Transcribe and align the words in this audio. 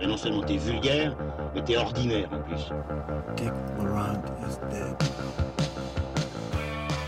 Et 0.00 0.06
non 0.06 0.16
seulement 0.16 0.42
t'es 0.42 0.56
vulgaire, 0.56 1.16
mais 1.54 1.62
t'es 1.62 1.76
ordinaire 1.76 2.30
en 2.32 2.42
plus. 2.42 2.70
Is 4.48 4.58
dead. 4.70 4.96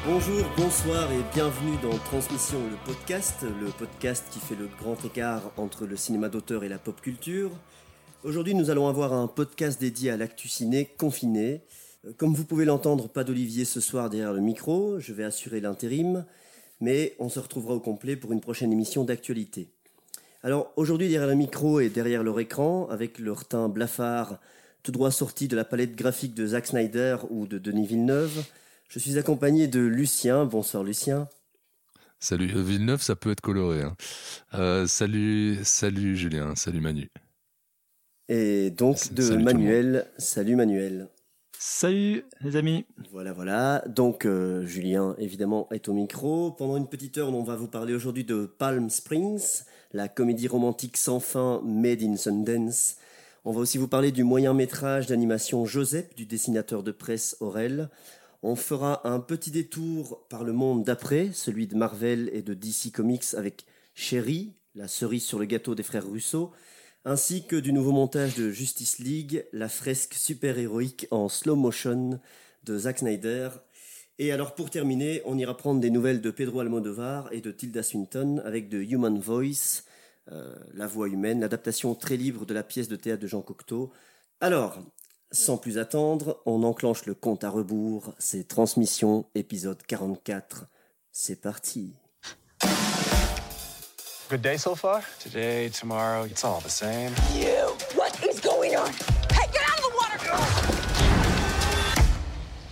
Bonjour, 0.05 0.45
bonsoir 0.57 1.11
et 1.13 1.23
bienvenue 1.35 1.77
dans 1.83 1.97
Transmission, 1.99 2.59
le 2.59 2.77
podcast, 2.85 3.43
le 3.43 3.71
podcast 3.71 4.27
qui 4.31 4.41
fait 4.41 4.57
le 4.57 4.69
grand 4.81 5.03
écart 5.05 5.53
entre 5.57 5.87
le 5.87 5.97
cinéma 5.97 6.29
d'auteur 6.29 6.65
et 6.65 6.69
la 6.69 6.79
pop 6.79 7.01
culture. 7.01 7.51
Aujourd'hui, 8.25 8.55
nous 8.55 8.71
allons 8.71 8.89
avoir 8.89 9.13
un 9.13 9.27
podcast 9.27 9.81
dédié 9.81 10.11
à 10.11 10.17
l'actu 10.17 10.49
ciné 10.49 10.87
confiné. 10.99 11.63
Comme 12.17 12.35
vous 12.35 12.45
pouvez 12.45 12.65
l'entendre, 12.65 13.09
pas 13.09 13.23
d'Olivier 13.23 13.65
ce 13.65 13.81
soir 13.81 14.11
derrière 14.11 14.33
le 14.33 14.41
micro, 14.41 14.99
je 14.99 15.13
vais 15.13 15.23
assurer 15.23 15.61
l'intérim, 15.61 16.25
mais 16.81 17.15
on 17.21 17.29
se 17.29 17.39
retrouvera 17.39 17.75
au 17.75 17.81
complet 17.81 18.17
pour 18.17 18.33
une 18.33 18.41
prochaine 18.41 18.73
émission 18.73 19.05
d'actualité. 19.05 19.69
Alors 20.43 20.73
aujourd'hui, 20.75 21.09
derrière 21.09 21.29
le 21.29 21.37
micro 21.37 21.79
et 21.79 21.89
derrière 21.89 22.25
leur 22.25 22.41
écran, 22.41 22.89
avec 22.91 23.21
leur 23.21 23.47
teint 23.47 23.69
blafard, 23.69 24.41
tout 24.83 24.91
droit 24.91 25.13
sorti 25.13 25.47
de 25.47 25.55
la 25.55 25.65
palette 25.65 25.95
graphique 25.95 26.35
de 26.35 26.45
Zack 26.45 26.67
Snyder 26.67 27.19
ou 27.31 27.47
de 27.47 27.59
Denis 27.59 27.87
Villeneuve, 27.87 28.45
je 28.89 28.99
suis 28.99 29.17
accompagné 29.17 29.69
de 29.69 29.79
Lucien. 29.79 30.45
Bonsoir 30.45 30.83
Lucien. 30.83 31.29
Salut 32.19 32.53
euh, 32.57 32.63
Villeneuve, 32.63 33.01
ça 33.01 33.15
peut 33.15 33.31
être 33.31 33.41
coloré. 33.41 33.83
hein. 33.83 33.97
Euh, 34.55 34.89
salut, 34.89 35.59
salut 35.63 36.17
Julien, 36.17 36.57
salut 36.57 36.81
Manu. 36.81 37.09
Et 38.29 38.71
donc 38.71 39.13
de 39.13 39.23
salut 39.23 39.45
Manuel. 39.45 40.11
Salut 40.19 40.57
Manuel. 40.57 41.09
Salut 41.65 42.25
les 42.41 42.57
amis. 42.57 42.85
Voilà, 43.13 43.33
voilà. 43.33 43.85
Donc 43.87 44.27
euh, 44.27 44.67
Julien, 44.67 45.15
évidemment, 45.19 45.69
est 45.71 45.89
au 45.89 45.93
micro. 45.93 46.51
Pendant 46.51 46.77
une 46.77 46.89
petite 46.89 47.19
heure, 47.19 47.33
on 47.33 47.45
va 47.45 47.55
vous 47.55 47.69
parler 47.69 47.95
aujourd'hui 47.95 48.25
de 48.25 48.47
Palm 48.47 48.91
Springs, 48.91 49.63
la 49.93 50.09
comédie 50.09 50.49
romantique 50.49 50.97
sans 50.97 51.21
fin 51.21 51.63
Made 51.65 52.03
in 52.03 52.17
Sundance. 52.17 52.97
On 53.45 53.53
va 53.53 53.61
aussi 53.61 53.79
vous 53.79 53.87
parler 53.87 54.11
du 54.11 54.25
moyen 54.25 54.55
métrage 54.55 55.07
d'animation 55.07 55.65
Joseph 55.65 56.13
du 56.17 56.27
dessinateur 56.27 56.83
de 56.83 56.91
presse 56.91 57.37
Aurel. 57.39 57.91
On 58.43 58.57
fera 58.57 59.09
un 59.09 59.21
petit 59.21 59.53
détour 59.53 60.27
par 60.29 60.43
le 60.43 60.53
monde 60.53 60.83
d'après, 60.83 61.31
celui 61.33 61.69
de 61.69 61.77
Marvel 61.77 62.29
et 62.33 62.43
de 62.43 62.55
DC 62.55 62.91
Comics 62.93 63.35
avec 63.37 63.67
Sherry, 63.95 64.53
la 64.75 64.89
cerise 64.89 65.23
sur 65.23 65.39
le 65.39 65.45
gâteau 65.45 65.77
des 65.77 65.85
frères 65.85 66.11
Russo, 66.11 66.51
ainsi 67.05 67.47
que 67.47 67.57
du 67.57 67.73
nouveau 67.73 67.93
montage 67.93 68.37
de 68.37 68.51
Justice 68.51 68.99
League, 68.99 69.47
la 69.53 69.69
fresque 69.69 70.15
super-héroïque 70.15 71.07
en 71.11 71.29
slow 71.29 71.57
motion 71.57 72.21
de 72.65 72.79
Zack 72.79 72.99
Snyder. 72.99 73.51
Et 74.19 74.31
alors 74.31 74.55
pour 74.55 74.71
terminer, 74.71 75.23
on 75.25 75.39
ira 75.39 75.57
prendre 75.57 75.81
des 75.81 75.91
nouvelles 75.91 76.21
de 76.21 76.31
Pedro 76.31 76.61
Almodovar 76.61 77.33
et 77.33 77.41
de 77.41 77.51
Tilda 77.51 77.83
Swinton 77.83 78.41
avec 78.45 78.69
de 78.69 78.79
Human 78.79 79.19
Voice, 79.19 79.83
euh, 80.31 80.55
la 80.75 80.87
voix 80.87 81.09
humaine, 81.09 81.41
l'adaptation 81.41 81.95
très 81.95 82.17
libre 82.17 82.47
de 82.47 82.55
la 82.55 82.63
pièce 82.63 82.89
de 82.89 82.97
théâtre 82.97 83.23
de 83.23 83.27
Jean 83.27 83.43
Cocteau. 83.43 83.93
Alors, 84.41 84.79
sans 85.33 85.57
plus 85.57 85.79
attendre, 85.79 86.41
on 86.47 86.63
enclenche 86.63 87.07
le 87.07 87.15
compte 87.15 87.43
à 87.43 87.51
rebours, 87.51 88.15
c'est 88.19 88.47
Transmission, 88.47 89.25
épisode 89.35 89.83
44. 89.83 90.67
C'est 91.11 91.41
parti. 91.41 91.95
Good 94.33 94.41
day 94.41 94.57
so 94.57 94.75
far? 94.75 95.05
Today, 95.19 95.69
tomorrow, 95.69 96.23
it's 96.23 96.43
all 96.43 96.61
the 96.61 96.71
same. 96.71 97.13
You! 97.35 97.77
What 97.95 98.19
is 98.25 98.41
going 98.41 98.75
on? 98.75 98.91
Hey, 99.31 99.47
get 99.53 99.63
out 99.69 99.77
of 99.77 99.85
the 99.85 99.93
water! 99.95 100.17
Girl. 100.25 100.39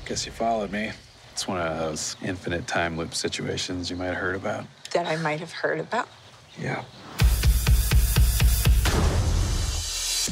Guess 0.06 0.24
you 0.24 0.32
followed 0.32 0.72
me. 0.72 0.90
It's 1.32 1.46
one 1.46 1.58
of 1.60 1.78
those 1.78 2.16
infinite 2.22 2.66
time 2.66 2.96
loop 2.96 3.14
situations 3.14 3.90
you 3.90 3.96
might 3.96 4.06
have 4.06 4.16
heard 4.16 4.36
about. 4.36 4.64
That 4.94 5.06
I 5.06 5.16
might 5.16 5.38
have 5.40 5.52
heard 5.52 5.80
about. 5.80 6.08
Yeah. 6.58 6.82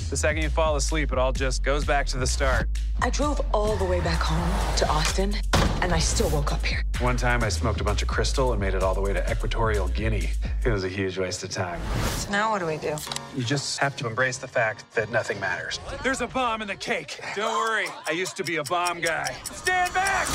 The 0.08 0.16
second 0.16 0.42
you 0.42 0.48
fall 0.48 0.76
asleep, 0.76 1.12
it 1.12 1.18
all 1.18 1.32
just 1.32 1.62
goes 1.62 1.84
back 1.84 2.06
to 2.06 2.16
the 2.16 2.26
start. 2.26 2.70
I 3.02 3.10
drove 3.10 3.38
all 3.52 3.76
the 3.76 3.84
way 3.84 4.00
back 4.00 4.22
home 4.22 4.76
to 4.78 4.88
Austin, 4.88 5.34
and 5.82 5.92
I 5.92 5.98
still 5.98 6.28
woke 6.30 6.52
up 6.52 6.64
here. 6.64 6.82
One 7.00 7.16
time 7.16 7.42
I 7.42 7.48
smoked 7.48 7.80
a 7.80 7.84
bunch 7.84 8.02
of 8.02 8.08
crystal 8.08 8.52
and 8.52 8.60
made 8.60 8.74
it 8.74 8.82
all 8.82 8.94
the 8.94 9.00
way 9.00 9.12
to 9.12 9.30
Equatorial 9.30 9.88
Guinea. 9.88 10.30
It 10.64 10.70
was 10.70 10.84
a 10.84 10.88
huge 10.88 11.18
waste 11.18 11.44
of 11.44 11.50
time. 11.50 11.80
So 12.16 12.30
now 12.30 12.50
what 12.50 12.58
do 12.58 12.66
we 12.66 12.76
do? 12.76 12.96
You 13.36 13.44
just 13.44 13.78
have 13.78 13.96
to 13.96 14.06
embrace 14.06 14.38
the 14.38 14.48
fact 14.48 14.84
that 14.94 15.10
nothing 15.10 15.38
matters. 15.40 15.78
There's 16.02 16.20
a 16.20 16.26
bomb 16.26 16.62
in 16.62 16.68
the 16.68 16.76
cake. 16.76 17.20
Don't 17.36 17.52
worry. 17.52 17.86
I 18.06 18.12
used 18.12 18.36
to 18.38 18.44
be 18.44 18.56
a 18.56 18.64
bomb 18.64 19.00
guy. 19.00 19.34
Stand 19.44 19.94
back! 19.94 20.26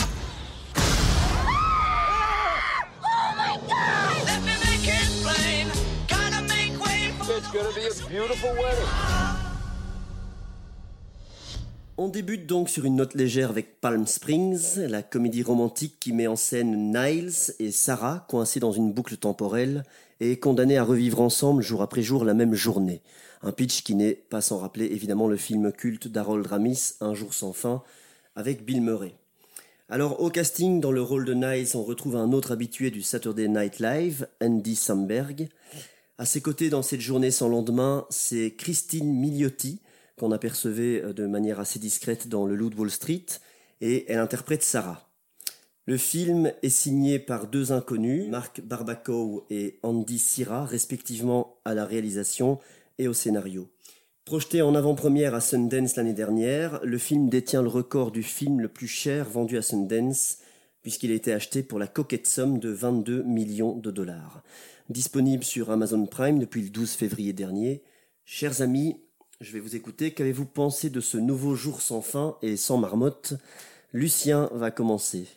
Ah! 1.56 2.88
Oh 3.04 3.36
my 3.38 3.60
god! 3.68 4.26
Let 4.26 4.42
me 4.42 4.54
make 4.64 4.88
it 4.88 5.10
plain. 5.22 5.68
Gotta 6.08 6.42
make 6.48 6.84
way 6.84 7.12
for 7.20 7.34
It's 7.38 7.52
gonna 7.52 7.74
be 7.74 7.88
a 7.88 8.10
beautiful 8.10 8.52
wedding. 8.54 9.43
On 11.96 12.08
débute 12.08 12.48
donc 12.48 12.70
sur 12.70 12.86
une 12.86 12.96
note 12.96 13.14
légère 13.14 13.52
avec 13.52 13.80
Palm 13.80 14.08
Springs, 14.08 14.80
la 14.80 15.04
comédie 15.04 15.44
romantique 15.44 15.98
qui 16.00 16.12
met 16.12 16.26
en 16.26 16.36
scène 16.36 16.92
Niles 16.92 17.54
et 17.60 17.70
Sarah 17.70 18.26
coincés 18.28 18.60
dans 18.60 18.72
une 18.72 18.92
boucle 18.92 19.16
temporelle 19.16 19.84
et 20.20 20.40
condamnés 20.40 20.80
à 20.80 20.84
revivre 20.84 21.22
ensemble 21.22 21.62
jour 21.62 21.84
après 21.84 22.02
jour 22.02 22.26
la 22.26 22.34
même 22.34 22.56
journée. 22.56 23.04
Un 23.44 23.52
pitch 23.52 23.84
qui 23.84 23.94
n'est 23.94 24.16
pas 24.16 24.42
sans 24.42 24.58
rappeler 24.58 24.86
évidemment 24.86 25.28
le 25.28 25.38
film 25.38 25.72
culte 25.72 26.08
d'Harold 26.08 26.48
Ramis, 26.48 26.96
Un 27.00 27.14
jour 27.14 27.32
sans 27.32 27.54
fin, 27.54 27.84
avec 28.36 28.66
Bill 28.66 28.82
Murray. 28.82 29.14
Alors 29.88 30.20
au 30.20 30.32
casting, 30.32 30.82
dans 30.82 30.92
le 30.92 31.04
rôle 31.04 31.26
de 31.26 31.36
Niles, 31.36 31.76
on 31.76 31.84
retrouve 31.84 32.16
un 32.16 32.32
autre 32.32 32.54
habitué 32.54 32.90
du 32.90 33.04
Saturday 33.04 33.48
Night 33.48 33.80
Live, 33.80 34.28
Andy 34.42 34.76
Samberg. 34.76 35.48
À 36.18 36.26
ses 36.26 36.42
côtés 36.42 36.72
dans 36.72 36.82
cette 36.82 37.02
journée 37.02 37.30
sans 37.30 37.50
lendemain, 37.50 38.08
c'est 38.10 38.56
Christine 38.58 39.14
Milioti, 39.14 39.80
qu'on 40.18 40.32
apercevait 40.32 41.02
euh, 41.04 41.14
de 41.14 41.26
manière 41.26 41.60
assez 41.60 41.80
discrète 41.80 42.28
dans 42.28 42.46
Le 42.46 42.56
Loup 42.56 42.72
Wall 42.78 42.92
Street, 42.92 43.26
et 43.82 44.06
elle 44.12 44.20
interprète 44.20 44.64
Sarah. 44.64 45.10
Le 45.86 45.98
film 45.98 46.54
est 46.62 46.70
signé 46.70 47.20
par 47.20 47.48
deux 47.48 47.74
inconnus, 47.74 48.30
Mark 48.30 48.62
Barbacow 48.62 49.46
et 49.50 49.80
Andy 49.84 50.18
Sira, 50.18 50.66
respectivement 50.66 51.58
à 51.66 51.74
la 51.74 51.86
réalisation 51.86 52.60
et 53.00 53.10
au 53.10 53.14
scénario. 53.14 53.68
Projeté 54.24 54.62
en 54.62 54.76
avant-première 54.76 55.36
à 55.36 55.42
Sundance 55.42 55.98
l'année 55.98 56.14
dernière, 56.14 56.80
le 56.86 56.98
film 56.98 57.28
détient 57.28 57.62
le 57.62 57.68
record 57.68 58.12
du 58.12 58.24
film 58.24 58.62
le 58.62 58.70
plus 58.70 58.88
cher 58.88 59.30
vendu 59.30 59.58
à 59.58 59.62
Sundance, 59.62 60.38
puisqu'il 60.82 61.12
a 61.12 61.16
été 61.16 61.34
acheté 61.34 61.64
pour 61.64 61.80
la 61.80 61.88
coquette 61.88 62.28
somme 62.28 62.60
de 62.60 62.70
22 62.70 63.24
millions 63.24 63.76
de 63.76 63.92
dollars. 63.92 64.42
Disponible 64.88 65.44
sur 65.44 65.72
Amazon 65.72 66.06
Prime 66.06 66.40
depuis 66.40 66.62
le 66.62 66.70
12 66.70 66.92
février 66.92 67.34
dernier. 67.34 67.84
Chers 68.24 68.62
amis, 68.62 69.02
je 69.44 69.52
vais 69.52 69.60
vous 69.60 69.76
écouter. 69.76 70.12
Qu'avez-vous 70.12 70.46
pensé 70.46 70.90
de 70.90 71.02
ce 71.02 71.18
nouveau 71.18 71.56
jour 71.56 71.82
sans 71.82 72.02
fin 72.02 72.38
et 72.42 72.58
sans 72.58 72.78
marmotte? 72.78 73.34
Lucien 73.92 74.50
va 74.54 74.72
commencer. 74.72 75.28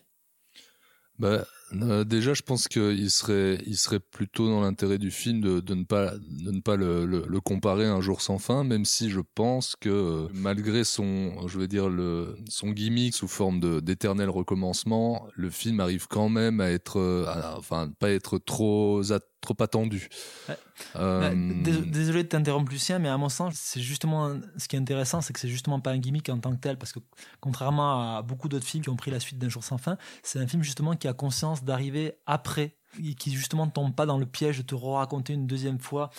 Bah, 1.19 1.47
euh, 1.73 2.05
déjà, 2.05 2.35
je 2.35 2.43
pense 2.43 2.69
qu'il 2.69 3.11
serait, 3.11 3.59
il 3.67 3.77
serait 3.77 4.01
plutôt 4.01 4.49
dans 4.49 4.61
l'intérêt 4.61 4.99
du 4.99 5.11
film 5.11 5.41
de, 5.41 5.61
de 5.61 5.75
ne 5.75 5.85
pas, 5.85 6.13
de 6.13 6.51
ne 6.51 6.61
pas 6.61 6.77
le, 6.77 7.07
le, 7.07 7.41
comparer 7.41 7.87
à 7.87 7.93
un 7.95 8.01
jour 8.03 8.21
sans 8.21 8.39
fin, 8.39 8.65
même 8.65 8.85
si 8.85 9.11
je 9.11 9.21
pense 9.35 9.77
que 9.81 9.89
euh, 9.89 10.29
malgré 10.35 10.85
son, 10.85 11.49
je 11.49 11.59
veux 11.59 11.69
dire 11.69 11.89
le, 11.89 12.37
son 12.49 12.71
gimmick 12.71 13.15
sous 13.15 13.29
forme 13.29 13.81
d'éternel 13.81 14.29
recommencement, 14.29 15.27
le 15.35 15.49
film 15.49 15.81
arrive 15.81 16.07
quand 16.07 16.29
même 16.29 16.61
à 16.61 16.71
être, 16.71 16.99
euh, 17.01 17.27
enfin, 17.57 17.91
pas 17.99 18.11
être 18.11 18.39
trop, 18.39 19.03
trop 19.55 19.63
attendu. 19.65 20.09
Ouais. 20.49 20.57
Euh, 20.97 21.35
dés- 21.63 21.87
Désolé 21.91 22.23
de 22.25 22.29
t'interrompre 22.29 22.71
Lucien, 22.71 22.99
mais 22.99 23.09
à 23.09 23.17
mon 23.17 23.29
sens, 23.31 23.55
c'est 23.57 23.81
justement 23.81 24.35
ce 24.59 24.69
qui 24.69 24.77
est 24.77 24.79
intéressant, 24.79 25.21
c'est 25.21 25.33
que 25.33 25.41
c'est 25.41 25.49
justement 25.49 25.81
pas 25.81 25.91
un 25.93 25.99
gimmick 25.99 26.29
en 26.29 26.39
tant 26.39 26.53
que 26.55 26.61
tel, 26.61 26.77
parce 26.79 26.93
que 26.93 26.99
contrairement 27.41 28.17
à 28.19 28.23
beaucoup 28.23 28.49
d'autres 28.49 28.67
films 28.67 28.83
qui 28.83 28.91
ont 28.91 28.97
pris 28.97 29.11
la 29.11 29.21
suite 29.21 29.39
d'un 29.39 29.49
jour 29.49 29.65
sans 29.65 29.79
fin, 29.79 29.97
c'est 30.23 30.39
un 30.39 30.47
film 30.47 30.63
justement 30.63 30.95
qui 30.97 31.09
a 31.09 31.13
conscience 31.15 31.65
d'arriver 31.65 32.15
après, 32.27 32.77
et 33.03 33.15
qui 33.15 33.31
justement 33.33 33.67
ne 33.67 33.71
tombe 33.71 33.95
pas 33.95 34.07
dans 34.07 34.19
le 34.19 34.27
piège 34.27 34.59
de 34.59 34.63
te 34.63 34.75
raconter 34.75 35.33
une 35.35 35.47
deuxième 35.47 35.79
fois 35.79 36.11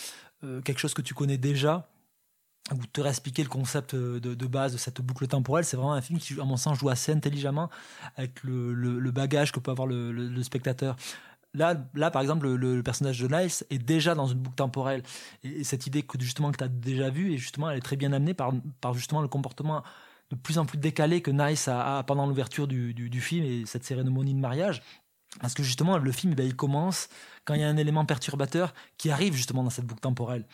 euh, 0.43 0.61
quelque 0.61 0.79
chose 0.79 0.93
que 0.93 1.01
tu 1.01 1.13
connais 1.13 1.37
déjà 1.37 1.89
ou 2.73 2.85
te 2.85 2.99
réexpliquer 3.01 3.43
le 3.43 3.49
concept 3.49 3.95
de, 3.95 4.19
de 4.19 4.45
base 4.47 4.73
de 4.73 4.77
cette 4.77 4.99
boucle 5.01 5.25
temporelle. 5.25 5.63
C'est 5.63 5.77
vraiment 5.77 5.93
un 5.93 6.01
film 6.01 6.19
qui, 6.19 6.33
à 6.39 6.43
mon 6.43 6.57
sens, 6.57 6.77
joue 6.77 6.89
assez 6.89 7.13
intelligemment 7.13 7.69
avec 8.17 8.43
le, 8.43 8.73
le- 8.73 8.99
le 8.99 9.11
bagage 9.11 9.51
que 9.53 9.59
peut 9.61 9.71
avoir 9.71 9.87
le 9.87 10.43
spectateur. 10.43 10.95
Là, 11.57 11.75
là, 11.95 12.11
par 12.11 12.21
exemple, 12.21 12.47
le, 12.47 12.83
personnage 12.83 13.19
de 13.19 13.27
Niles 13.27 13.51
est 13.69 13.79
déjà 13.79 14.13
dans 14.15 14.27
une 14.27 14.39
boucle 14.39 14.55
temporelle. 14.55 15.01
Et, 15.43 15.61
et 15.61 15.63
cette 15.63 15.87
idée 15.87 16.03
que 16.03 16.19
justement 16.19 16.51
que 16.51 16.57
tu 16.57 16.63
as 16.63 16.67
déjà 16.67 17.09
vue, 17.09 17.33
et 17.33 17.37
justement, 17.37 17.69
elle 17.69 17.77
est 17.77 17.81
très 17.81 17.95
bien 17.95 18.13
amenée 18.13 18.33
par, 18.33 18.51
par 18.79 18.93
justement 18.93 19.21
le 19.21 19.27
comportement 19.27 19.83
de 20.29 20.35
plus 20.35 20.57
en 20.57 20.65
plus 20.65 20.77
décalé 20.77 21.21
que 21.21 21.31
Niles 21.31 21.57
a, 21.67 22.03
pendant 22.03 22.27
l'ouverture 22.27 22.67
du, 22.67 22.93
du, 22.93 23.09
du 23.09 23.21
film 23.21 23.45
et 23.45 23.65
cette 23.65 23.83
cérémonie 23.83 24.33
de 24.33 24.39
mariage. 24.39 24.83
Parce 25.41 25.53
que 25.53 25.63
justement, 25.63 25.97
le 25.97 26.11
film, 26.11 26.33
eh 26.33 26.35
ben, 26.35 26.45
il 26.45 26.55
commence 26.55 27.09
quand 27.45 27.53
il 27.53 27.61
y 27.61 27.63
a 27.63 27.69
un 27.69 27.77
élément 27.77 28.05
perturbateur 28.05 28.73
qui 28.97 29.09
arrive 29.09 29.33
justement 29.33 29.63
dans 29.63 29.69
cette 29.69 29.85
boucle 29.85 30.01
temporelle 30.01 30.45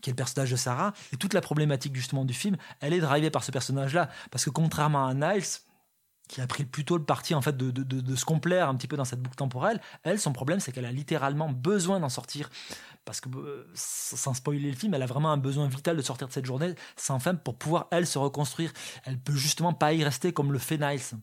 qui 0.00 0.10
est 0.10 0.12
le 0.12 0.16
personnage 0.16 0.52
de 0.52 0.56
Sarah. 0.56 0.92
Et 1.12 1.16
toute 1.16 1.34
la 1.34 1.40
problématique 1.40 1.96
justement 1.96 2.24
du 2.24 2.34
film, 2.34 2.56
elle 2.80 2.92
est 2.92 3.00
drivée 3.00 3.30
par 3.30 3.42
ce 3.42 3.50
personnage-là. 3.50 4.08
Parce 4.30 4.44
que 4.44 4.50
contrairement 4.50 5.06
à 5.06 5.14
Niles, 5.14 5.42
qui 6.28 6.40
a 6.40 6.46
pris 6.46 6.64
plutôt 6.64 6.96
le 6.96 7.04
parti 7.04 7.34
en 7.34 7.42
fait 7.42 7.56
de, 7.56 7.70
de, 7.70 7.82
de, 7.82 8.16
se 8.16 8.24
complaire 8.24 8.68
un 8.68 8.76
petit 8.76 8.86
peu 8.86 8.96
dans 8.96 9.04
cette 9.04 9.20
boucle 9.20 9.36
temporelle. 9.36 9.80
Elle, 10.04 10.20
son 10.20 10.32
problème, 10.32 10.60
c'est 10.60 10.72
qu'elle 10.72 10.84
a 10.84 10.92
littéralement 10.92 11.48
besoin 11.48 12.00
d'en 12.00 12.08
sortir. 12.08 12.50
Parce 13.04 13.20
que, 13.20 13.30
euh, 13.30 13.66
sans 13.74 14.34
spoiler 14.34 14.70
le 14.70 14.76
film, 14.76 14.92
elle 14.94 15.02
a 15.02 15.06
vraiment 15.06 15.32
un 15.32 15.38
besoin 15.38 15.66
vital 15.66 15.96
de 15.96 16.02
sortir 16.02 16.28
de 16.28 16.32
cette 16.32 16.44
journée 16.44 16.74
sans 16.96 17.18
fin 17.18 17.34
pour 17.34 17.56
pouvoir, 17.56 17.88
elle, 17.90 18.06
se 18.06 18.18
reconstruire. 18.18 18.72
Elle 19.04 19.18
peut 19.18 19.34
justement 19.34 19.72
pas 19.72 19.94
y 19.94 20.04
rester 20.04 20.32
comme 20.32 20.52
le 20.52 20.58
fait 20.58 20.76
Niles. 20.76 21.18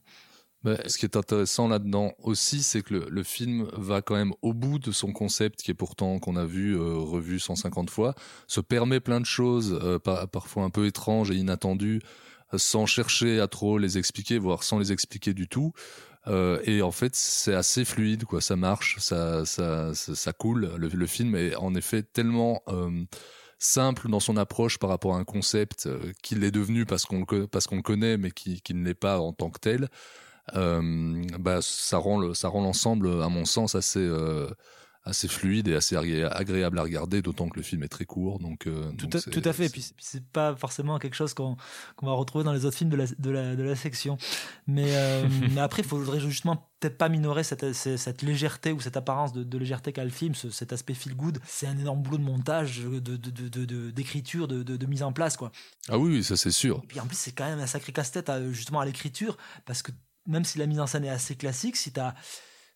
Bah, 0.63 0.77
ce 0.87 0.97
qui 0.97 1.05
est 1.05 1.15
intéressant 1.15 1.67
là-dedans 1.67 2.13
aussi, 2.23 2.63
c'est 2.63 2.81
que 2.81 2.95
le, 2.95 3.07
le, 3.07 3.21
film 3.21 3.69
va 3.73 4.01
quand 4.01 4.15
même 4.15 4.33
au 4.41 4.51
bout 4.51 4.79
de 4.79 4.91
son 4.91 5.13
concept, 5.13 5.61
qui 5.61 5.69
est 5.69 5.75
pourtant 5.75 6.17
qu'on 6.17 6.35
a 6.35 6.45
vu, 6.45 6.75
euh, 6.75 6.95
revu 6.95 7.37
150 7.37 7.91
fois, 7.91 8.15
se 8.47 8.61
permet 8.61 8.99
plein 8.99 9.19
de 9.19 9.27
choses, 9.27 9.77
euh, 9.79 9.99
par, 9.99 10.27
parfois 10.27 10.63
un 10.63 10.71
peu 10.71 10.87
étranges 10.87 11.29
et 11.29 11.35
inattendues, 11.35 12.01
sans 12.57 12.85
chercher 12.85 13.39
à 13.39 13.47
trop 13.47 13.77
les 13.77 13.97
expliquer, 13.97 14.37
voire 14.37 14.63
sans 14.63 14.79
les 14.79 14.91
expliquer 14.91 15.33
du 15.33 15.47
tout. 15.47 15.73
Euh, 16.27 16.59
et 16.63 16.81
en 16.81 16.91
fait, 16.91 17.15
c'est 17.15 17.53
assez 17.53 17.85
fluide, 17.85 18.25
quoi. 18.25 18.41
Ça 18.41 18.55
marche, 18.55 18.97
ça, 18.99 19.45
ça, 19.45 19.93
ça, 19.93 20.33
coule. 20.33 20.71
Le, 20.77 20.87
le, 20.87 21.07
film 21.07 21.35
est 21.35 21.55
en 21.55 21.75
effet 21.75 22.01
tellement 22.03 22.63
euh, 22.67 22.89
simple 23.59 24.09
dans 24.09 24.19
son 24.19 24.37
approche 24.37 24.79
par 24.79 24.89
rapport 24.89 25.15
à 25.15 25.19
un 25.19 25.23
concept 25.23 25.85
euh, 25.85 26.11
qu'il 26.23 26.43
est 26.43 26.51
devenu 26.51 26.85
parce 26.85 27.05
qu'on 27.05 27.25
le, 27.29 27.47
parce 27.47 27.67
qu'on 27.67 27.75
le 27.77 27.83
connaît, 27.83 28.17
mais 28.17 28.31
qui, 28.31 28.61
qui 28.61 28.73
ne 28.73 28.83
l'est 28.83 28.95
pas 28.95 29.19
en 29.19 29.33
tant 29.33 29.51
que 29.51 29.59
tel. 29.59 29.89
Euh, 30.55 31.23
bah, 31.39 31.59
ça 31.61 31.97
rend 31.97 32.19
le, 32.19 32.33
ça 32.33 32.49
rend 32.49 32.63
l'ensemble, 32.63 33.21
à 33.21 33.29
mon 33.29 33.45
sens, 33.45 33.75
assez 33.75 34.07
assez 35.05 35.27
fluide 35.27 35.67
et 35.67 35.75
assez 35.75 35.95
agréable 35.95 36.79
à 36.79 36.81
regarder, 36.81 37.21
d'autant 37.21 37.47
que 37.47 37.57
le 37.57 37.61
film 37.61 37.83
est 37.83 37.87
très 37.89 38.05
court. 38.05 38.39
Donc, 38.39 38.65
euh, 38.65 38.91
tout, 38.97 39.05
donc 39.05 39.27
à, 39.27 39.29
tout 39.29 39.41
à 39.45 39.53
fait. 39.53 39.67
Et 39.67 39.69
puis, 39.69 39.85
c'est 39.99 40.25
pas 40.25 40.55
forcément 40.55 40.97
quelque 40.97 41.13
chose 41.13 41.35
qu'on 41.35 41.55
qu 41.55 42.05
va 42.05 42.13
retrouver 42.13 42.43
dans 42.43 42.53
les 42.53 42.65
autres 42.65 42.77
films 42.77 42.89
de 42.89 42.95
la, 42.95 43.05
de 43.05 43.29
la, 43.29 43.55
de 43.55 43.61
la 43.61 43.75
section. 43.75 44.17
Mais, 44.65 44.87
euh, 44.87 45.27
mais 45.51 45.61
après, 45.61 45.83
il 45.83 45.87
faudrait 45.87 46.19
justement 46.19 46.71
peut-être 46.79 46.97
pas 46.97 47.07
minorer 47.07 47.43
cette, 47.43 47.71
cette, 47.73 48.23
légèreté 48.23 48.71
ou 48.71 48.81
cette 48.81 48.97
apparence 48.97 49.31
de, 49.31 49.43
de 49.43 49.57
légèreté 49.59 49.93
qu'a 49.93 50.03
le 50.03 50.09
film, 50.09 50.33
ce, 50.33 50.49
cet 50.49 50.73
aspect 50.73 50.95
feel 50.95 51.15
good. 51.15 51.37
C'est 51.45 51.67
un 51.67 51.77
énorme 51.77 52.01
boulot 52.01 52.17
de 52.17 52.23
montage, 52.23 52.81
d'écriture, 53.93 54.47
de, 54.47 54.63
de, 54.63 54.85
mise 54.87 55.03
en 55.03 55.13
place. 55.13 55.37
Quoi. 55.37 55.51
Ah 55.87 55.99
oui, 55.99 56.23
ça 56.23 56.35
c'est 56.35 56.51
sûr. 56.51 56.81
Et 56.83 56.87
puis 56.87 56.99
en 56.99 57.05
plus, 57.05 57.17
c'est 57.17 57.31
quand 57.31 57.45
même 57.45 57.59
un 57.59 57.67
sacré 57.67 57.91
casse-tête 57.91 58.31
justement 58.51 58.79
à 58.79 58.85
l'écriture, 58.85 59.37
parce 59.65 59.83
que 59.83 59.91
même 60.25 60.43
si 60.43 60.57
la 60.57 60.65
mise 60.65 60.79
en 60.79 60.87
scène 60.87 61.05
est 61.05 61.09
assez 61.09 61.35
classique, 61.35 61.75
si 61.75 61.91
tu 61.93 61.99
as 61.99 62.15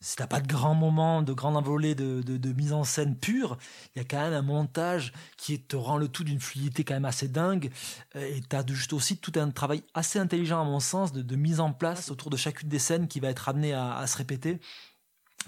si 0.02 0.16
t'as 0.16 0.28
pas 0.28 0.40
de 0.40 0.48
grands 0.48 0.76
moments, 0.76 1.22
de 1.22 1.34
grands 1.34 1.56
envolées 1.56 1.96
de, 1.96 2.22
de, 2.22 2.54
mise 2.54 2.72
en 2.72 2.84
scène 2.84 3.18
pure, 3.18 3.58
il 3.96 4.00
y 4.00 4.02
a 4.02 4.06
quand 4.06 4.22
même 4.22 4.34
un 4.34 4.42
montage 4.42 5.12
qui 5.38 5.60
te 5.60 5.76
rend 5.76 5.98
le 5.98 6.08
tout 6.08 6.24
d'une 6.24 6.40
fluidité 6.40 6.84
quand 6.84 6.94
même 6.94 7.06
assez 7.06 7.28
dingue. 7.28 7.70
Et 8.16 8.42
t'as 8.48 8.66
juste 8.66 8.94
aussi 8.94 9.18
tout 9.18 9.34
un 9.36 9.52
travail 9.52 9.84
assez 9.94 10.18
intelligent 10.18 10.62
à 10.62 10.64
mon 10.64 10.80
sens 10.80 11.12
de, 11.12 11.36
mise 11.36 11.60
en 11.60 11.74
place 11.74 12.12
autour 12.12 12.30
de 12.30 12.38
chacune 12.38 12.70
des 12.70 12.80
scènes 12.80 13.08
qui 13.08 13.20
va 13.20 13.30
être 13.30 13.50
amenée 13.50 13.74
à 13.74 14.06
se 14.08 14.18
répéter 14.18 14.60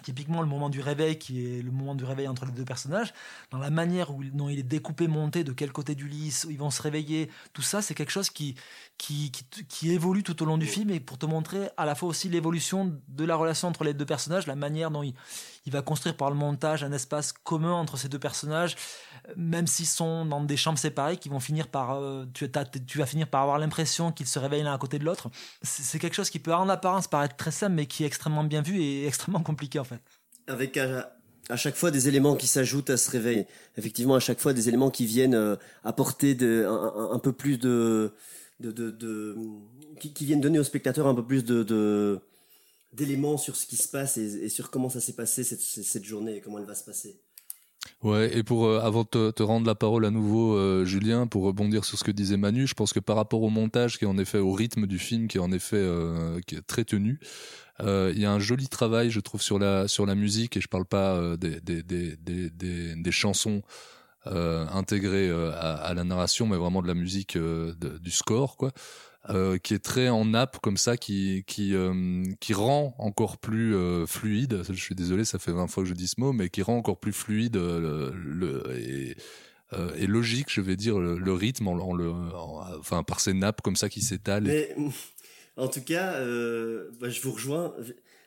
typiquement 0.03 0.41
le 0.41 0.47
moment 0.47 0.69
du 0.69 0.81
réveil 0.81 1.17
qui 1.17 1.45
est 1.45 1.61
le 1.61 1.71
moment 1.71 1.95
du 1.95 2.03
réveil 2.03 2.27
entre 2.27 2.45
les 2.45 2.51
deux 2.51 2.65
personnages 2.65 3.13
dans 3.51 3.57
la 3.57 3.69
manière 3.69 4.11
où, 4.11 4.23
dont 4.23 4.49
il 4.49 4.59
est 4.59 4.63
découpé 4.63 5.07
monté 5.07 5.43
de 5.43 5.51
quel 5.51 5.71
côté 5.71 5.95
du 5.95 6.07
lit 6.07 6.33
où 6.45 6.51
ils 6.51 6.57
vont 6.57 6.71
se 6.71 6.81
réveiller 6.81 7.29
tout 7.53 7.61
ça 7.61 7.81
c'est 7.81 7.93
quelque 7.93 8.11
chose 8.11 8.29
qui 8.29 8.55
qui, 8.97 9.31
qui 9.31 9.45
qui 9.67 9.91
évolue 9.91 10.23
tout 10.23 10.41
au 10.41 10.45
long 10.45 10.57
du 10.57 10.65
film 10.65 10.89
et 10.89 10.99
pour 10.99 11.17
te 11.17 11.25
montrer 11.25 11.69
à 11.77 11.85
la 11.85 11.95
fois 11.95 12.09
aussi 12.09 12.29
l'évolution 12.29 12.99
de 13.07 13.25
la 13.25 13.35
relation 13.35 13.67
entre 13.67 13.83
les 13.83 13.93
deux 13.93 14.05
personnages 14.05 14.47
la 14.47 14.55
manière 14.55 14.91
dont 14.91 15.03
il, 15.03 15.13
il 15.65 15.71
va 15.71 15.81
construire 15.81 16.17
par 16.17 16.29
le 16.29 16.35
montage 16.35 16.83
un 16.83 16.91
espace 16.91 17.33
commun 17.33 17.73
entre 17.73 17.97
ces 17.97 18.09
deux 18.09 18.19
personnages 18.19 18.75
même 19.35 19.67
s'ils 19.67 19.87
sont 19.87 20.25
dans 20.25 20.43
des 20.43 20.57
chambres 20.57 20.79
séparées 20.79 21.17
qui 21.17 21.29
vont 21.29 21.39
finir 21.39 21.67
par 21.67 21.95
euh, 21.95 22.25
tu, 22.33 22.49
tu 22.87 22.97
vas 22.97 23.05
finir 23.05 23.27
par 23.27 23.41
avoir 23.41 23.59
l'impression 23.59 24.11
qu'ils 24.11 24.27
se 24.27 24.39
réveillent 24.39 24.63
l'un 24.63 24.73
à 24.73 24.77
côté 24.77 24.99
de 24.99 25.05
l'autre. 25.05 25.29
C'est 25.61 25.99
quelque 25.99 26.15
chose 26.15 26.29
qui 26.29 26.39
peut 26.39 26.53
en 26.53 26.69
apparence 26.69 27.07
paraître 27.07 27.35
très 27.35 27.51
simple 27.51 27.73
mais 27.73 27.85
qui 27.85 28.03
est 28.03 28.07
extrêmement 28.07 28.43
bien 28.43 28.61
vu 28.61 28.81
et 28.81 29.07
extrêmement 29.07 29.43
compliqué 29.43 29.79
en 29.79 29.83
fait. 29.83 30.01
Avec 30.47 30.77
à, 30.77 31.13
à 31.49 31.55
chaque 31.55 31.75
fois 31.75 31.91
des 31.91 32.07
éléments 32.07 32.35
qui 32.35 32.47
s'ajoutent 32.47 32.89
à 32.89 32.97
ce 32.97 33.11
réveil 33.11 33.45
effectivement 33.77 34.15
à 34.15 34.19
chaque 34.19 34.39
fois 34.39 34.53
des 34.53 34.67
éléments 34.67 34.89
qui 34.89 35.05
viennent 35.05 35.35
euh, 35.35 35.55
apporter 35.83 36.37
un, 36.41 37.19
peu 37.19 37.31
plus 37.31 37.57
de 37.57 38.13
qui, 39.99 40.25
viennent 40.25 40.41
donner 40.41 40.59
au 40.59 40.63
spectateur 40.63 41.07
un 41.07 41.15
peu 41.15 41.23
plus 41.23 41.43
de 41.43 42.19
d'éléments 42.93 43.37
sur 43.37 43.55
ce 43.55 43.65
qui 43.65 43.77
se 43.77 43.87
passe 43.87 44.17
et, 44.17 44.49
sur 44.49 44.69
comment 44.69 44.89
ça 44.89 44.99
s'est 44.99 45.13
passé 45.13 45.43
cette, 45.43 46.03
journée 46.03 46.37
et 46.37 46.41
comment 46.41 46.59
elle 46.59 46.65
va 46.65 46.75
se 46.75 46.83
passer. 46.83 47.19
Ouais, 48.03 48.35
et 48.37 48.43
pour 48.43 48.65
euh, 48.65 48.79
avant 48.79 49.03
de 49.03 49.31
te, 49.31 49.43
rendre 49.43 49.65
la 49.65 49.75
parole 49.75 50.05
à 50.05 50.11
nouveau, 50.11 50.55
euh, 50.55 50.85
Julien, 50.85 51.25
pour 51.25 51.43
rebondir 51.43 51.83
sur 51.83 51.97
ce 51.97 52.03
que 52.03 52.11
disait 52.11 52.37
Manu, 52.37 52.67
je 52.67 52.73
pense 52.73 52.93
que 52.93 52.99
par 52.99 53.15
rapport 53.15 53.41
au 53.41 53.49
montage, 53.49 53.97
qui 53.97 54.05
est 54.05 54.07
en 54.07 54.17
effet 54.17 54.37
au 54.37 54.51
rythme 54.51 54.85
du 54.85 54.99
film, 54.99 55.27
qui 55.27 55.37
est 55.37 55.41
en 55.41 55.51
effet 55.51 55.77
euh, 55.77 56.39
qui 56.45 56.55
est 56.55 56.61
très 56.61 56.83
tenu, 56.83 57.19
il 57.83 58.19
y 58.19 58.25
a 58.25 58.31
un 58.31 58.37
joli 58.37 58.67
travail, 58.67 59.09
je 59.09 59.19
trouve, 59.19 59.41
sur 59.41 59.57
la 59.57 59.87
sur 59.87 60.05
la 60.05 60.13
musique, 60.13 60.55
et 60.55 60.61
je 60.61 60.67
parle 60.67 60.85
pas 60.85 61.35
des, 61.35 61.59
des, 61.61 61.81
des, 61.81 62.15
des, 62.15 62.95
des 62.95 63.11
chansons 63.11 63.63
intégrées 64.25 65.31
à, 65.31 65.73
à, 65.77 65.93
la 65.95 66.03
narration, 66.03 66.45
mais 66.45 66.57
vraiment 66.57 66.83
de 66.83 66.87
la 66.87 66.93
musique 66.93 67.39
du 67.39 68.11
score, 68.11 68.55
quoi 68.55 68.71
euh, 69.29 69.59
qui 69.59 69.75
est 69.75 69.83
très 69.83 70.09
en 70.09 70.25
nappe 70.25 70.57
comme 70.61 70.77
ça, 70.77 70.97
qui 70.97 71.43
qui 71.45 71.75
euh, 71.75 72.23
qui 72.39 72.55
rend 72.55 72.95
encore 72.97 73.37
plus 73.37 73.75
euh, 73.75 74.07
fluide. 74.07 74.63
Je 74.67 74.73
suis 74.73 74.95
désolé, 74.95 75.25
ça 75.25 75.37
fait 75.37 75.51
20 75.51 75.67
fois 75.67 75.83
que 75.83 75.89
je 75.89 75.93
dis 75.93 76.07
ce 76.07 76.19
mot, 76.19 76.33
mais 76.33 76.49
qui 76.49 76.63
rend 76.63 76.75
encore 76.75 76.97
plus 76.97 77.13
fluide 77.13 77.55
le, 77.55 79.15
et, 79.95 80.07
logique, 80.07 80.47
je 80.49 80.59
vais 80.59 80.75
dire, 80.75 80.97
le, 80.97 81.33
rythme, 81.33 81.67
en, 81.67 81.73
en 81.73 81.99
en, 81.99 82.79
enfin 82.79 83.03
par 83.03 83.19
ces 83.19 83.33
nappes 83.33 83.61
comme 83.61 83.75
ça 83.75 83.89
qui 83.89 84.01
s'étalent. 84.01 84.49
En 85.55 85.67
tout 85.67 85.81
cas, 85.81 86.13
bah, 86.99 87.09
je 87.09 87.21
vous 87.21 87.31
rejoins. 87.31 87.75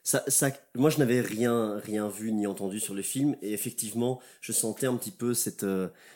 Ça, 0.04 0.22
ça, 0.28 0.50
moi, 0.76 0.90
je 0.90 0.98
n'avais 0.98 1.22
rien, 1.22 1.78
rien 1.78 2.08
vu 2.08 2.30
ni 2.30 2.46
entendu 2.46 2.78
sur 2.78 2.94
le 2.94 3.02
film, 3.02 3.34
et 3.42 3.52
effectivement, 3.52 4.20
je 4.40 4.52
sentais 4.52 4.86
un 4.86 4.96
petit 4.96 5.10
peu 5.10 5.34
cette. 5.34 5.66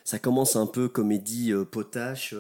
ça 0.05 0.21
commence 0.21 0.55
un 0.55 0.67
peu 0.67 0.89
comédie 0.89 1.53
potache 1.73 2.33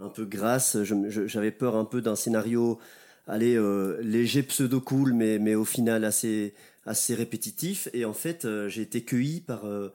un 0.00 0.08
peu 0.08 0.24
grasse. 0.24 0.76
J'avais 0.82 1.50
peur 1.50 1.76
un 1.76 1.84
peu 1.84 2.00
d'un 2.00 2.16
scénario, 2.16 2.78
allez, 3.26 3.56
euh, 3.56 4.00
léger, 4.02 4.42
pseudo 4.42 4.80
cool, 4.80 5.12
mais 5.12 5.38
mais 5.38 5.54
au 5.54 5.64
final 5.64 6.04
assez 6.04 6.54
assez 6.88 7.14
répétitif. 7.14 7.88
Et 7.92 8.04
en 8.04 8.14
fait, 8.14 8.44
euh, 8.44 8.68
j'ai 8.68 8.82
été 8.82 9.02
cueilli 9.02 9.40
par 9.40 9.66
euh, 9.66 9.94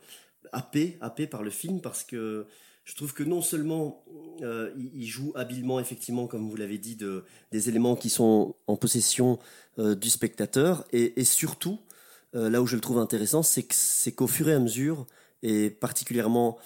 happé, 0.52 0.98
par 1.28 1.44
le 1.44 1.50
film 1.50 1.82
parce 1.82 2.04
que 2.04 2.46
je 2.86 2.96
trouve 2.96 3.14
que 3.14 3.24
non 3.24 3.42
seulement 3.42 4.04
euh, 4.42 4.72
il, 4.94 5.08
joue 5.08 5.32
habilement, 5.36 5.80
effectivement, 5.80 6.28
comme 6.28 6.50
vous 6.50 6.56
l'avez 6.56 6.78
dit, 6.78 6.96
de, 6.96 7.24
des 7.52 7.70
éléments 7.70 7.96
qui 7.96 8.10
sont 8.10 8.56
en 8.68 8.76
possession 8.76 9.40
du 9.78 10.12
spectateur, 10.12 10.86
et, 10.92 11.20
et 11.20 11.24
surtout, 11.24 11.80
là 12.34 12.62
où 12.62 12.68
je 12.68 12.76
le 12.76 12.82
trouve 12.82 13.00
intéressant, 13.00 13.42
c'est 13.42 14.12
qu'au 14.12 14.28
fur 14.28 14.50
et 14.50 14.54
à 14.54 14.60
mesure, 14.60 15.08
et 15.42 15.72
particulièrement 15.72 16.60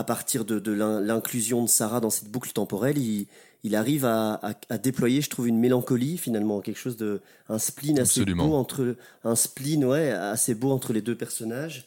à 0.00 0.04
partir 0.04 0.44
de, 0.44 0.58
de 0.58 0.72
l'inclusion 0.72 1.62
de 1.62 1.68
Sarah 1.68 2.00
dans 2.00 2.10
cette 2.10 2.28
boucle 2.28 2.50
temporelle, 2.52 2.98
il, 2.98 3.26
il 3.62 3.76
arrive 3.76 4.04
à, 4.04 4.34
à, 4.34 4.54
à, 4.70 4.78
déployer, 4.78 5.20
je 5.20 5.30
trouve, 5.30 5.48
une 5.48 5.58
mélancolie 5.58 6.18
finalement, 6.18 6.60
quelque 6.60 6.78
chose 6.78 6.96
de 6.96 7.20
un 7.48 7.58
spleen 7.58 7.98
assez 7.98 8.20
Absolument. 8.20 8.48
beau 8.48 8.54
entre 8.54 8.96
un 9.24 9.36
spleen 9.36 9.84
ouais 9.84 10.10
assez 10.10 10.54
beau 10.54 10.70
entre 10.70 10.92
les 10.92 11.02
deux 11.02 11.16
personnages 11.16 11.86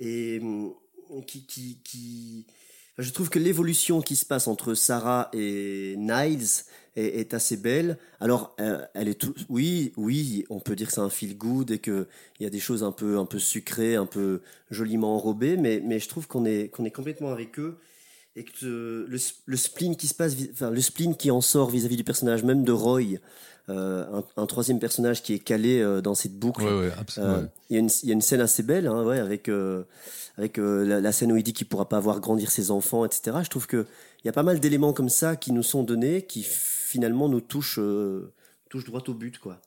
et 0.00 0.42
qui 1.26 1.46
qui, 1.46 1.78
qui 1.84 2.46
je 2.98 3.10
trouve 3.10 3.28
que 3.28 3.38
l'évolution 3.38 4.02
qui 4.02 4.16
se 4.16 4.24
passe 4.24 4.46
entre 4.46 4.74
Sarah 4.74 5.28
et 5.32 5.94
Niles 5.96 6.64
est, 6.96 7.20
est 7.20 7.34
assez 7.34 7.56
belle. 7.56 7.98
Alors, 8.20 8.54
euh, 8.60 8.84
elle 8.94 9.08
est 9.08 9.20
tout, 9.20 9.34
oui, 9.48 9.92
oui, 9.96 10.44
on 10.50 10.60
peut 10.60 10.76
dire 10.76 10.88
que 10.88 10.92
c'est 10.92 11.00
un 11.00 11.10
feel 11.10 11.36
good 11.36 11.70
et 11.70 11.78
que 11.78 12.06
il 12.38 12.44
y 12.44 12.46
a 12.46 12.50
des 12.50 12.60
choses 12.60 12.82
un 12.82 12.92
peu, 12.92 13.18
un 13.18 13.26
peu 13.26 13.38
sucrées, 13.38 13.96
un 13.96 14.06
peu 14.06 14.40
joliment 14.70 15.14
enrobées, 15.14 15.56
mais, 15.56 15.82
mais 15.84 15.98
je 15.98 16.08
trouve 16.08 16.26
qu'on 16.26 16.44
est, 16.44 16.68
qu'on 16.68 16.84
est 16.84 16.90
complètement 16.90 17.30
avec 17.30 17.58
eux 17.58 17.78
et 18.36 18.44
que 18.44 19.06
le, 19.08 19.18
le 19.46 19.56
spleen 19.56 19.96
qui 19.96 20.08
se 20.08 20.14
passe, 20.14 20.34
enfin, 20.52 20.70
le 20.70 20.80
spleen 20.80 21.16
qui 21.16 21.30
en 21.30 21.40
sort 21.40 21.70
vis-à-vis 21.70 21.94
-vis 21.94 21.98
du 21.98 22.04
personnage 22.04 22.42
même 22.42 22.64
de 22.64 22.72
Roy, 22.72 23.18
euh, 23.70 24.04
un, 24.36 24.42
un, 24.42 24.46
troisième 24.46 24.78
personnage 24.78 25.22
qui 25.22 25.32
est 25.32 25.38
calé 25.38 25.80
euh, 25.80 26.02
dans 26.02 26.14
cette 26.14 26.38
boucle. 26.38 26.64
Ouais, 26.64 26.88
ouais, 26.88 26.92
euh. 27.18 27.46
Il 27.70 27.74
y, 27.74 27.76
a 27.76 27.80
une, 27.80 27.88
il 28.02 28.08
y 28.08 28.12
a 28.12 28.14
une 28.14 28.20
scène 28.20 28.40
assez 28.42 28.62
belle, 28.62 28.86
hein, 28.86 29.04
ouais, 29.04 29.18
avec 29.18 29.48
euh, 29.48 29.84
avec 30.36 30.58
euh, 30.58 30.84
la, 30.84 31.00
la, 31.00 31.12
scène 31.12 31.32
où 31.32 31.36
il 31.36 31.42
dit 31.42 31.54
qu'il 31.54 31.66
pourra 31.66 31.88
pas 31.88 32.00
voir 32.00 32.20
grandir 32.20 32.50
ses 32.50 32.70
enfants, 32.70 33.04
etc. 33.06 33.38
Je 33.42 33.48
trouve 33.48 33.66
que 33.66 33.86
il 34.22 34.26
y 34.26 34.28
a 34.28 34.32
pas 34.32 34.42
mal 34.42 34.60
d'éléments 34.60 34.92
comme 34.92 35.08
ça 35.08 35.36
qui 35.36 35.52
nous 35.52 35.62
sont 35.62 35.82
donnés, 35.82 36.22
qui 36.22 36.46
finalement 36.94 37.28
nous 37.28 37.40
touchent 37.40 37.80
euh, 37.80 38.32
touchent 38.70 38.84
droit 38.84 39.02
au 39.08 39.14
but, 39.14 39.40
quoi. 39.40 39.60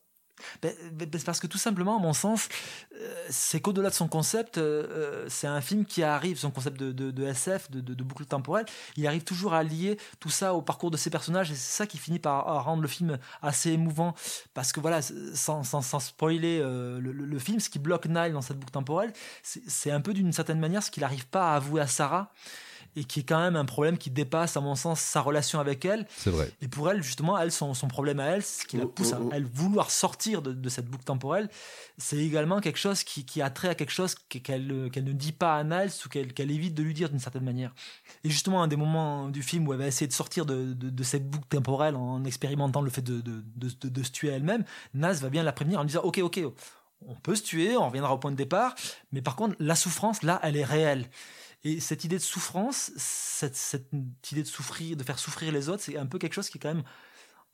Ben, 0.62 0.74
ben, 0.94 1.10
parce 1.26 1.42
que 1.42 1.48
tout 1.48 1.58
simplement, 1.58 1.98
à 1.98 2.00
mon 2.00 2.14
sens, 2.14 2.48
euh, 2.96 3.26
c'est 3.30 3.60
qu'au-delà 3.60 3.90
de 3.90 3.96
son 3.96 4.08
concept, 4.08 4.58
euh, 4.58 5.26
c'est 5.28 5.48
un 5.48 5.60
film 5.60 5.84
qui 5.84 6.04
arrive, 6.04 6.38
son 6.38 6.52
concept 6.52 6.78
de, 6.78 7.24
SF, 7.26 7.70
de, 7.72 8.04
boucle 8.04 8.24
temporelle, 8.26 8.66
il 8.96 9.06
arrive 9.08 9.24
toujours 9.24 9.54
à 9.54 9.64
lier 9.64 9.98
tout 10.22 10.30
ça 10.30 10.54
au 10.54 10.62
parcours 10.62 10.90
de 10.90 10.96
ses 10.96 11.10
personnages, 11.10 11.52
et 11.52 11.56
c'est 11.56 11.76
ça 11.76 11.86
qui 11.88 11.98
finit 11.98 12.20
par 12.20 12.64
rendre 12.64 12.82
le 12.84 12.88
film 12.88 13.18
assez 13.42 13.72
émouvant, 13.72 14.14
parce 14.54 14.72
que 14.72 14.80
voilà, 14.80 15.02
sans, 15.02 15.64
sans, 15.64 16.00
spoiler 16.00 16.60
le, 16.60 17.00
le, 17.12 17.40
film, 17.40 17.60
ce 17.60 17.70
qui 17.70 17.80
bloque 17.80 18.06
Nile 18.06 18.32
dans 18.32 18.42
cette 18.42 18.60
boucle 18.60 18.72
temporelle, 18.72 19.12
c'est 19.42 19.92
un 19.92 20.02
peu 20.02 20.14
d'une 20.14 20.32
certaine 20.32 20.60
manière 20.60 20.84
ce 20.84 20.92
qu'il 20.92 21.02
n'arrive 21.02 21.28
pas 21.28 21.52
à 21.52 21.56
avouer 21.56 21.82
à 21.82 21.88
Sarah, 21.88 22.32
et 23.00 23.04
qui 23.04 23.20
est 23.20 23.24
quand 23.24 23.40
même 23.40 23.56
un 23.56 23.64
problème 23.66 23.98
qui 23.98 24.10
dépasse, 24.10 24.58
à 24.58 24.62
mon 24.62 24.76
sens, 24.76 25.00
sa 25.00 25.22
relation 25.22 25.60
avec 25.60 25.86
elle. 25.86 26.08
C'est 26.18 26.32
vrai. 26.32 26.52
Et 26.62 26.68
pour 26.68 26.90
elle, 26.90 27.04
justement, 27.04 27.38
elle, 27.38 27.52
son, 27.52 27.74
son 27.76 27.88
problème 27.88 28.20
à 28.20 28.26
elle, 28.26 28.44
ce 28.44 28.66
qui 28.66 28.76
la 28.78 28.86
Oh, 28.86 28.88
pousse 28.88 29.14
oh, 29.14 29.22
oh. 29.26 29.30
à 29.32 29.36
elle 29.38 29.46
vouloir 29.46 29.92
sortir 29.92 30.42
de, 30.42 30.52
de 30.52 30.70
cette 30.70 30.88
boucle 30.88 31.04
temporelle, 31.04 31.48
c'est 32.00 32.18
également 32.18 32.60
quelque 32.60 32.80
chose 32.80 33.04
qui, 33.04 33.24
qui 33.24 33.42
a 33.42 33.50
trait 33.50 33.70
à 33.70 33.76
quelque 33.76 33.92
chose 33.92 34.16
que- 34.30 34.40
qu'elle 34.40 34.72
euh, 34.72 34.90
qu'elle 34.90 35.04
ne 35.04 35.12
dit 35.14 35.32
pas 35.32 35.56
à 35.58 35.64
Niles 35.64 35.92
ou 36.06 36.10
qu'elle 36.10 36.34
qu'elle 36.34 36.50
évite 36.52 36.74
de 36.74 36.82
lui 36.84 36.94
dire 36.94 37.10
d'une 37.10 37.20
certaine 37.20 37.44
manière. 37.44 37.74
Et 38.24 38.30
justement, 38.30 38.64
un 38.64 38.68
des 38.68 38.76
moments 38.76 39.30
du 39.30 39.44
film 39.44 39.68
où 39.68 39.74
elle 39.74 39.80
va 39.80 39.88
essayer 39.88 40.08
de 40.08 40.14
sortir 40.14 40.46
de, 40.48 40.74
de- 40.74 40.90
de 40.90 41.04
cette 41.04 41.30
boucle 41.30 41.48
temporelle 41.50 41.96
en 41.96 42.24
expérimentant 42.26 42.82
le 42.82 42.90
fait 42.90 43.02
de, 43.04 43.22
de, 43.22 43.44
de- 43.56 43.70
de- 43.82 43.90
de 43.90 44.04
se 44.04 44.12
tuer 44.12 44.30
elle-même, 44.30 44.64
Naz 44.96 45.22
va 45.22 45.30
bien 45.30 45.44
la 45.44 45.52
prévenir 45.54 45.80
en 45.80 45.84
lui 45.84 45.88
disant 45.90 46.02
Ok, 46.04 46.18
ok, 46.18 46.40
on 47.08 47.14
peut 47.14 47.36
se 47.36 47.44
tuer, 47.44 47.78
on 47.78 47.86
reviendra 47.88 48.12
au 48.14 48.18
point 48.18 48.32
de 48.32 48.36
départ, 48.38 48.74
mais 49.12 49.22
par 49.22 49.36
contre, 49.36 49.56
la 49.60 49.76
souffrance, 49.76 50.24
là, 50.24 50.40
elle 50.42 50.58
est 50.58 50.64
réelle. 50.66 51.06
Et 51.64 51.80
cette 51.80 52.04
idée 52.04 52.18
de 52.18 52.22
souffrance, 52.22 52.92
cette, 52.98 53.92
idée 54.32 54.44
de 54.44 54.48
souffrir, 54.48 54.96
de 54.96 55.04
faire 55.04 55.20
souffrir 55.20 55.52
les 55.52 55.70
autres, 55.70 55.84
c'est 55.84 55.98
un 55.98 56.06
peu 56.06 56.20
quelque 56.20 56.34
chose 56.34 56.50
qui 56.50 56.58
est 56.58 56.62
quand 56.62 56.74
même 56.74 56.84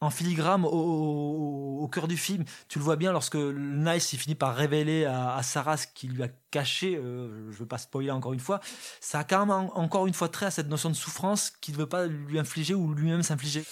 en 0.03 0.09
filigrane 0.09 0.65
au, 0.65 1.89
cœur 1.91 2.07
du 2.07 2.17
film. 2.17 2.43
Tu 2.69 2.79
le 2.79 2.83
vois 2.83 2.95
bien 2.95 3.11
lorsque 3.11 3.35
Nice 3.35 4.15
finit 4.15 4.35
par 4.35 4.55
révéler 4.55 5.05
à, 5.05 5.41
Sarah 5.43 5.77
ce 5.77 5.85
qu'il 5.93 6.11
lui 6.11 6.23
a 6.23 6.29
caché. 6.49 6.95
euh, 6.95 7.51
je 7.51 7.57
veux 7.57 7.65
pas 7.65 7.77
spoiler 7.77 8.09
encore 8.09 8.33
une 8.33 8.39
fois. 8.39 8.61
Ça 8.99 9.19
a 9.19 9.23
quand 9.23 9.39
même 9.39 9.51
en- 9.51 9.77
encore 9.77 10.07
une 10.07 10.13
fois 10.13 10.29
trait 10.29 10.47
à 10.47 10.51
cette 10.51 10.69
notion 10.69 10.89
de 10.89 10.95
souffrance 10.95 11.51
qu'il 11.61 11.75
ne 11.75 11.79
veut 11.79 11.87
pas 11.87 12.07
lui 12.07 12.39
infliger 12.39 12.73
ou 12.73 12.93
lui-même 12.93 13.21
s'infliger. 13.21 13.63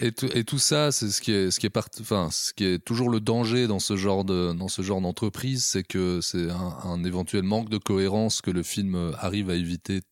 Et, 0.00 0.12
tout, 0.12 0.28
et 0.34 0.44
tout 0.44 0.58
ça, 0.58 0.92
c'est 0.92 1.10
ce 1.10 1.20
qui 1.20 1.32
est, 1.32 1.50
ce 1.50 1.58
qui 1.58 2.64
est 2.64 2.78
toujours 2.84 3.10
le 3.10 3.20
danger 3.20 3.66
dans 3.66 3.78
ce 3.80 3.96
genre 3.96 4.24
d'entreprise, 4.24 5.64
c'est 5.64 5.82
que 5.82 6.20
c'est 6.20 6.50
un, 6.50 6.76
un 6.84 7.02
éventuel 7.04 7.42
manque 7.42 7.70
de 7.70 7.78
cohérence 7.78 8.40
que 8.40 8.50
le 8.50 8.62
film 8.62 9.14
arrive 9.18 9.50
à 9.50 9.54
éviter 9.54 10.02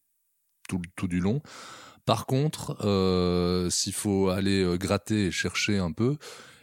tout 0.96 1.08
du 1.08 1.20
long. 1.20 1.42
Par 2.04 2.26
contre, 2.26 2.76
euh, 2.85 3.71
s'il 3.71 3.92
faut 3.92 4.28
aller 4.28 4.62
euh, 4.62 4.76
gratter 4.76 5.26
et 5.26 5.30
chercher 5.30 5.78
un 5.78 5.92
peu, 5.92 6.16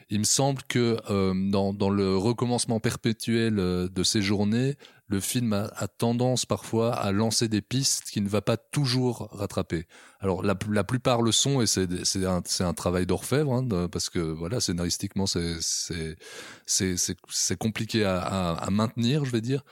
il 0.10 0.20
me 0.20 0.26
semble 0.26 0.62
que 0.64 0.98
euh, 1.10 1.34
dans, 1.50 1.74
dans 1.74 1.90
le 1.90 2.18
recommencement 2.18 2.80
perpétuel 2.80 3.56
de 3.56 4.04
ces 4.04 4.22
journées, 4.22 4.76
le 5.08 5.20
film 5.20 5.54
a, 5.54 5.88
tendance 5.88 6.46
parfois 6.46 6.94
à 6.94 7.12
lancer 7.12 7.48
des 7.48 7.62
pistes 7.62 8.10
qu'il 8.12 8.24
ne 8.24 8.30
va 8.30 8.42
pas 8.42 8.58
toujours 8.58 9.30
rattraper. 9.32 9.88
Alors 10.20 10.44
la, 10.44 10.56
plupart 10.56 11.22
le 11.22 11.32
sont 11.32 11.62
et 11.62 11.68
c'est 11.68 11.88
un, 12.26 12.44
un 12.60 12.74
travail 12.74 13.06
d'orfèvre 13.06 13.54
hein, 13.54 13.88
parce 13.92 14.10
que 14.10 14.20
voilà 14.20 14.60
scénaristiquement 14.60 15.26
c'est 15.26 16.18
compliqué 17.58 18.04
à 18.06 18.68
maintenir 18.70 19.26
je 19.26 19.32
vais 19.32 19.42
dire 19.42 19.64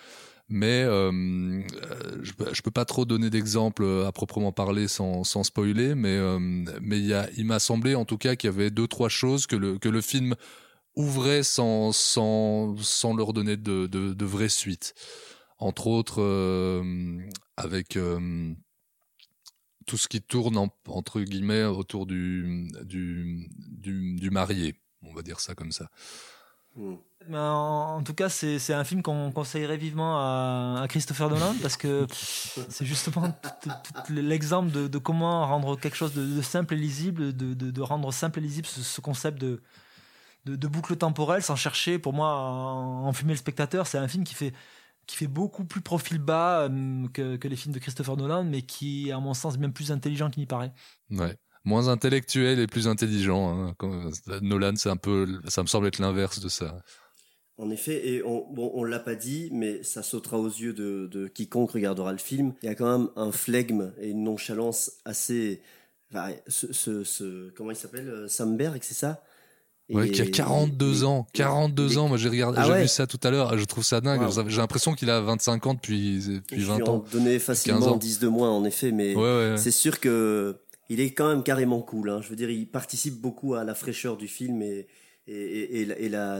mais 0.49 0.83
euh, 0.83 1.11
euh, 1.11 2.19
je, 2.23 2.31
je 2.53 2.61
peux 2.61 2.71
pas 2.71 2.85
trop 2.85 3.05
donner 3.05 3.29
d'exemples 3.29 4.03
à 4.05 4.11
proprement 4.11 4.51
parler 4.51 4.87
sans, 4.87 5.23
sans 5.23 5.43
spoiler 5.43 5.95
mais 5.95 6.15
euh, 6.15 6.39
mais 6.81 6.99
il 7.37 7.45
m'a 7.45 7.59
semblé 7.59 7.95
en 7.95 8.05
tout 8.05 8.17
cas 8.17 8.35
qu'il 8.35 8.49
y 8.49 8.53
avait 8.53 8.71
deux 8.71 8.87
trois 8.87 9.09
choses 9.09 9.47
que 9.47 9.55
le 9.55 9.77
que 9.77 9.89
le 9.89 10.01
film 10.01 10.35
ouvrait 10.95 11.43
sans 11.43 11.91
sans 11.93 12.75
sans 12.81 13.15
leur 13.15 13.33
donner 13.33 13.57
de 13.57 13.87
de, 13.87 14.13
de 14.13 14.25
vraies 14.25 14.49
suites. 14.49 14.95
Entre 15.59 15.87
autres 15.87 16.21
euh, 16.21 17.19
avec 17.57 17.97
euh, 17.97 18.53
tout 19.85 19.97
ce 19.97 20.07
qui 20.07 20.21
tourne 20.21 20.57
en- 20.57 20.69
entre 20.87 21.21
guillemets 21.21 21.63
autour 21.63 22.05
du 22.05 22.67
du 22.83 23.47
du 24.19 24.29
marié 24.29 24.75
on 25.03 25.13
va 25.13 25.21
dire 25.21 25.39
ça 25.39 25.55
comme 25.55 25.71
ça 25.71 25.89
Mais 27.29 27.37
en, 27.37 27.97
en 27.97 28.03
tout 28.03 28.13
cas, 28.13 28.29
c'est 28.29 28.57
c'est 28.59 28.73
un 28.73 28.83
film 28.85 29.01
qu'on 29.01 29.31
conseillerait 29.31 29.77
vivement 29.77 30.17
à, 30.17 30.81
à 30.83 30.87
Christopher 30.87 31.29
Nolan 31.29 31.55
parce 31.61 31.75
que 31.75 32.07
c'est 32.69 32.85
justement 32.85 33.31
tout- 33.61 33.69
tout 34.05 34.13
l'exemple 34.13 34.71
de, 34.71 34.87
de 34.87 34.97
comment 34.97 35.45
rendre 35.45 35.77
quelque 35.77 35.95
chose 35.97 36.13
de, 36.13 36.25
de 36.25 36.41
simple 36.41 36.75
et 36.75 36.77
lisible, 36.77 37.35
de, 37.35 37.53
de- 37.53 37.71
de 37.71 37.81
rendre 37.81 38.11
simple 38.13 38.39
et 38.39 38.41
lisible 38.43 38.67
ce, 38.67 38.81
ce 38.81 39.01
concept 39.01 39.39
de, 39.41 39.61
de, 40.45 40.55
de 40.55 40.67
boucle 40.67 40.95
temporelle 40.97 41.43
sans 41.43 41.55
chercher, 41.55 41.99
pour 41.99 42.13
moi, 42.13 42.29
à 42.31 42.35
en- 42.35 43.07
enfumer 43.07 43.33
le 43.33 43.37
spectateur. 43.39 43.87
C'est 43.87 43.97
un 43.97 44.07
film 44.07 44.23
qui 44.23 44.33
fait, 44.35 44.53
qui 45.07 45.15
fait 45.17 45.27
beaucoup 45.27 45.65
plus 45.65 45.81
profil 45.81 46.19
bas 46.19 46.61
euh, 46.69 47.07
que, 47.13 47.37
que 47.37 47.47
les 47.47 47.55
films 47.57 47.73
de 47.73 47.79
Christopher 47.79 48.17
Nolan, 48.17 48.43
mais 48.45 48.61
qui 48.63 49.09
est, 49.09 49.11
à 49.11 49.19
mon 49.19 49.33
sens, 49.33 49.57
bien 49.57 49.69
plus 49.71 49.91
intelligent 49.91 50.29
qu'il 50.29 50.41
n'y 50.41 50.47
paraît. 50.47 50.73
Ouais. 51.11 51.37
Moins 51.67 51.89
intellectuel 51.89 52.59
et 52.59 52.67
plus 52.67 52.87
intelligent. 52.87 53.49
Hein. 53.49 53.73
Quand- 53.77 54.09
Nolan, 54.41 54.73
c'est 54.77 54.89
un 54.89 54.95
peu, 54.97 55.27
ça 55.47 55.61
me 55.63 55.67
semble 55.67 55.87
être 55.87 55.99
l'inverse 55.99 56.39
de 56.39 56.47
ça. 56.49 56.77
En 57.57 57.69
effet, 57.71 58.07
et 58.07 58.23
on, 58.23 58.45
bon, 58.53 58.71
on 58.75 58.83
l'a 58.83 58.99
pas 58.99 59.15
dit, 59.15 59.49
mais 59.51 59.83
ça 59.83 60.01
sautera 60.03 60.37
aux 60.39 60.47
yeux 60.47 60.73
de, 60.73 61.07
de 61.11 61.27
quiconque 61.27 61.71
regardera 61.71 62.11
le 62.11 62.19
film. 62.19 62.53
Il 62.63 62.67
y 62.67 62.69
a 62.69 62.75
quand 62.75 62.97
même 62.99 63.09
un 63.15 63.31
flegme 63.31 63.91
et 63.99 64.09
une 64.11 64.23
nonchalance 64.23 64.91
assez. 65.05 65.61
enfin, 66.09 66.29
ce, 66.47 66.71
ce, 66.71 67.03
ce- 67.03 67.49
comment 67.57 67.71
il 67.71 67.75
s'appelle 67.75 68.07
euh, 68.09 68.27
Sam 68.27 68.55
Berg, 68.57 68.79
c'est 68.81 68.93
ça? 68.93 69.23
Ouais, 69.89 70.09
qui 70.11 70.21
a 70.21 70.25
42 70.27 71.01
et- 71.01 71.03
ans. 71.05 71.25
42 71.33 71.93
et- 71.93 71.97
ans. 71.97 72.07
Moi, 72.09 72.17
j'ai 72.17 72.29
regardé, 72.29 72.59
Ah 72.61 72.65
j'ai 72.65 72.71
ouais. 72.73 72.81
vu 72.83 72.87
ça 72.87 73.07
tout 73.07 73.19
à 73.23 73.31
l'heure. 73.31 73.57
Je 73.57 73.65
trouve 73.65 73.83
ça 73.83 74.01
dingue. 74.01 74.21
Wow. 74.21 74.47
J'ai 74.49 74.57
l'impression 74.57 74.93
qu'il 74.93 75.09
a 75.09 75.19
25 75.21 75.65
ans 75.65 75.73
depuis, 75.73 76.21
Je 76.21 76.31
depuis 76.33 76.57
lui 76.57 76.63
20 76.65 76.83
en 76.87 76.95
ans. 76.97 77.05
donner 77.11 77.33
15 77.33 77.41
facilement 77.43 77.87
ans. 77.87 77.97
10 77.97 78.19
de 78.19 78.27
moins, 78.27 78.51
en 78.51 78.63
effet, 78.65 78.91
mais 78.91 79.15
Ouais, 79.15 79.21
ouais, 79.23 79.51
ouais. 79.51 79.57
c'est 79.57 79.71
sûr 79.71 79.99
que 79.99 80.57
il 80.89 80.99
est 80.99 81.11
quand 81.11 81.29
même 81.29 81.43
carrément 81.43 81.81
cool. 81.81 82.09
Hein. 82.09 82.21
Je 82.21 82.29
veux 82.29 82.35
dire, 82.35 82.49
il 82.49 82.67
participe 82.67 83.19
beaucoup 83.21 83.55
à 83.55 83.63
la 83.63 83.73
fraîcheur 83.75 84.17
du 84.17 84.27
film 84.27 84.61
et, 84.61 84.87
et, 85.29 85.81
et, 85.81 86.05
et 86.05 86.09
la- 86.09 86.39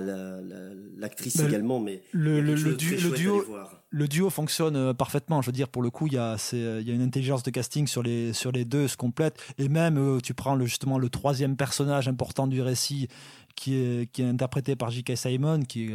l'actrice 0.97 1.37
Ben, 1.37 1.47
également. 1.47 1.79
Mais 1.79 2.01
le- 2.13 2.39
le- 2.41 2.55
du- 2.75 2.95
duo- 3.17 3.43
le 3.89 4.07
duo 4.07 4.29
fonctionne 4.29 4.75
euh, 4.77 4.93
parfaitement. 4.93 5.41
Je 5.41 5.47
veux 5.47 5.51
dire, 5.51 5.67
pour 5.67 5.81
le 5.81 5.89
coup, 5.89 6.07
il 6.07 6.13
y 6.13 6.17
a, 6.17 6.37
c'est, 6.37 6.55
euh, 6.63 6.79
il 6.81 6.87
y 6.87 6.91
a 6.91 6.93
une 6.93 7.01
intelligence 7.01 7.43
de 7.43 7.51
casting 7.51 7.85
sur 7.87 8.01
les, 8.03 8.31
sur 8.33 8.51
les 8.51 8.63
deux, 8.65 8.87
se 8.87 8.95
complète. 8.97 9.37
Et 9.57 9.67
même, 9.69 9.97
euh, 9.97 10.19
tu 10.21 10.33
prends 10.33 10.55
le, 10.55 10.65
justement 10.65 10.97
le 10.99 11.09
troisième 11.09 11.57
personnage 11.57 12.07
important 12.07 12.47
du 12.47 12.61
récit, 12.61 13.07
qui 13.55 13.75
est, 13.75 14.11
qui 14.11 14.21
est 14.21 14.25
interprété 14.29 14.75
par 14.75 14.89
J.K. 14.91 15.17
Simon, 15.17 15.61
qui 15.63 15.91
est 15.91 15.93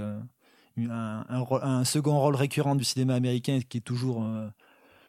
un, 0.90 1.24
un 1.28 1.84
second 1.84 2.18
rôle 2.18 2.34
récurrent 2.36 2.74
du 2.74 2.84
cinéma 2.84 3.14
américain, 3.14 3.60
qui 3.68 3.78
est 3.78 3.82
toujours 3.82 4.24
euh, 4.24 4.48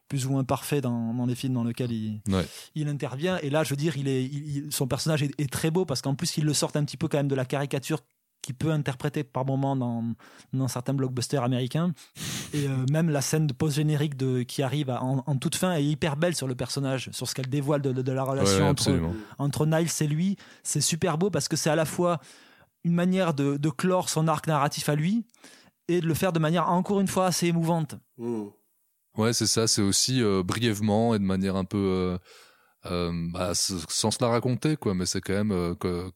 plus 0.10 0.26
ou 0.26 0.32
moins 0.32 0.44
parfait 0.44 0.82
dans, 0.82 1.14
dans 1.14 1.26
les 1.26 1.36
films 1.36 1.54
dans 1.54 1.64
lesquels 1.64 1.92
il, 1.92 2.22
Ouais. 2.30 2.46
il 2.76 2.88
intervient. 2.88 3.38
Et 3.42 3.50
là, 3.50 3.64
je 3.64 3.70
veux 3.72 3.76
dire, 3.76 3.98
il 3.98 4.08
est, 4.08 4.24
il- 4.26 4.58
il- 4.68 4.72
son 4.74 4.88
personnage 4.88 5.24
est, 5.24 5.32
est 5.40 5.52
très 5.52 5.72
beau 5.72 5.86
parce 5.86 6.02
qu'en 6.02 6.14
plus, 6.16 6.38
il 6.38 6.46
le 6.46 6.54
sort 6.54 6.72
un 6.76 6.84
petit 6.84 6.98
peu 6.98 7.08
quand 7.08 7.18
même 7.18 7.28
de 7.28 7.36
la 7.36 7.46
caricature 7.46 8.00
qu'il 8.42 8.56
peut 8.56 8.72
interpréter 8.72 9.24
par 9.24 9.46
moment 9.46 9.76
dans, 9.78 10.04
dans 10.52 10.68
certains 10.68 10.94
blockbusters 10.94 11.42
américains. 11.44 11.94
Et 12.54 12.68
euh, 12.68 12.86
même 12.92 13.10
la 13.10 13.22
scène 13.22 13.48
de 13.48 13.54
post-générique 13.54 14.18
de, 14.18 14.44
qui 14.44 14.62
arrive 14.62 14.90
à- 14.90 15.02
en, 15.02 15.24
en 15.26 15.38
toute 15.38 15.56
fin 15.56 15.74
est 15.76 15.84
hyper 15.86 16.18
belle 16.18 16.36
sur 16.36 16.48
le 16.48 16.54
personnage, 16.54 17.10
sur 17.14 17.28
ce 17.28 17.34
qu'elle 17.34 17.48
dévoile 17.50 17.82
de, 17.82 17.94
de- 17.94 18.02
de 18.02 18.12
la 18.12 18.24
relation 18.24 18.66
ouais, 18.66 18.70
entre, 18.70 19.00
entre 19.40 19.66
Niles 19.66 19.88
et 20.02 20.08
lui. 20.08 20.36
C'est 20.62 20.82
super 20.82 21.18
beau 21.18 21.30
parce 21.30 21.48
que 21.48 21.56
c'est 21.56 21.70
à 21.70 21.76
la 21.76 21.86
fois 21.86 22.20
une 22.84 22.92
manière 22.94 23.34
de, 23.34 23.56
de 23.56 23.70
clore 23.70 24.10
son 24.10 24.28
arc 24.28 24.46
narratif 24.48 24.90
à 24.90 24.96
lui 24.96 25.24
et 25.88 26.02
de 26.02 26.06
le 26.06 26.14
faire 26.14 26.34
de 26.34 26.40
manière 26.40 26.70
encore 26.70 27.00
une 27.00 27.08
fois 27.08 27.28
assez 27.28 27.48
émouvante. 27.48 27.96
Hmm. 28.18 28.48
Ouais, 29.18 29.34
c'est 29.34 29.48
ça. 29.48 29.68
C'est 29.68 29.82
aussi 29.82 30.22
euh, 30.22 30.42
brièvement 30.44 31.14
et 31.16 31.20
de 31.20 31.24
manière 31.24 31.56
un 31.56 31.66
peu, 31.66 31.78
euh, 31.78 32.18
euh, 32.88 33.12
bah, 33.32 33.54
sans 33.56 34.12
se 34.12 34.18
la 34.22 34.30
raconter, 34.30 34.78
quoi. 34.78 34.94
Mais 34.96 35.06
c'est 35.06 35.22
quand 35.22 35.34
même 35.44 35.76
que, 35.78 36.12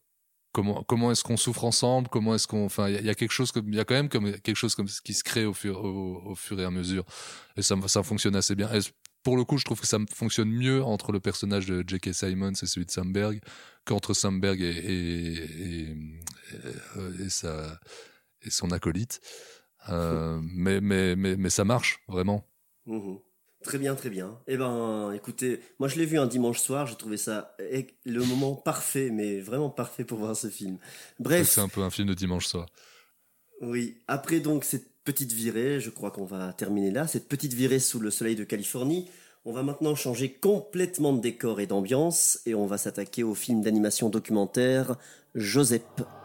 comment 0.53 0.83
comment 0.83 1.11
est-ce 1.11 1.23
qu'on 1.23 1.37
souffre 1.37 1.65
ensemble 1.65 2.09
Comment 2.09 2.35
est-ce 2.35 2.47
qu'on, 2.47 2.65
enfin, 2.65 2.89
il 2.89 2.95
y, 2.95 2.97
a- 2.97 3.01
il 3.01 3.07
y 3.07 3.09
a 3.09 3.15
quelque 3.15 3.31
chose 3.33 3.51
comme, 3.51 3.69
il 3.69 3.75
y 3.75 3.79
a 3.79 3.85
quand 3.85 3.95
même 3.95 4.09
comme 4.09 4.31
quelque 4.41 4.55
chose 4.57 4.75
comme 4.75 4.87
qui 4.87 5.13
se 5.13 5.23
crée 5.23 5.45
au 5.45 5.53
fur 5.53 5.83
au, 5.83 6.21
au 6.31 6.35
fur 6.35 6.59
et 6.59 6.65
à 6.65 6.71
mesure. 6.71 7.05
Et 7.57 7.63
ça 7.63 7.75
ça 7.87 8.03
fonctionne 8.03 8.35
assez 8.37 8.55
bien. 8.55 8.71
Et 8.73 8.79
pour 9.23 9.37
le 9.37 9.45
coup, 9.45 9.57
je 9.57 9.65
trouve 9.65 9.81
que 9.81 9.87
ça 9.87 9.99
fonctionne 10.13 10.49
mieux 10.51 10.83
entre 10.83 11.11
le 11.13 11.19
personnage 11.21 11.67
de 11.67 11.83
J.K. 11.87 12.13
Simons 12.13 12.51
et 12.53 12.67
celui 12.67 12.85
de 12.87 12.91
Samberg 12.91 13.41
qu'entre 13.85 14.13
Samberg 14.15 14.61
et 14.61 14.65
et, 14.69 15.33
et, 15.33 15.89
et, 15.91 17.25
et 17.25 17.29
sa 17.29 17.79
et 18.43 18.49
son 18.51 18.71
acolyte. 18.71 19.21
Euh, 19.89 20.39
mais, 20.43 20.81
mais, 20.81 21.15
mais, 21.15 21.35
mais 21.37 21.49
ça 21.49 21.65
marche, 21.65 21.99
vraiment. 22.07 22.45
Mhm. 22.87 23.19
Très 23.63 23.77
bien, 23.79 23.95
très 23.95 24.09
bien. 24.09 24.37
Eh 24.47 24.55
ben, 24.55 25.11
écoutez, 25.13 25.59
moi 25.79 25.87
je 25.89 25.97
l'ai 25.97 26.05
vu 26.05 26.17
un 26.19 26.27
dimanche 26.27 26.59
soir, 26.59 26.85
j'ai 26.87 26.95
trouvé 26.95 27.17
ça 27.17 27.55
e- 27.59 27.83
le 28.05 28.23
moment 28.23 28.55
parfait, 28.55 29.09
mais 29.11 29.39
vraiment 29.41 29.69
parfait 29.69 30.03
pour 30.03 30.19
voir 30.19 30.35
ce 30.35 30.47
film. 30.47 30.77
Bref, 31.19 31.49
C'est 31.49 31.61
un 31.61 31.67
peu 31.67 31.81
un 31.81 31.89
film 31.89 32.07
de 32.07 32.13
dimanche 32.13 32.45
soir. 32.47 32.67
oui. 33.61 33.97
Après 34.07 34.39
donc 34.39 34.63
cette 34.63 34.87
petite 35.03 35.31
virée, 35.33 35.79
je 35.79 35.89
crois 35.89 36.11
qu'on 36.11 36.25
va 36.25 36.53
terminer 36.53 36.91
là, 36.91 37.07
cette 37.07 37.27
petite 37.27 37.53
virée 37.53 37.79
sous 37.79 37.99
le 37.99 38.11
soleil 38.11 38.35
de 38.35 38.43
Californie. 38.43 39.09
On 39.45 39.53
va 39.53 39.63
maintenant 39.63 39.95
changer 39.95 40.31
complètement 40.33 41.13
de 41.13 41.21
décor 41.21 41.59
et 41.61 41.67
d'ambiance 41.67 42.39
et 42.45 42.53
on 42.53 42.65
va 42.67 42.77
s'attaquer 42.77 43.23
au 43.23 43.33
film 43.33 43.61
d'animation 43.61 44.09
documentaire 44.09 44.97
Joseph.« 45.35 45.81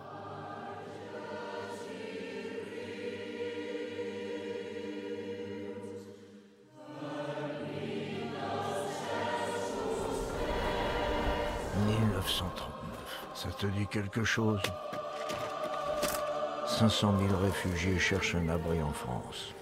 te 13.63 13.67
dit 13.69 13.87
quelque 13.87 14.25
chose 14.25 14.61
500 16.67 17.15
000 17.29 17.41
réfugiés 17.43 17.97
cherchent 17.97 18.35
un 18.35 18.49
abri 18.49 18.83
en 18.83 18.93
France. 18.93 19.55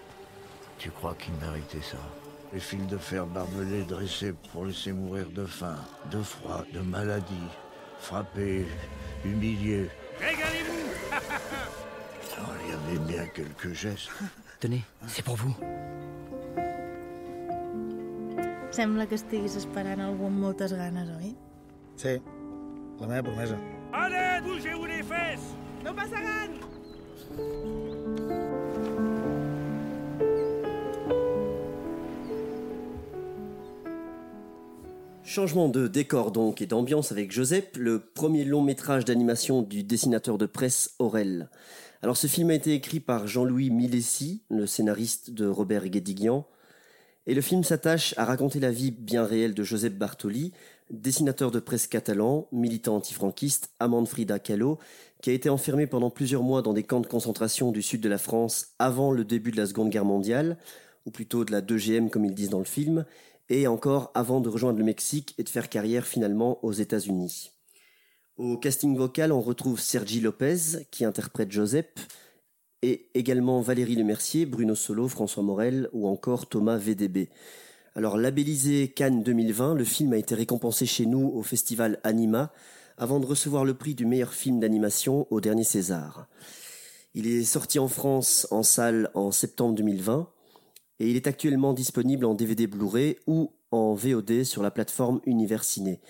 Tu 0.79 0.91
crois 0.91 1.15
qu'ils 1.19 1.35
méritaient 1.35 1.83
ça? 1.83 1.99
Les 2.55 2.61
fils 2.61 2.87
de 2.87 2.97
fer 2.97 3.27
barbelés 3.27 3.85
dressés 3.85 4.33
pour 4.53 4.65
laisser 4.65 4.93
mourir 4.93 5.29
de 5.29 5.45
faim, 5.45 5.77
de 6.11 6.23
froid, 6.23 6.65
de 6.73 6.81
maladie, 6.81 7.49
frappés, 7.99 8.65
humiliés. 9.23 9.91
Régalez-vous 10.19 10.89
Oh, 12.41 12.53
il 12.65 12.71
y 12.71 12.73
avait 12.73 13.07
bien 13.07 13.27
quelques 13.27 13.75
gestes. 13.75 14.09
Tenez, 14.61 14.83
c'est 15.09 15.23
pour 15.23 15.37
vous. 15.37 15.55
Sembla 18.71 19.05
que 19.05 19.17
estiguis 19.17 19.57
esperant 19.59 20.01
algú 20.07 20.31
amb 20.31 20.41
moltes 20.41 20.73
ganes, 20.73 21.11
oi? 21.19 21.35
Sí, 21.99 22.17
la 23.01 23.07
meva 23.11 23.23
promesa. 23.27 23.59
Allez, 23.93 24.41
bougez-vous 24.45 24.87
les 24.87 25.03
fesses 25.03 25.55
No 25.85 25.93
passaran! 25.93 26.51
Changement 35.25 35.69
de 35.69 35.89
décor 35.89 36.31
donc 36.31 36.61
et 36.63 36.67
d'ambiance 36.67 37.11
avec 37.13 37.33
Joseph, 37.33 37.71
le 37.77 38.01
premier 38.01 38.45
long 38.45 38.63
métrage 38.63 39.05
d'animation 39.05 39.63
du 39.63 39.83
dessinateur 39.83 40.39
de 40.39 40.47
presse 40.47 40.95
Aurel. 40.99 41.51
Alors 42.03 42.17
ce 42.17 42.27
film 42.29 42.51
a 42.51 42.55
été 42.55 42.75
écrit 42.75 43.01
par 43.01 43.27
Jean-Louis 43.27 43.71
Milesi, 43.71 44.43
le 44.51 44.67
scénariste 44.67 45.31
de 45.31 45.47
Robert 45.47 45.89
Guédiguian, 45.89 46.47
et 47.27 47.35
le 47.35 47.43
film 47.43 47.63
s'attache 47.63 48.15
à 48.17 48.25
raconter 48.25 48.61
la 48.61 48.71
vie 48.71 48.91
bien 48.91 49.25
réelle 49.25 49.55
de 49.55 49.63
Joseph 49.63 49.95
Bartoli, 49.95 50.53
dessinateur 50.91 51.51
de 51.51 51.61
presse 51.61 51.87
catalan, 51.87 52.49
militant 52.53 52.97
antifranquiste, 52.97 53.71
amant 53.79 54.05
Frida 54.05 54.39
Kahlo, 54.39 54.79
qui 55.23 55.31
a 55.31 55.33
été 55.33 55.49
enfermé 55.49 55.87
pendant 55.87 56.11
plusieurs 56.11 56.43
mois 56.43 56.63
dans 56.63 56.73
des 56.73 56.83
camps 56.83 57.01
de 57.01 57.07
concentration 57.07 57.73
du 57.73 57.83
sud 57.83 58.01
de 58.01 58.09
la 58.09 58.19
France 58.19 58.69
avant 58.79 59.13
le 59.13 59.25
début 59.25 59.51
de 59.51 59.57
la 59.57 59.67
Seconde 59.67 59.91
Guerre 59.91 60.05
mondiale, 60.05 60.59
ou 61.07 61.11
plutôt 61.11 61.45
de 61.45 61.53
la 61.53 61.63
2GM 61.63 62.11
comme 62.11 62.25
ils 62.25 62.35
disent 62.35 62.51
dans 62.51 62.59
le 62.59 62.65
film, 62.65 63.05
et 63.49 63.67
encore 63.67 64.11
avant 64.15 64.41
de 64.41 64.49
rejoindre 64.49 64.79
le 64.79 64.85
Mexique 64.85 65.35
et 65.39 65.43
de 65.43 65.49
faire 65.49 65.69
carrière 65.69 66.07
finalement 66.07 66.65
aux 66.65 66.73
États-Unis. 66.73 67.51
Au 68.37 68.57
casting 68.57 68.97
vocal, 68.97 69.33
on 69.33 69.41
retrouve 69.41 69.81
Sergi 69.81 70.21
Lopez 70.21 70.87
qui 70.91 71.05
interprète 71.05 71.53
Joseph, 71.53 71.87
et 72.83 73.11
également 73.15 73.61
Valérie 73.61 73.97
Lemercier, 73.97 74.47
Bruno 74.47 74.75
Solo, 74.75 75.09
François 75.09 75.43
Morel 75.43 75.89
ou 75.93 76.09
encore 76.09 76.49
Thomas 76.49 76.79
VDB. 76.79 77.29
Alors 77.97 78.17
labellisé 78.17 78.87
Cannes 78.87 79.25
2020, 79.25 79.75
le 79.75 79.83
film 79.83 80.13
a 80.13 80.17
été 80.17 80.37
récompensé 80.37 80.87
chez 80.87 81.07
nous 81.07 81.27
au 81.35 81.43
festival 81.43 81.99
Anima 82.05 82.53
avant 82.97 83.19
de 83.19 83.27
recevoir 83.27 83.65
le 83.65 83.75
prix 83.75 83.97
du 83.97 84.07
meilleur 84.07 84.33
film 84.33 84.61
d'animation 84.61 85.27
au 85.31 85.41
dernier 85.41 85.65
César. 85.65 86.29
Il 87.15 87.27
est 87.27 87.43
sorti 87.43 87.81
en 87.81 87.89
France 87.89 88.47
en 88.53 88.63
salle 88.63 89.11
en 89.15 89.33
septembre 89.33 89.75
2020 89.75 90.29
et 91.01 91.11
il 91.11 91.17
est 91.17 91.27
actuellement 91.27 91.73
disponible 91.73 92.27
en 92.27 92.35
DVD 92.35 92.69
Blu-ray 92.69 93.17
ou 93.27 93.53
en 93.73 93.95
VOD 93.95 94.45
sur 94.45 94.63
la 94.63 94.71
plateforme 94.71 95.21
Univers 95.27 95.65
Ciné. 95.65 96.01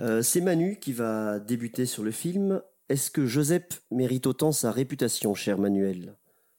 Euh, 0.00 0.20
C'est 0.20 0.40
Manu 0.40 0.80
qui 0.80 0.92
va 0.92 1.38
débuter 1.38 1.86
sur 1.86 2.02
le 2.02 2.10
film. 2.10 2.60
Est-ce 2.88 3.12
que 3.12 3.24
Joseph 3.24 3.82
mérite 3.92 4.26
autant 4.26 4.50
sa 4.50 4.72
réputation, 4.72 5.32
cher 5.34 5.58
Manuel? 5.58 6.16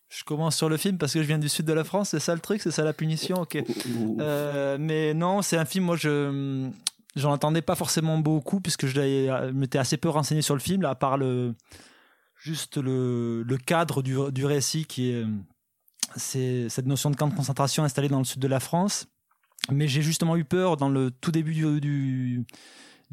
Je 0.10 0.24
commence 0.24 0.56
sur 0.56 0.70
le 0.70 0.78
film 0.78 0.98
parce 0.98 1.14
que 1.14 1.22
je 1.22 1.28
viens 1.28 1.40
du 1.40 1.50
sud 1.50 1.66
de 1.66 1.74
la 1.74 1.84
France, 1.84 2.10
c'est 2.10 2.20
ça 2.20 2.34
le 2.34 2.40
truc, 2.40 2.62
c'est 2.62 2.72
ça 2.72 2.84
la 2.84 2.94
punition, 2.94 3.42
ok. 3.42 3.58
Euh, 4.20 4.78
mais 4.80 5.14
non, 5.14 5.42
c'est 5.42 5.58
un 5.58 5.66
film, 5.66 5.86
moi 5.86 5.96
je 5.96 6.70
j'en 7.16 7.32
entendais 7.32 7.62
pas 7.62 7.76
forcément 7.76 8.18
beaucoup 8.18 8.60
puisque 8.60 8.86
je 8.88 8.94
je 8.94 9.52
m'étais 9.52 9.78
assez 9.78 9.98
peu 9.98 10.10
renseigné 10.10 10.42
sur 10.42 10.54
le 10.54 10.60
film, 10.62 10.82
là, 10.82 10.92
à 10.92 10.96
part 10.96 11.18
le 11.18 11.56
juste 12.36 12.78
le, 12.78 13.44
le 13.44 13.58
cadre 13.58 14.02
du, 14.02 14.18
du 14.32 14.46
récit 14.46 14.86
qui 14.86 15.12
est 15.12 15.26
c'est 16.16 16.70
cette 16.70 16.86
notion 16.86 17.12
de 17.12 17.16
camp 17.16 17.28
de 17.28 17.36
concentration 17.36 17.84
installé 17.84 18.08
dans 18.10 18.20
le 18.20 18.26
sud 18.26 18.40
de 18.40 18.48
la 18.48 18.60
France. 18.60 19.08
Mais 19.72 19.88
j'ai 19.88 20.02
justement 20.02 20.38
eu 20.38 20.44
peur 20.44 20.78
dans 20.78 20.90
le 20.90 21.12
tout 21.12 21.32
début 21.32 21.54
du, 21.54 21.82
du, 21.82 22.46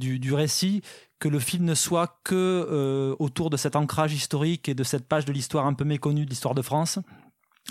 du, 0.02 0.34
récit 0.34 0.82
que 1.18 1.28
le 1.28 1.38
film 1.38 1.64
ne 1.64 1.74
soit 1.74 2.18
que 2.24 2.34
euh, 2.34 3.14
autour 3.18 3.50
de 3.50 3.56
cet 3.56 3.76
ancrage 3.76 4.12
historique 4.12 4.68
et 4.68 4.74
de 4.74 4.82
cette 4.82 5.06
page 5.06 5.24
de 5.24 5.32
l'histoire 5.32 5.66
un 5.66 5.74
peu 5.74 5.84
méconnue 5.84 6.24
de 6.24 6.30
l'histoire 6.30 6.54
de 6.54 6.62
France. 6.62 6.98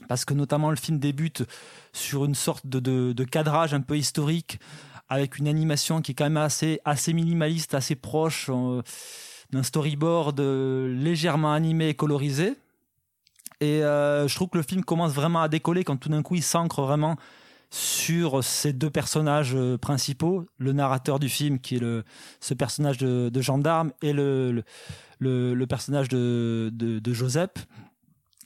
Parce 0.07 0.23
que 0.23 0.33
notamment 0.33 0.69
le 0.69 0.77
film 0.77 0.99
débute 0.99 1.43
sur 1.91 2.23
une 2.23 2.35
sorte 2.35 2.65
de, 2.65 3.23
cadrage 3.25 3.73
un 3.73 3.81
peu 3.81 3.97
historique 3.97 4.59
avec 5.09 5.37
une 5.37 5.49
animation 5.49 6.01
qui 6.01 6.13
est 6.13 6.15
quand 6.15 6.23
même 6.23 6.37
assez, 6.37 6.79
assez 6.85 7.11
minimaliste, 7.11 7.73
assez 7.73 7.95
proche 7.95 8.49
euh, 8.49 8.81
d'un 9.49 9.63
storyboard 9.63 10.39
euh, 10.39 10.95
légèrement 10.95 11.51
animé 11.51 11.89
et 11.89 11.93
colorisé. 11.93 12.55
Et 13.59 13.81
je 13.81 14.33
trouve 14.33 14.49
que 14.49 14.57
le 14.57 14.63
film 14.63 14.83
commence 14.83 15.11
vraiment 15.11 15.43
à 15.43 15.47
décoller 15.47 15.83
quand 15.83 15.95
tout 15.95 16.09
d'un 16.09 16.23
coup 16.23 16.33
il 16.33 16.41
s'ancre 16.41 16.81
vraiment 16.81 17.15
sur 17.71 18.43
ces 18.43 18.73
deux 18.73 18.89
personnages 18.89 19.55
euh, 19.55 19.77
principaux, 19.77 20.45
le 20.57 20.73
narrateur 20.73 21.19
du 21.19 21.29
film 21.29 21.59
qui 21.59 21.77
est 21.77 21.79
le, 21.79 22.03
ce 22.41 22.53
personnage 22.53 22.97
de, 22.97 23.41
gendarme 23.41 23.93
et 24.01 24.11
le, 24.11 24.63
le, 25.19 25.65
personnage 25.65 26.09
de, 26.09 26.69
de, 26.73 27.13
Joseph. 27.13 27.51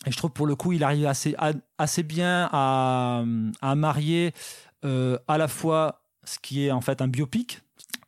Et 0.05 0.11
je 0.11 0.17
trouve 0.17 0.31
pour 0.31 0.45
le 0.45 0.55
coup 0.55 0.73
il 0.73 0.83
arrive 0.83 1.07
assez, 1.07 1.35
assez 1.79 2.03
bien 2.03 2.47
à, 2.51 3.23
à 3.61 3.75
marier 3.75 4.33
euh, 4.85 5.17
à 5.27 5.39
la 5.39 5.47
fois 5.47 6.03
ce 6.23 6.37
qui 6.37 6.65
est 6.65 6.71
en 6.71 6.81
fait 6.81 7.01
un 7.01 7.07
biopic 7.07 7.61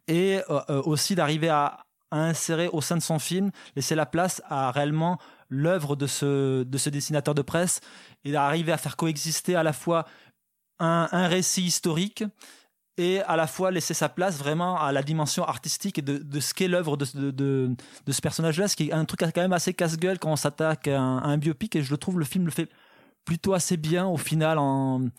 et 0.07 0.39
euh, 0.49 0.83
aussi 0.83 1.15
d'arriver 1.15 1.49
à, 1.49 1.79
à 2.11 2.19
insérer 2.19 2.67
au 2.67 2.81
sein 2.81 2.95
de 2.95 3.01
son 3.01 3.17
film, 3.17 3.51
laisser 3.75 3.95
la 3.95 4.05
place 4.05 4.41
à 4.47 4.71
réellement 4.71 5.17
l'œuvre 5.49 5.95
de 5.95 6.07
ce, 6.07 6.63
de 6.63 6.77
ce 6.77 6.89
dessinateur 6.89 7.33
de 7.33 7.41
presse 7.41 7.79
et 8.23 8.31
d'arriver 8.31 8.71
à 8.71 8.77
faire 8.77 8.97
coexister 8.97 9.55
à 9.55 9.63
la 9.63 9.73
fois 9.73 10.05
un, 10.79 11.27
récit 11.27 11.63
historique 11.63 12.23
et 12.97 13.21
à 13.21 13.35
la 13.35 13.47
fois 13.47 13.71
laisser 13.71 13.93
sa 13.93 14.09
place 14.09 14.37
vraiment 14.37 14.79
à 14.79 14.91
la 14.91 15.03
dimension 15.03 15.43
artistique 15.43 15.99
et 15.99 16.01
de, 16.01 16.39
ce 16.39 16.53
qu'est 16.53 16.67
l'œuvre 16.67 16.97
de, 16.97 17.75
ce 18.09 18.21
personnage-là, 18.21 18.67
ce 18.67 18.75
qui 18.75 18.89
est 18.89 18.93
un 18.93 19.05
truc 19.05 19.19
quand 19.19 19.41
même 19.41 19.53
assez 19.53 19.73
casse-gueule 19.73 20.19
quand 20.19 20.31
on 20.31 20.35
s'attaque 20.35 20.87
à, 20.87 20.99
un- 20.99 21.37
biopic 21.37 21.75
et 21.75 21.83
je 21.83 21.91
le 21.91 21.97
trouve 21.97 22.19
le 22.19 22.25
film 22.25 22.45
le 22.45 22.51
fait 22.51 22.69
plutôt 23.25 23.53
assez 23.53 23.77
bien 23.77 24.07
au 24.07 24.17
final 24.17 24.57
en, 24.57 25.09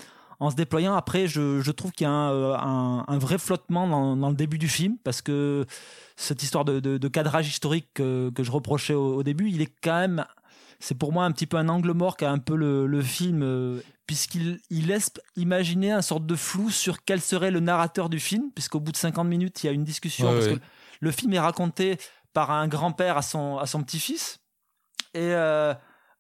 se 0.51 0.57
déployant. 0.57 0.95
Après, 0.95 1.29
je, 1.29 1.71
trouve 1.71 1.93
qu'il 1.93 2.07
y 2.07 2.11
a 2.11 2.13
un, 2.13 3.05
euh, 3.09 3.19
vrai 3.19 3.39
flottement 3.39 4.17
dans, 4.17 4.29
le 4.29 4.37
début 4.37 4.59
du 4.59 4.69
film 4.69 4.97
parce 5.05 5.23
que 5.23 5.65
cette 6.17 6.43
histoire 6.43 6.65
de, 6.65 7.09
cadrage 7.09 7.49
historique 7.49 7.89
que, 7.95 8.33
je 8.39 8.51
reprochais 8.51 8.95
au 8.95 9.23
début, 9.23 9.49
il 9.51 9.63
est 9.63 9.73
quand 9.83 10.01
même, 10.01 10.25
c'est 10.81 10.97
pour 10.97 11.13
moi 11.13 11.25
un 11.25 11.33
petit 11.33 11.47
peu 11.47 11.57
un 11.57 11.69
angle 11.69 11.93
mort 11.93 12.17
qu'a 12.17 12.31
un 12.31 12.39
peu 12.39 12.55
le, 12.57 12.87
le 12.87 13.03
film 13.03 13.43
euh, 13.43 13.81
puisqu'il 14.07 14.61
il 14.71 14.87
laisse 14.87 15.11
imaginer 15.37 15.91
un 15.93 16.03
sorte 16.03 16.25
de 16.27 16.35
flou 16.37 16.71
sur 16.71 17.05
quel 17.05 17.21
serait 17.21 17.51
le 17.51 17.61
narrateur 17.61 18.09
du 18.09 18.21
film 18.21 18.51
puisqu'au 18.55 18.81
bout 18.81 18.93
de 18.93 18.97
50 18.97 19.27
minutes, 19.27 19.63
il 19.63 19.67
y 19.67 19.69
a 19.71 19.73
une 19.73 19.85
discussion 19.85 20.29
Ouais, 20.29 20.35
parce 20.35 20.47
ouais. 20.47 20.55
que 20.57 20.61
le 21.01 21.11
film 21.11 21.33
est 21.35 21.39
raconté 21.41 21.99
par 22.33 22.51
un 22.51 22.69
grand-père 22.69 23.17
à 23.17 23.23
son, 23.23 23.59
à 23.59 23.67
son 23.67 23.83
petit-fils 23.83 24.39
et 25.15 25.21
euh, 25.33 25.75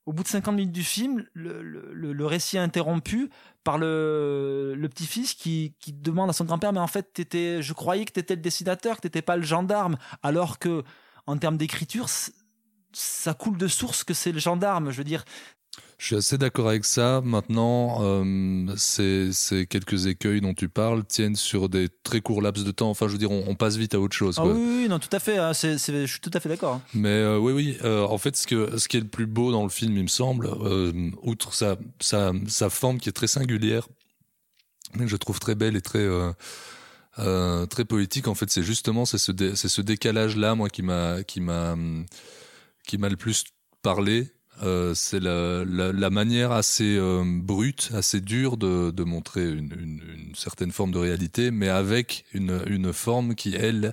au 0.07 0.13
bout 0.15 0.23
de 0.23 0.29
50 0.29 0.55
minutes 0.55 0.73
du 0.73 0.83
film, 0.85 1.27
le, 1.35 1.61
le- 1.63 2.27
récit 2.27 2.57
est 2.57 2.61
interrompu 2.61 3.29
par 3.63 3.77
le, 3.77 4.75
le 4.75 4.89
petit-fils 4.89 5.35
qui, 5.35 5.77
qui 5.81 5.93
demande 5.93 6.31
à 6.31 6.33
son 6.33 6.47
grand-père 6.47 6.73
Mais 6.73 6.81
en 6.81 6.87
fait, 6.87 7.13
t'étais- 7.13 7.61
je 7.61 7.73
croyais 7.75 8.07
que 8.07 8.13
tu 8.13 8.21
étais 8.21 8.35
le 8.35 8.41
dessinateur, 8.41 8.97
que 8.97 9.03
tu 9.03 9.07
n'étais 9.09 9.21
pas 9.21 9.37
le 9.37 9.43
gendarme. 9.43 9.99
Alors 10.23 10.59
que, 10.59 10.83
en 11.27 11.37
termes 11.37 11.59
d'écriture, 11.59 12.07
ça 12.93 13.35
coule 13.35 13.59
de 13.59 13.69
source 13.69 14.05
que 14.05 14.15
c'est 14.15 14.33
le 14.33 14.39
gendarme. 14.39 14.91
Je 14.91 14.99
veux 14.99 15.05
dire, 15.05 15.25
Je 15.99 16.07
suis 16.07 16.17
assez 16.17 16.39
d'accord 16.39 16.69
avec 16.69 16.85
ça. 16.85 17.21
Maintenant, 17.25 17.99
euh, 18.03 18.73
ces, 18.77 19.33
ces 19.33 19.67
quelques 19.67 20.07
écueils 20.07 20.41
dont 20.41 20.55
tu 20.55 20.69
parles 20.69 21.05
tiennent 21.05 21.37
sur 21.37 21.69
des 21.69 21.89
très 22.05 22.21
courts 22.21 22.41
laps 22.41 22.65
de 22.65 22.71
temps. 22.71 22.89
Enfin, 22.91 23.07
je 23.09 23.13
veux 23.13 23.19
dire, 23.19 23.31
on, 23.31 23.45
on 23.49 23.55
passe 23.55 23.77
vite 23.77 23.95
à 23.95 24.01
autre 24.01 24.17
chose. 24.17 24.37
ah 24.39 24.43
quoi. 24.43 24.53
oui, 24.53 24.61
oui, 24.83 24.89
non, 24.89 24.99
tout 24.99 25.09
à 25.13 25.19
fait. 25.19 25.39
hein, 25.39 25.53
je 25.53 26.07
suis 26.07 26.21
tout 26.21 26.31
à 26.35 26.41
fait 26.41 26.49
d'accord. 26.49 26.75
hein. 26.75 26.83
Mais 26.95 27.09
euh, 27.09 27.39
oui, 27.39 27.53
oui. 27.53 27.77
euh, 27.85 28.05
en 28.07 28.17
fait, 28.19 28.37
ce, 28.37 28.47
que, 28.47 28.79
ce 28.79 28.89
qui 28.89 28.97
est 28.97 29.01
le 29.01 29.09
plus 29.09 29.27
beau 29.27 29.51
dans 29.53 29.65
le 29.65 29.69
film, 29.71 29.97
il 29.97 30.03
me 30.05 30.09
semble, 30.09 30.49
outre 31.23 31.53
sa, 31.53 31.77
sa, 32.01 32.33
sa 32.47 32.71
forme 32.71 32.99
qui 32.99 33.09
est 33.09 33.13
très 33.13 33.27
singulière, 33.27 33.89
mais 34.95 35.05
que 35.05 35.11
je 35.11 35.17
trouve 35.17 35.39
très 35.41 35.55
belle 35.57 35.77
et 35.77 35.83
très 35.83 36.09
très 37.17 37.85
poétique. 37.85 38.29
En 38.29 38.35
fait, 38.35 38.51
c'est 38.51 38.63
justement 38.63 39.05
c'est 39.05 39.19
ce, 39.19 39.33
dé- 39.33 39.57
ce 39.57 39.81
décalage 39.83 40.37
là, 40.37 40.55
moi, 40.55 40.69
qui 40.71 40.83
m'a 40.83 41.23
qui 41.25 41.41
m'a 41.41 41.73
hum, 41.73 42.07
qui 42.89 42.99
m'a 42.99 43.09
le 43.09 43.17
plus 43.17 43.45
parlé. 43.83 44.27
Euh, 44.65 44.93
c'est 44.95 45.21
la, 45.21 46.11
manière 46.11 46.51
assez 46.51 46.97
euh, 46.97 47.23
brute, 47.25 47.91
assez 47.95 48.21
dure 48.21 48.57
de, 48.57 49.05
montrer 49.05 49.49
une, 49.49 50.33
certaine 50.35 50.73
forme 50.73 50.91
de 50.91 50.99
réalité, 50.99 51.53
mais 51.53 51.69
avec 51.69 52.25
une 52.33 52.93
forme 52.93 53.37
qui, 53.37 53.55
elle, 53.55 53.93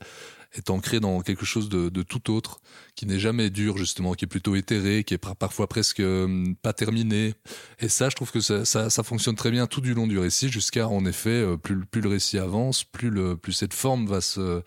est 0.56 0.70
ancrée 0.70 1.00
dans 1.00 1.22
quelque 1.22 1.46
chose 1.46 1.70
de, 1.70 1.90
de 1.90 2.04
tout 2.04 2.32
autre, 2.32 2.62
qui 2.96 3.06
n'est 3.06 3.20
jamais 3.20 3.50
dur 3.50 3.78
justement, 3.78 4.14
qui 4.14 4.26
est 4.26 4.28
plutôt 4.28 4.56
éthéré, 4.56 5.04
qui 5.04 5.14
est 5.14 5.18
par- 5.18 5.36
parfois 5.36 5.68
presque 5.68 6.00
euh, 6.00 6.54
pas 6.62 6.74
terminé. 6.74 7.34
Et 7.80 7.90
ça, 7.90 8.10
je 8.10 8.16
trouve 8.16 8.32
que 8.32 8.40
ça, 8.40 8.66
ça, 8.66 8.90
ça 8.90 9.04
fonctionne 9.04 9.36
très 9.36 9.52
bien 9.52 9.68
tout 9.68 9.82
du 9.82 9.94
long 9.94 10.08
du 10.08 10.18
récit, 10.18 10.50
jusqu'à 10.50 10.88
en 10.88 11.06
effet, 11.06 11.30
euh, 11.30 11.58
plus, 11.58 11.86
plus 11.86 12.02
le 12.02 12.10
récit 12.10 12.38
avance, 12.38 12.84
plus, 12.84 13.10
le, 13.10 13.36
plus 13.36 13.54
cette 13.54 13.74
forme 13.74 14.08
va 14.08 14.22
se, 14.22 14.62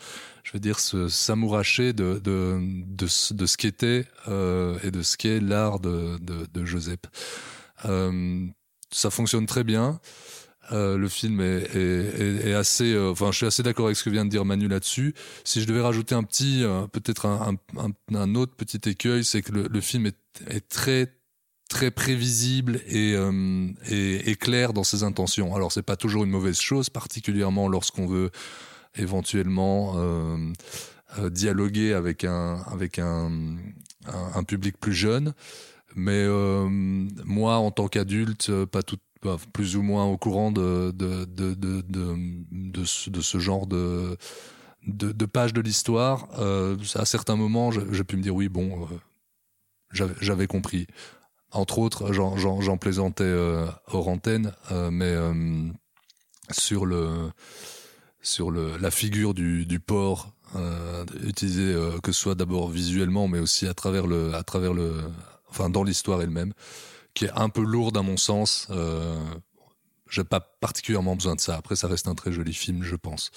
je 0.44 0.52
veux 0.52 0.60
dire, 0.60 0.78
se 0.78 1.08
s'amouracher 1.08 1.92
de, 1.92 2.20
de, 2.22 2.58
de, 2.60 3.06
de 3.34 3.46
ce 3.46 3.56
qu'était 3.56 4.06
euh, 4.28 4.78
et 4.82 4.90
de 4.90 5.02
ce 5.02 5.16
qu'est 5.16 5.40
l'art 5.40 5.80
de, 5.80 6.18
de, 6.20 6.46
de 6.52 6.64
Joseph. 6.64 7.00
Euh, 7.84 8.46
ça 8.90 9.10
fonctionne 9.10 9.46
très 9.46 9.64
bien. 9.64 10.00
Euh, 10.72 10.98
le 10.98 11.08
film 11.08 11.40
est, 11.40 12.52
assez, 12.52 12.92
euh, 12.92 13.10
enfin, 13.10 13.30
je 13.32 13.38
suis 13.38 13.46
assez 13.46 13.62
d'accord 13.62 13.86
avec 13.86 13.96
ce 13.96 14.04
que 14.04 14.10
vient 14.10 14.24
de 14.24 14.30
dire 14.30 14.44
Manu 14.44 14.68
là-dessus. 14.68 15.14
Si 15.44 15.60
je 15.60 15.66
devais 15.66 15.80
rajouter 15.80 16.14
un 16.14 16.22
petit, 16.22 16.62
euh, 16.62 16.86
peut-être 16.86 17.26
un, 17.26 18.34
autre 18.34 18.54
petit 18.54 18.80
écueil, 18.88 19.24
c'est 19.24 19.42
que 19.42 19.52
le, 19.52 19.80
film 19.80 20.06
est, 20.06 20.68
très 20.68 21.14
très 21.68 21.90
prévisible 21.90 22.80
et, 22.86 23.14
et, 23.90 24.34
clair 24.36 24.72
dans 24.72 24.84
ses 24.84 25.02
intentions. 25.02 25.54
Alors 25.54 25.72
c'est 25.72 25.82
pas 25.82 25.96
toujours 25.96 26.24
une 26.24 26.30
mauvaise 26.30 26.58
chose, 26.58 26.88
particulièrement 26.90 27.68
lorsqu'on 27.68 28.06
veut 28.06 28.30
éventuellement 28.96 29.96
dialoguer 31.30 31.92
avec 31.92 32.24
un 32.24 32.62
avec 32.70 32.98
un, 32.98 33.58
public 34.46 34.78
plus 34.78 34.94
jeune. 34.94 35.34
Mais 35.94 36.26
moi, 37.24 37.56
en 37.56 37.70
tant 37.70 37.88
qu'adulte, 37.88 38.64
pas 38.66 38.82
tout, 38.82 38.98
plus 39.52 39.76
ou 39.76 39.82
moins 39.82 40.04
au 40.04 40.16
courant 40.16 40.50
de 40.52 40.92
de 40.94 41.24
de 41.24 41.54
de 41.54 41.84
de, 42.52 42.84
ce, 42.84 43.38
genre 43.38 43.66
de 43.66 44.16
de, 44.86 45.26
pages 45.26 45.52
de 45.52 45.60
l'histoire. 45.60 46.28
à 46.94 47.04
certains 47.04 47.36
moments, 47.36 47.70
j'ai 47.70 48.04
pu 48.04 48.16
me 48.16 48.22
dire 48.22 48.34
oui, 48.34 48.48
bon, 48.48 48.88
j'avais 49.92 50.46
compris 50.46 50.86
entre 51.50 51.78
autres, 51.78 52.12
j'en 52.12 52.76
plaisantais 52.76 53.24
euh, 53.24 53.66
hors 53.86 54.08
antenne, 54.08 54.52
euh, 54.70 54.90
mais 54.90 55.06
euh, 55.06 55.68
sur 56.50 56.84
le 56.84 57.30
sur 58.20 58.50
le 58.50 58.76
la 58.76 58.90
figure 58.90 59.32
du, 59.32 59.80
porc 59.80 60.30
euh, 60.56 61.04
utilisé 61.24 61.62
euh, 61.62 61.98
que 62.00 62.12
ce 62.12 62.20
soit 62.20 62.34
d'abord 62.34 62.68
visuellement, 62.68 63.28
mais 63.28 63.38
aussi 63.38 63.66
à 63.66 63.74
travers 63.74 64.06
le 64.06 64.34
à 64.34 64.42
travers 64.42 64.74
le 64.74 64.94
enfin 65.48 65.70
dans 65.70 65.84
l'histoire 65.84 66.20
elle-même, 66.20 66.52
qui 67.18 67.24
est 67.24 67.32
un 67.34 67.48
peu 67.48 67.62
lourde 67.62 67.96
à 67.96 68.02
mon 68.02 68.16
sens. 68.16 68.68
Euh, 68.70 69.18
J'ai 70.08 70.22
pas 70.22 70.38
particulièrement 70.38 71.16
besoin 71.16 71.34
de 71.34 71.40
ça. 71.40 71.56
Après, 71.56 71.74
ça 71.74 71.88
reste 71.88 72.06
un 72.06 72.14
très 72.14 72.30
joli 72.30 72.54
film, 72.54 72.84
je 72.84 72.94
pense. 72.94 73.32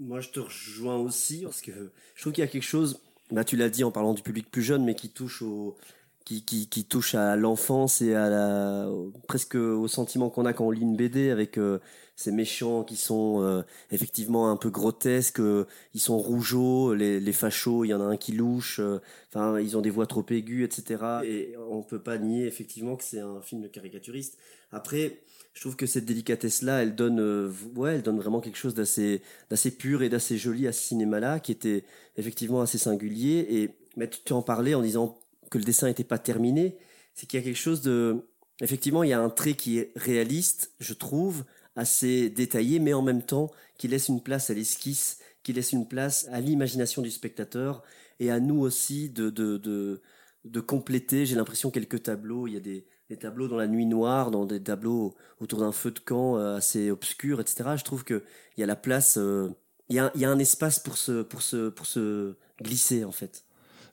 Moi, 0.00 0.20
je 0.20 0.30
te 0.30 0.40
rejoins 0.40 0.96
aussi 0.96 1.42
parce 1.44 1.60
que 1.60 1.92
je 2.16 2.20
trouve 2.20 2.32
qu'il 2.32 2.42
y 2.42 2.46
a 2.46 2.50
quelque 2.50 2.64
chose. 2.64 3.00
Bah, 3.30 3.44
tu 3.44 3.56
l'as 3.56 3.68
dit 3.68 3.84
en 3.84 3.92
parlant 3.92 4.14
du 4.14 4.22
public 4.22 4.50
plus 4.50 4.62
jeune, 4.62 4.84
mais 4.84 4.96
qui 4.96 5.10
touche 5.10 5.42
au 5.42 5.76
qui, 6.24 6.42
qui, 6.42 6.84
touche 6.86 7.14
à 7.14 7.36
l'enfance 7.36 8.00
et 8.00 8.14
à 8.14 8.88
presque 9.28 9.54
au 9.54 9.86
sentiment 9.86 10.30
qu'on 10.30 10.46
a 10.46 10.54
quand 10.54 10.64
on 10.64 10.70
lit 10.70 10.80
une 10.80 10.96
BD 10.96 11.30
avec 11.30 11.58
euh, 11.58 11.80
ces 12.16 12.30
méchants 12.30 12.84
qui 12.84 12.96
sont 12.96 13.42
euh, 13.42 13.62
effectivement 13.90 14.50
un 14.50 14.56
peu 14.56 14.70
grotesques 14.70 15.40
euh, 15.40 15.66
ils 15.94 16.00
sont 16.00 16.16
rougeaux 16.16 16.94
les, 16.94 17.18
les 17.18 17.32
fachos 17.32 17.84
il 17.84 17.88
y 17.88 17.94
en 17.94 18.00
a 18.00 18.04
un 18.04 18.16
qui 18.16 18.32
louche 18.32 18.78
euh, 18.78 19.00
enfin 19.30 19.58
ils 19.58 19.76
ont 19.76 19.80
des 19.80 19.90
voix 19.90 20.06
trop 20.06 20.24
aiguës 20.30 20.64
etc 20.64 21.02
et 21.24 21.54
on 21.70 21.82
peut 21.82 21.98
pas 21.98 22.18
nier 22.18 22.46
effectivement 22.46 22.96
que 22.96 23.04
c'est 23.04 23.20
un 23.20 23.40
film 23.40 23.62
de 23.62 23.68
caricaturiste. 23.68 24.38
Après 24.70 25.18
je 25.54 25.60
trouve 25.60 25.76
que 25.76 25.86
cette 25.86 26.04
délicatesse 26.04 26.62
là 26.62 26.82
elle 26.82 26.94
donne 26.94 27.52
ouais 27.76 27.94
elle 27.94 28.02
donne 28.02 28.18
vraiment 28.18 28.40
quelque 28.40 28.58
chose 28.58 28.74
d'assez 28.74 29.22
d'assez 29.50 29.70
pur 29.70 30.02
et 30.02 30.08
d'assez 30.08 30.36
joli 30.36 30.66
à 30.66 30.72
ce 30.72 30.82
cinéma 30.82 31.20
là 31.20 31.40
qui 31.40 31.52
était 31.52 31.84
effectivement 32.16 32.60
assez 32.60 32.78
singulier. 32.78 33.46
Et 33.50 33.70
mais 33.96 34.08
tu 34.08 34.32
en 34.32 34.42
parlais 34.42 34.74
en 34.74 34.82
disant 34.82 35.18
que 35.50 35.58
le 35.58 35.64
dessin 35.64 35.86
n'était 35.86 36.04
pas 36.04 36.18
terminé, 36.18 36.76
c'est 37.14 37.26
qu'il 37.26 37.38
y 37.38 37.42
a 37.42 37.44
quelque 37.44 37.56
chose 37.56 37.82
de... 37.82 38.26
Effectivement, 38.60 39.02
il 39.02 39.10
y 39.10 39.12
a 39.12 39.20
un 39.20 39.30
trait 39.30 39.54
qui 39.54 39.78
est 39.78 39.92
réaliste, 39.96 40.72
je 40.78 40.94
trouve, 40.94 41.44
assez 41.76 42.30
détaillé, 42.30 42.78
mais 42.78 42.92
en 42.92 43.02
même 43.02 43.22
temps 43.22 43.50
qui 43.78 43.88
laisse 43.88 44.08
une 44.08 44.22
place 44.22 44.50
à 44.50 44.54
l'esquisse, 44.54 45.18
qui 45.42 45.52
laisse 45.52 45.72
une 45.72 45.86
place 45.86 46.26
à 46.32 46.40
l'imagination 46.40 47.02
du 47.02 47.10
spectateur 47.10 47.82
et 48.20 48.30
à 48.30 48.40
nous 48.40 48.60
aussi 48.60 49.10
de, 49.10 49.30
de, 49.30 50.00
de, 50.44 50.60
compléter, 50.60 51.26
j'ai 51.26 51.36
l'impression, 51.36 51.70
quelques 51.70 52.04
tableaux. 52.04 52.46
Il 52.46 52.54
y 52.54 52.56
a 52.56 52.60
des, 52.60 52.86
tableaux 53.20 53.46
dans 53.46 53.56
la 53.56 53.68
nuit 53.68 53.86
noire, 53.86 54.32
dans 54.32 54.44
des 54.44 54.60
tableaux 54.60 55.14
autour 55.40 55.60
d'un 55.60 55.70
feu 55.70 55.92
de 55.92 56.00
camp 56.00 56.36
euh, 56.36 56.56
assez 56.56 56.90
obscur, 56.90 57.40
etc. 57.40 57.70
Je 57.76 57.84
trouve 57.84 58.04
qu'il 58.04 58.22
y 58.56 58.62
a 58.62 58.66
la 58.66 58.74
place, 58.74 59.18
euh, 59.18 59.50
il, 59.88 59.94
y 59.94 60.24
a, 60.24 60.30
un 60.30 60.38
espace 60.40 60.80
pour 60.80 60.96
se, 60.96 61.22
pour 61.22 61.42
se, 61.42 61.68
pour 61.68 61.86
se 61.86 62.34
glisser, 62.60 63.04
en 63.04 63.12
fait 63.12 63.44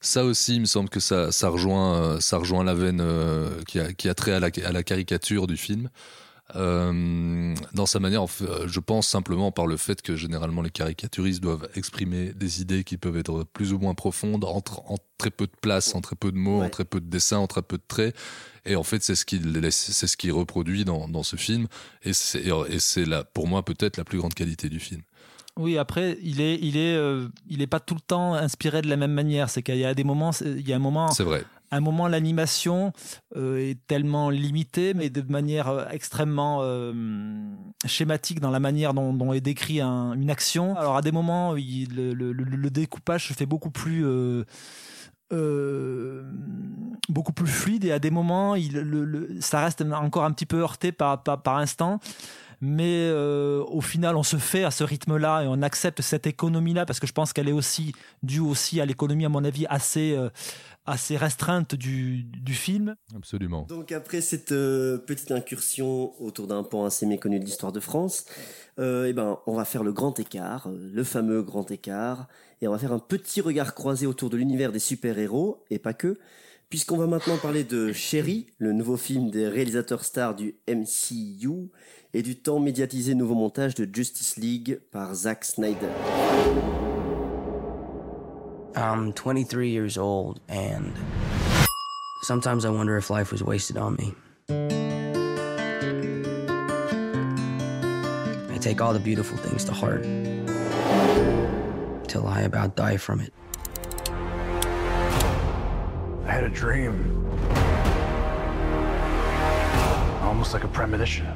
ça 0.04 0.26
aussi, 0.26 0.56
il 0.56 0.62
me 0.62 0.66
semble 0.66 0.90
que 0.90 1.00
ça, 1.00 1.32
ça 1.32 1.48
rejoint, 1.50 1.96
euh, 1.96 2.20
ça 2.20 2.38
rejoint 2.38 2.64
la 2.64 2.74
veine 2.74 3.04
qui, 3.68 3.80
a, 3.80 3.94
qui 3.94 4.10
a 4.10 4.16
trait 4.16 4.32
à 4.32 4.40
la, 4.40 4.50
à 4.66 4.72
la 4.72 4.82
caricature 4.82 5.46
du 5.46 5.58
film. 5.58 5.92
Euh, 6.56 7.54
dans 7.74 7.86
sa 7.86 8.00
manière, 8.00 8.26
je 8.28 8.80
pense 8.80 9.08
simplement 9.08 9.52
par 9.52 9.68
le 9.68 9.78
fait 9.78 10.02
que 10.02 10.16
généralement 10.16 10.62
les 10.62 10.70
caricaturistes 10.70 11.42
doivent 11.42 11.70
exprimer 11.76 12.34
des 12.34 12.62
idées 12.62 12.84
qui 12.84 12.98
peuvent 12.98 13.18
être 13.18 13.46
plus 13.54 13.74
ou 13.74 13.80
moins 13.80 13.94
profondes 13.94 14.44
en, 14.44 14.58
en 14.88 14.98
très 15.18 15.32
peu 15.32 15.46
de 15.46 15.56
place, 15.62 15.96
en 15.96 16.02
très 16.02 16.16
peu 16.16 16.32
de 16.32 16.38
mots, 16.38 16.60
ouais. 16.60 16.66
en 16.66 16.70
très 16.70 16.86
peu 16.86 17.00
de 17.00 17.08
dessins, 17.08 17.38
en 17.38 17.48
très 17.48 17.62
peu 17.62 17.78
de 17.78 17.84
traits. 17.88 18.16
Et 18.66 18.76
en 18.76 18.84
fait, 18.84 19.02
c'est 19.04 19.16
ce 19.16 19.26
qu'il 19.26 19.60
c'est 19.72 20.08
ce 20.08 20.18
qui 20.18 20.32
reproduit 20.32 20.86
dans, 20.86 21.08
dans 21.08 21.24
ce 21.24 21.36
film. 21.36 21.68
Et 22.04 22.14
c'est, 22.14 22.44
et 22.46 22.80
c'est 22.80 23.06
là, 23.06 23.24
pour 23.24 23.48
moi, 23.48 23.64
peut-être 23.64 23.98
la 23.98 24.04
plus 24.04 24.20
grande 24.20 24.34
qualité 24.34 24.70
du 24.70 24.80
film. 24.80 25.02
Oui, 25.58 25.78
après, 25.78 26.18
il 26.22 26.42
est, 26.42 26.58
il 26.62 26.78
est, 26.78 26.96
euh, 26.96 27.28
il 27.50 27.62
est 27.62 27.68
pas 27.68 27.80
tout 27.80 27.96
le 27.96 28.02
temps 28.02 28.34
inspiré 28.34 28.82
de 28.82 28.88
la 28.88 28.98
même 28.98 29.12
manière. 29.12 29.50
C'est 29.50 29.64
qu'il 29.64 29.78
y 29.78 29.86
a 29.86 29.94
des 29.94 30.04
moments, 30.04 30.32
il 30.42 30.68
y 30.68 30.74
a 30.74 30.76
un 30.76 30.80
moment. 30.80 31.10
C'est 31.10 31.24
vrai. 31.24 31.44
Un 31.74 31.80
moment, 31.80 32.10
l'animation 32.10 32.92
euh, 33.38 33.70
est 33.70 33.80
tellement 33.88 34.30
limitée, 34.30 34.94
mais 34.94 35.10
de 35.10 35.22
manière 35.22 35.70
euh, 35.70 35.86
extrêmement 35.90 36.60
euh, 36.64 36.94
schématique 37.86 38.42
dans 38.42 38.52
la 38.52 38.60
manière 38.60 38.94
dont, 38.94 39.32
est 39.32 39.40
décrit 39.40 39.80
un, 39.80 40.12
une 40.14 40.30
action. 40.30 40.76
Alors 40.76 40.98
à 40.98 41.02
des 41.02 41.14
moments, 41.14 41.54
le, 41.54 42.70
découpage 42.70 43.30
se 43.30 43.34
fait 43.34 43.46
beaucoup 43.46 43.72
plus 43.72 44.06
beaucoup 47.08 47.32
plus 47.32 47.48
fluide 47.48 47.86
et 47.86 47.94
à 47.94 48.00
des 48.00 48.12
moments 48.12 48.56
ça 49.40 49.64
reste 49.64 49.82
encore 49.82 50.26
un 50.26 50.32
petit 50.32 50.46
peu 50.46 50.60
heurté 50.60 50.92
par, 50.92 51.24
par, 51.24 51.42
par 51.42 51.58
instant 51.58 52.00
mais 52.60 53.10
au 53.12 53.80
final 53.80 54.18
on 54.18 54.24
se 54.24 54.36
fait 54.36 54.66
à 54.66 54.72
ce 54.72 54.84
rythme 54.84 55.16
là 55.16 55.44
et 55.44 55.48
on 55.48 55.62
accepte 55.62 56.02
cette 56.02 56.28
économie 56.28 56.74
là 56.74 56.86
parce 56.86 57.00
que 57.00 57.08
je 57.08 57.14
pense 57.14 57.32
qu'elle 57.32 57.48
est 57.48 57.54
aussi 57.54 57.94
due 58.24 58.42
aussi 58.42 58.82
à 58.82 58.86
l'économie 58.86 59.26
à 59.26 59.30
mon 59.30 59.46
avis 59.46 59.66
assez 59.68 60.18
assez 60.86 61.18
restreinte 61.18 61.76
du, 61.76 62.24
du 62.24 62.54
film. 62.54 62.96
Absolument. 63.16 63.66
Donc 63.70 63.92
après 63.92 64.22
cette 64.22 64.52
euh, 64.52 64.98
petite 64.98 65.32
incursion 65.32 66.20
autour 66.22 66.48
d'un 66.48 66.64
pan 66.64 66.86
assez 66.86 67.06
méconnu 67.06 67.40
de 67.40 67.46
l'histoire 67.46 67.72
de 67.72 67.80
France, 67.80 68.26
euh, 68.80 69.06
eh 69.08 69.14
ben 69.14 69.40
on 69.46 69.56
va 69.56 69.66
faire 69.66 69.84
le 69.84 69.92
grand 69.92 70.20
écart, 70.20 70.70
le 70.70 71.04
fameux 71.04 71.44
grand 71.44 71.70
écart, 71.72 72.28
et 72.62 72.68
on 72.68 72.72
va 72.72 72.80
faire 72.80 72.94
un 72.94 73.00
petit 73.00 73.42
regard 73.42 73.76
croisé 73.76 74.08
autour 74.08 74.30
de 74.30 74.38
l'univers 74.38 74.72
des 74.72 74.80
super-héros, 74.80 75.64
et 75.70 75.80
pas 75.80 75.94
que, 75.94 76.18
puisqu'on 76.70 76.98
va 76.98 77.08
maintenant 77.08 77.38
parler 77.38 77.64
de 77.64 77.92
Sherry, 77.92 78.48
le 78.58 78.72
nouveau 78.72 78.98
film 78.98 79.30
des 79.30 79.48
réalisateurs 79.48 80.04
stars 80.04 80.36
du 80.36 80.56
MCU, 80.68 81.70
et 82.14 82.22
du 82.24 82.38
temps 82.38 82.60
médiatisé 82.60 83.16
nouveau 83.16 83.36
montage 83.36 83.76
de 83.76 83.88
Justice 83.92 84.38
League 84.38 84.80
par 84.92 85.14
Zack 85.14 85.46
Snyder. 85.46 85.90
I'm 88.76 89.12
23 89.14 89.70
years 89.70 89.98
old, 89.98 90.40
and 90.48 90.94
sometimes 92.24 92.64
I 92.66 92.70
wonder 92.70 92.98
if 92.98 93.10
life 93.10 93.32
was 93.32 93.44
wasted 93.44 93.78
on 93.78 93.96
me. 93.96 94.14
I 98.50 98.58
take 98.60 98.80
all 98.82 98.94
the 98.94 99.00
beautiful 99.00 99.38
things 99.38 99.66
to 99.66 99.74
heart 99.74 100.04
till 102.08 102.28
I 102.28 102.42
about 102.42 102.76
die 102.76 102.98
from 102.98 103.20
it. 103.22 103.34
I 106.26 106.32
had 106.32 106.44
a 106.44 106.50
dream. 106.50 107.26
Almost 110.22 110.54
like 110.54 110.64
a 110.64 110.70
premonition. 110.70 111.28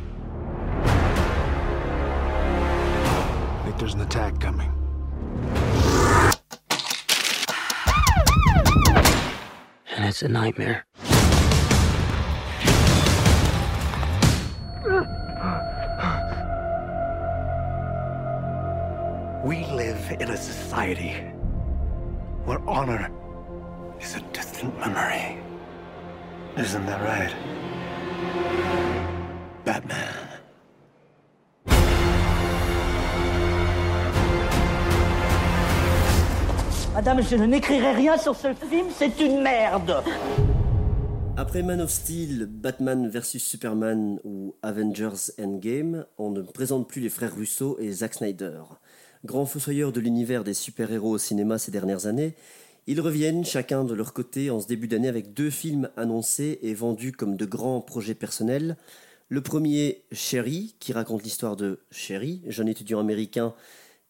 I 3.55 3.61
think 3.65 3.77
there's 3.77 3.93
an 3.93 4.01
attack 4.01 4.39
coming. 4.39 4.74
It's 10.07 10.21
a 10.21 10.27
nightmare. 10.29 10.85
We 19.43 19.65
live 19.65 20.11
in 20.19 20.29
a 20.29 20.37
society 20.37 21.13
where 22.45 22.59
honor 22.69 23.09
is 23.99 24.15
a 24.15 24.19
distant 24.31 24.77
memory. 24.77 25.41
Isn't 26.55 26.85
that 26.85 27.01
right? 27.01 27.33
Batman. 29.65 30.14
Madame, 37.05 37.23
je 37.23 37.35
n'écrirai 37.35 37.91
rien 37.91 38.17
sur 38.17 38.35
ce 38.35 38.51
film, 38.67 38.87
c'est 38.97 39.19
une 39.19 39.43
merde. 39.43 40.03
Après 41.37 41.61
Man 41.61 41.79
of 41.79 41.91
Steel, 41.91 42.47
Batman 42.49 43.07
vs 43.07 43.37
Superman 43.37 44.19
ou 44.23 44.55
Avengers 44.63 45.29
Endgame, 45.39 46.07
on 46.17 46.31
ne 46.31 46.41
présente 46.41 46.89
plus 46.89 47.01
les 47.01 47.09
frères 47.09 47.35
Russo 47.35 47.77
et 47.79 47.91
Zack 47.91 48.15
Snyder. 48.15 48.61
Grands 49.23 49.45
fossoyeurs 49.45 49.91
de 49.91 49.99
l'univers 49.99 50.43
des 50.43 50.55
super-héros 50.55 51.11
au 51.11 51.17
cinéma 51.19 51.59
ces 51.59 51.69
dernières 51.69 52.07
années, 52.07 52.33
ils 52.87 53.01
reviennent 53.01 53.45
chacun 53.45 53.83
de 53.83 53.93
leur 53.93 54.11
côté 54.11 54.49
en 54.49 54.59
ce 54.59 54.65
début 54.65 54.87
d'année 54.87 55.07
avec 55.07 55.31
deux 55.31 55.51
films 55.51 55.91
annoncés 55.97 56.57
et 56.63 56.73
vendus 56.73 57.11
comme 57.11 57.37
de 57.37 57.45
grands 57.45 57.81
projets 57.81 58.15
personnels, 58.15 58.77
Le 59.29 59.41
premier, 59.41 60.03
Sherry, 60.11 60.75
qui 60.79 60.91
raconte 60.91 61.23
l'histoire 61.23 61.55
de 61.55 61.81
Sherry, 61.91 62.41
jeune 62.47 62.67
étudiant 62.67 62.99
américain 62.99 63.53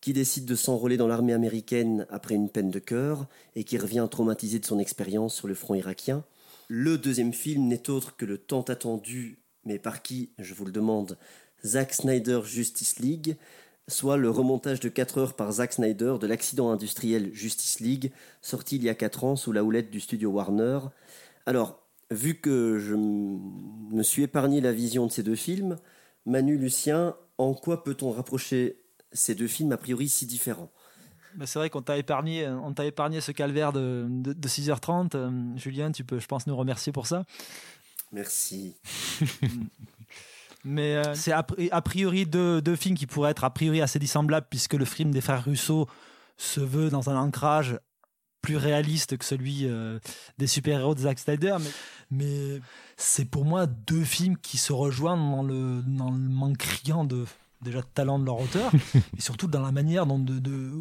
qui 0.01 0.13
décide 0.13 0.45
de 0.45 0.55
s'enrôler 0.55 0.97
dans 0.97 1.07
l'armée 1.07 1.33
américaine 1.33 2.05
après 2.09 2.35
une 2.35 2.49
peine 2.49 2.69
de 2.69 2.79
cœur 2.79 3.27
et 3.55 3.63
qui 3.63 3.77
revient 3.77 4.07
traumatisé 4.09 4.59
de 4.59 4.65
son 4.65 4.79
expérience 4.79 5.35
sur 5.35 5.47
le 5.47 5.55
front 5.55 5.75
irakien. 5.75 6.23
Le 6.67 6.97
deuxième 6.97 7.33
film 7.33 7.67
n'est 7.67 7.89
autre 7.89 8.15
que 8.15 8.25
le 8.25 8.37
tant 8.37 8.61
attendu, 8.61 9.39
mais 9.65 9.79
par 9.79 10.01
qui, 10.01 10.31
je 10.39 10.53
vous 10.53 10.65
le 10.65 10.71
demande, 10.71 11.17
Zack 11.65 11.93
Snyder 11.93 12.41
Justice 12.43 12.99
League, 12.99 13.37
soit 13.87 14.17
le 14.17 14.29
remontage 14.29 14.79
de 14.79 14.89
4 14.89 15.17
heures 15.19 15.33
par 15.35 15.51
Zack 15.53 15.73
Snyder 15.73 16.15
de 16.19 16.27
l'accident 16.27 16.71
industriel 16.71 17.33
Justice 17.33 17.79
League, 17.79 18.11
sorti 18.41 18.77
il 18.77 18.83
y 18.83 18.89
a 18.89 18.95
4 18.95 19.23
ans 19.23 19.35
sous 19.35 19.51
la 19.51 19.63
houlette 19.63 19.91
du 19.91 19.99
studio 19.99 20.31
Warner. 20.31 20.79
Alors, 21.45 21.83
vu 22.11 22.35
que 22.35 22.79
je 22.79 22.95
me 22.95 24.03
suis 24.03 24.23
épargné 24.23 24.61
la 24.61 24.71
vision 24.71 25.05
de 25.05 25.11
ces 25.11 25.23
deux 25.23 25.35
films, 25.35 25.77
Manu 26.25 26.57
Lucien, 26.57 27.15
en 27.37 27.53
quoi 27.53 27.83
peut-on 27.83 28.11
rapprocher 28.11 28.84
ces 29.15 29.33
deux 29.33 29.47
films 29.47 29.71
a 29.71 29.77
priori 29.77 30.07
si 30.09 30.25
différents 30.25 30.71
bah, 31.35 31.45
c'est 31.45 31.59
vrai 31.59 31.69
qu'on 31.69 31.81
t'a 31.81 31.97
épargné, 31.97 32.47
on 32.47 32.73
t'a 32.73 32.85
épargné 32.85 33.19
ce 33.19 33.33
calvaire 33.33 33.73
de, 33.73 34.07
de, 34.09 34.47
6h30. 34.47 35.11
Euh, 35.15 35.57
Julien, 35.57 35.91
tu 35.91 36.05
peux, 36.05 36.17
je 36.17 36.27
pense, 36.27 36.47
nous 36.47 36.55
remercier 36.55 36.93
pour 36.93 37.07
ça. 37.07 37.25
Merci. 38.13 38.75
Mais 40.63 40.95
euh, 40.95 41.13
c'est 41.13 41.31
a, 41.31 41.43
priori 41.81 42.25
deux, 42.25 42.61
deux, 42.61 42.75
films 42.75 42.95
qui 42.95 43.05
pourraient 43.05 43.31
être 43.31 43.43
a 43.43 43.53
priori 43.53 43.81
assez 43.81 43.99
dissemblables 43.99 44.47
puisque 44.49 44.73
le 44.73 44.85
film 44.85 45.11
des 45.11 45.21
frères 45.21 45.43
Russo 45.43 45.87
se 46.37 46.59
veut 46.59 46.89
dans 46.89 47.09
un 47.09 47.17
ancrage 47.17 47.77
plus 48.41 48.57
réaliste 48.57 49.17
que 49.17 49.25
celui 49.25 49.67
euh, 49.67 49.99
des 50.37 50.47
super-héros 50.47 50.95
de 50.95 51.01
Zack 51.01 51.19
Snyder. 51.19 51.57
Mais, 51.59 51.69
mais 52.11 52.61
c'est 52.97 53.25
pour 53.25 53.45
moi 53.45 53.67
deux 53.67 54.03
films 54.03 54.37
qui 54.37 54.57
se 54.57 54.73
rejoignent 54.73 55.31
dans 55.31 55.43
le, 55.43 55.83
dans 55.85 56.11
le 56.11 56.17
manque 56.17 56.57
criant 56.57 57.03
de 57.03 57.25
déjà 57.65 57.81
de 57.81 57.87
talent 57.93 58.19
de 58.19 58.25
leur 58.25 58.39
auteur, 58.39 58.71
et 59.17 59.21
surtout 59.21 59.47
dans 59.47 59.61
la 59.61 59.71
manière 59.71 60.05
dont 60.05 60.19
de, 60.19 60.39
de 60.39 60.71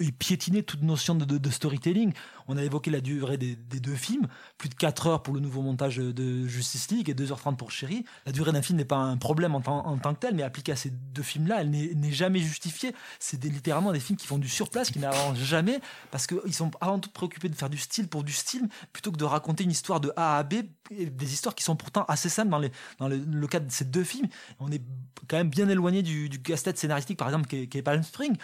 et 0.00 0.10
piétiner 0.10 0.62
toute 0.62 0.82
notion 0.82 1.14
de, 1.14 1.50
storytelling. 1.50 2.12
On 2.48 2.56
a 2.56 2.64
évoqué 2.64 2.90
la 2.90 3.00
durée 3.00 3.36
des, 3.36 3.54
deux 3.54 3.94
films, 3.94 4.26
plus 4.58 4.68
de 4.68 4.74
4 4.74 5.06
heures 5.06 5.22
pour 5.22 5.34
le 5.34 5.40
nouveau 5.40 5.62
montage 5.62 5.98
de 5.98 6.46
Justice 6.48 6.90
League 6.90 7.08
et 7.08 7.14
2h30 7.14 7.56
pour 7.56 7.70
Chérie. 7.70 8.04
La 8.26 8.32
durée 8.32 8.50
d'un 8.50 8.62
film 8.62 8.78
n'est 8.78 8.84
pas 8.84 8.96
un 8.96 9.16
problème 9.16 9.54
en, 9.54 9.60
tant 9.60 10.14
que 10.14 10.18
tel, 10.18 10.34
mais 10.34 10.42
appliqué 10.42 10.72
à 10.72 10.76
ces 10.76 10.90
deux 10.90 11.22
films-là, 11.22 11.60
elle 11.60 11.70
n'est 11.70 12.12
jamais 12.12 12.40
justifiée. 12.40 12.92
C'est 13.20 13.42
littéralement 13.44 13.92
des 13.92 14.00
films 14.00 14.18
qui 14.18 14.26
font 14.26 14.38
du 14.38 14.48
surplace, 14.48 14.90
qui 14.90 14.98
n'avancent 14.98 15.38
jamais, 15.38 15.80
parce 16.10 16.26
qu'ils 16.26 16.54
sont 16.54 16.72
avant 16.80 16.98
tout 16.98 17.10
préoccupés 17.10 17.48
de 17.48 17.54
faire 17.54 17.70
du 17.70 17.78
style 17.78 18.08
pour 18.08 18.24
du 18.24 18.32
style, 18.32 18.68
plutôt 18.92 19.12
que 19.12 19.18
de 19.18 19.24
raconter 19.24 19.62
une 19.62 19.70
histoire 19.70 20.00
de 20.00 20.12
A 20.16 20.38
à 20.38 20.42
B, 20.42 20.54
des 20.90 21.32
histoires 21.32 21.54
qui 21.54 21.62
sont 21.62 21.76
pourtant 21.76 22.04
assez 22.08 22.28
simples 22.28 22.50
dans, 22.98 23.08
le, 23.08 23.46
cadre 23.46 23.66
de 23.66 23.72
ces 23.72 23.84
deux 23.84 24.04
films. 24.04 24.28
On 24.58 24.72
est 24.72 24.82
quand 25.28 25.36
même 25.36 25.50
bien 25.50 25.68
éloigné 25.68 26.02
du, 26.02 26.28
casse-tête 26.42 26.78
scénaristique, 26.78 27.16
par 27.16 27.28
exemple, 27.28 27.46
qui 27.46 27.56
est, 27.56 27.76
est 27.76 27.82
Palm 27.82 28.02
Spring 28.02 28.36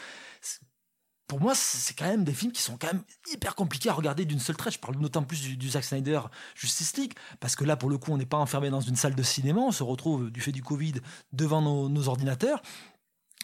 pour 1.26 1.40
moi, 1.40 1.54
c'est 1.54 1.94
quand 1.94 2.06
même 2.06 2.24
des 2.24 2.32
films 2.32 2.52
qui 2.52 2.62
sont 2.62 2.76
quand 2.76 2.86
même 2.86 3.02
hyper 3.32 3.54
compliqués 3.54 3.88
à 3.88 3.92
regarder 3.92 4.24
d'une 4.24 4.38
seule 4.38 4.56
traite. 4.56 4.74
Je 4.74 4.78
parle 4.78 4.96
notamment 4.96 5.26
plus 5.26 5.42
du, 5.42 5.68
Zack 5.70 5.84
Snyder 5.84 6.20
Justice 6.54 6.96
League, 6.96 7.14
parce 7.40 7.56
que 7.56 7.64
là, 7.64 7.76
pour 7.76 7.90
le 7.90 7.98
coup, 7.98 8.12
on 8.12 8.16
n'est 8.16 8.26
pas 8.26 8.36
enfermé 8.36 8.70
dans 8.70 8.80
une 8.80 8.96
salle 8.96 9.14
de 9.14 9.22
cinéma, 9.22 9.60
on 9.60 9.72
se 9.72 9.82
retrouve, 9.82 10.30
du 10.30 10.40
fait 10.40 10.52
du 10.52 10.62
Covid, 10.62 10.94
devant 11.32 11.60
nos, 11.88 12.08
ordinateurs. 12.08 12.62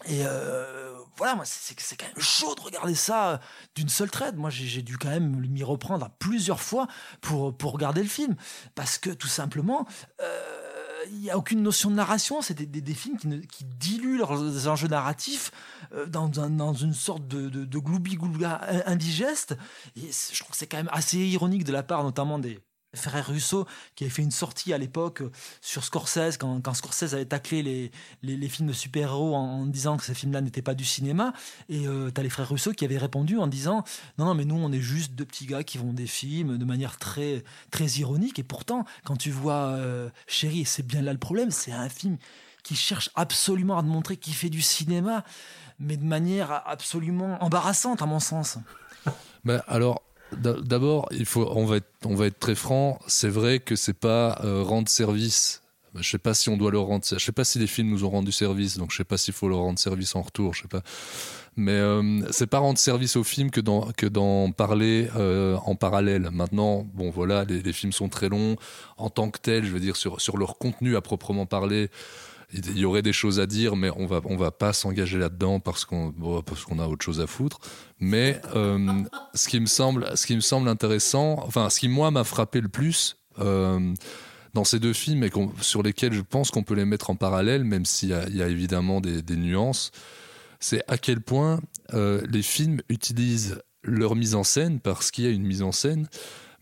Et 0.06 0.24
euh, 0.24 0.94
voilà, 1.16 1.34
moi, 1.34 1.44
c'est 1.44 1.96
quand 1.96 2.06
même 2.06 2.22
chaud 2.22 2.54
de 2.54 2.60
regarder 2.60 2.94
ça 2.94 3.40
d'une 3.74 3.88
seule 3.88 4.10
traite. 4.10 4.36
Moi, 4.36 4.50
j'ai 4.50 4.82
dû 4.82 4.96
quand 4.96 5.10
même 5.10 5.40
m'y 5.48 5.64
reprendre 5.64 6.04
à 6.06 6.08
plusieurs 6.08 6.60
fois 6.60 6.86
pour, 7.20 7.56
pour 7.56 7.72
regarder 7.72 8.02
le 8.02 8.08
film, 8.08 8.36
parce 8.74 8.98
que 8.98 9.10
tout 9.10 9.28
simplement... 9.28 9.86
Euh, 10.20 10.61
il 11.10 11.18
n'y 11.18 11.30
a 11.30 11.38
aucune 11.38 11.62
notion 11.62 11.90
de 11.90 11.96
narration. 11.96 12.42
C'est 12.42 12.54
des, 12.54 12.94
films 12.94 13.18
qui, 13.18 13.64
diluent 13.64 14.18
leurs 14.18 14.68
enjeux 14.68 14.88
narratifs 14.88 15.50
euh, 15.94 16.06
dans, 16.06 16.74
une 16.74 16.94
sorte 16.94 17.26
de, 17.26 17.48
de, 17.48 17.64
de 17.64 18.82
indigeste. 18.86 19.56
Et 19.96 20.10
je 20.10 20.38
trouve 20.40 20.52
que 20.52 20.56
c'est 20.56 20.66
quand 20.66 20.78
même 20.78 20.90
assez 20.92 21.18
ironique 21.18 21.64
de 21.64 21.72
la 21.72 21.82
part 21.82 22.02
notamment 22.04 22.38
des, 22.38 22.60
frère 22.94 23.26
Russo 23.26 23.66
qui 23.94 24.04
avait 24.04 24.10
fait 24.10 24.22
une 24.22 24.30
sortie 24.30 24.72
à 24.72 24.78
l'époque 24.78 25.22
sur 25.60 25.84
Scorsese 25.84 26.36
quand, 26.38 26.60
quand, 26.60 26.74
Scorsese 26.74 27.14
avait 27.14 27.24
taclé 27.24 27.62
les, 27.62 27.90
les, 28.22 28.48
films 28.48 28.68
de 28.68 28.72
super-héros 28.72 29.34
en, 29.34 29.66
disant 29.66 29.96
que 29.96 30.04
ces 30.04 30.14
films-là 30.14 30.40
n'étaient 30.40 30.62
pas 30.62 30.74
du 30.74 30.84
cinéma. 30.84 31.32
Et 31.68 31.86
euh, 31.86 32.10
t'as 32.10 32.22
les 32.22 32.28
frères 32.28 32.48
Russo 32.48 32.72
qui 32.72 32.84
avaient 32.84 32.98
répondu 32.98 33.38
en 33.38 33.46
disant 33.46 33.84
non 34.18 34.26
non 34.26 34.34
mais 34.34 34.44
nous 34.44 34.56
on 34.56 34.72
est 34.72 34.80
juste 34.80 35.12
deux 35.12 35.24
petits 35.24 35.46
gars 35.46 35.64
qui 35.64 35.78
vont 35.78 35.92
des 35.92 36.06
films 36.06 36.58
de 36.58 36.64
manière 36.64 36.98
très 36.98 37.44
très 37.70 37.86
ironique. 37.86 38.38
Et 38.38 38.44
pourtant 38.44 38.84
quand 39.04 39.16
tu 39.16 39.30
vois 39.30 39.68
euh, 39.68 40.10
Chérie 40.26 40.64
c'est 40.64 40.86
bien 40.86 41.02
là 41.02 41.12
le 41.12 41.18
problème 41.18 41.50
c'est 41.50 41.72
un 41.72 41.88
film 41.88 42.18
qui 42.62 42.76
cherche 42.76 43.10
absolument 43.14 43.78
à 43.78 43.82
te 43.82 43.88
montrer 43.88 44.16
qu'il 44.16 44.34
fait 44.34 44.50
du 44.50 44.62
cinéma 44.62 45.24
mais 45.80 45.96
de 45.96 46.04
manière 46.04 46.62
absolument 46.66 47.42
embarrassante 47.42 48.02
à 48.02 48.06
mon 48.06 48.20
sens 48.20 48.58
ben 49.44 49.62
alors 49.66 50.02
D'abord, 50.38 51.08
il 51.12 51.26
faut, 51.26 51.48
on 51.54 51.64
va 51.64 51.76
être, 51.76 51.90
on 52.04 52.14
va 52.14 52.26
être 52.26 52.38
très 52.38 52.54
franc. 52.54 52.98
C'est 53.06 53.28
vrai 53.28 53.58
que 53.58 53.76
c'est 53.76 53.98
pas 53.98 54.40
euh, 54.44 54.62
rendre 54.62 54.88
service. 54.88 55.62
Je 55.94 56.08
sais 56.08 56.18
pas 56.18 56.32
si 56.32 56.48
on 56.48 56.56
doit 56.56 56.70
leur 56.70 56.84
rendre. 56.84 57.04
Je 57.04 57.18
sais 57.18 57.32
pas 57.32 57.44
si 57.44 57.58
les 57.58 57.66
films 57.66 57.90
nous 57.90 58.04
ont 58.04 58.10
rendu 58.10 58.32
service, 58.32 58.78
donc 58.78 58.90
je 58.90 58.96
sais 58.96 59.04
pas 59.04 59.18
s'il 59.18 59.34
faut 59.34 59.48
leur 59.48 59.58
rendre 59.58 59.78
service 59.78 60.16
en 60.16 60.22
retour. 60.22 60.54
Je 60.54 60.62
sais 60.62 60.68
pas. 60.68 60.82
Mais 61.56 61.72
euh, 61.72 62.22
c'est 62.30 62.46
pas 62.46 62.58
rendre 62.58 62.78
service 62.78 63.16
au 63.16 63.24
film 63.24 63.50
que 63.50 63.60
d'en 63.60 63.92
que 63.92 64.06
d'en 64.06 64.52
parler 64.52 65.08
euh, 65.16 65.56
en 65.66 65.74
parallèle. 65.74 66.30
Maintenant, 66.32 66.86
bon 66.94 67.10
voilà, 67.10 67.44
les, 67.44 67.72
films 67.74 67.92
sont 67.92 68.08
très 68.08 68.30
longs 68.30 68.56
en 68.96 69.10
tant 69.10 69.30
que 69.30 69.38
tels. 69.38 69.66
Je 69.66 69.70
veux 69.70 69.80
dire 69.80 69.96
sur 69.96 70.20
sur 70.22 70.38
leur 70.38 70.56
contenu 70.56 70.96
à 70.96 71.02
proprement 71.02 71.44
parler 71.44 71.90
il 72.52 72.78
y 72.78 72.84
aurait 72.84 73.02
des 73.02 73.12
choses 73.12 73.40
à 73.40 73.46
dire, 73.46 73.76
mais 73.76 73.90
on 73.96 74.06
va 74.06 74.20
on 74.24 74.36
va 74.36 74.50
pas 74.50 74.72
s'engager 74.72 75.18
là-dedans 75.18 75.60
parce 75.60 75.84
qu'on 75.84 76.12
a 76.78 76.86
autre 76.86 77.04
chose 77.04 77.20
à 77.20 77.26
foutre. 77.26 77.58
Mais 77.98 78.40
euh, 78.54 79.02
ce 79.34 79.48
qui 79.48 79.58
me 79.60 79.66
semble 79.66 80.16
ce 80.16 80.26
qui 80.26 80.34
me 80.34 80.40
semble 80.40 80.68
intéressant, 80.68 81.42
enfin 81.46 81.70
ce 81.70 81.80
qui 81.80 81.88
moi 81.88 82.10
m'a 82.10 82.24
frappé 82.24 82.60
le 82.60 82.68
plus 82.68 83.16
euh, 83.38 83.94
dans 84.54 84.64
ces 84.64 84.78
deux 84.78 84.92
films 84.92 85.24
et 85.24 85.30
sur 85.60 85.82
lesquels 85.82 86.12
je 86.12 86.20
pense 86.20 86.50
qu'on 86.50 86.62
peut 86.62 86.74
les 86.74 86.84
mettre 86.84 87.08
en 87.10 87.16
parallèle, 87.16 87.64
même 87.64 87.86
s'il 87.86 88.10
y, 88.10 88.42
a 88.42 88.48
évidemment 88.48 89.00
des, 89.00 89.22
nuances, 89.36 89.92
c'est 90.60 90.84
à 90.88 90.98
quel 90.98 91.22
point 91.22 91.60
euh, 91.94 92.20
les 92.28 92.42
films 92.42 92.82
utilisent 92.90 93.62
leur 93.82 94.14
mise 94.14 94.34
en 94.34 94.44
scène 94.44 94.78
parce 94.78 95.10
qu'il 95.10 95.24
y 95.24 95.26
a 95.26 95.30
une 95.30 95.46
mise 95.46 95.62
en 95.62 95.72
scène, 95.72 96.06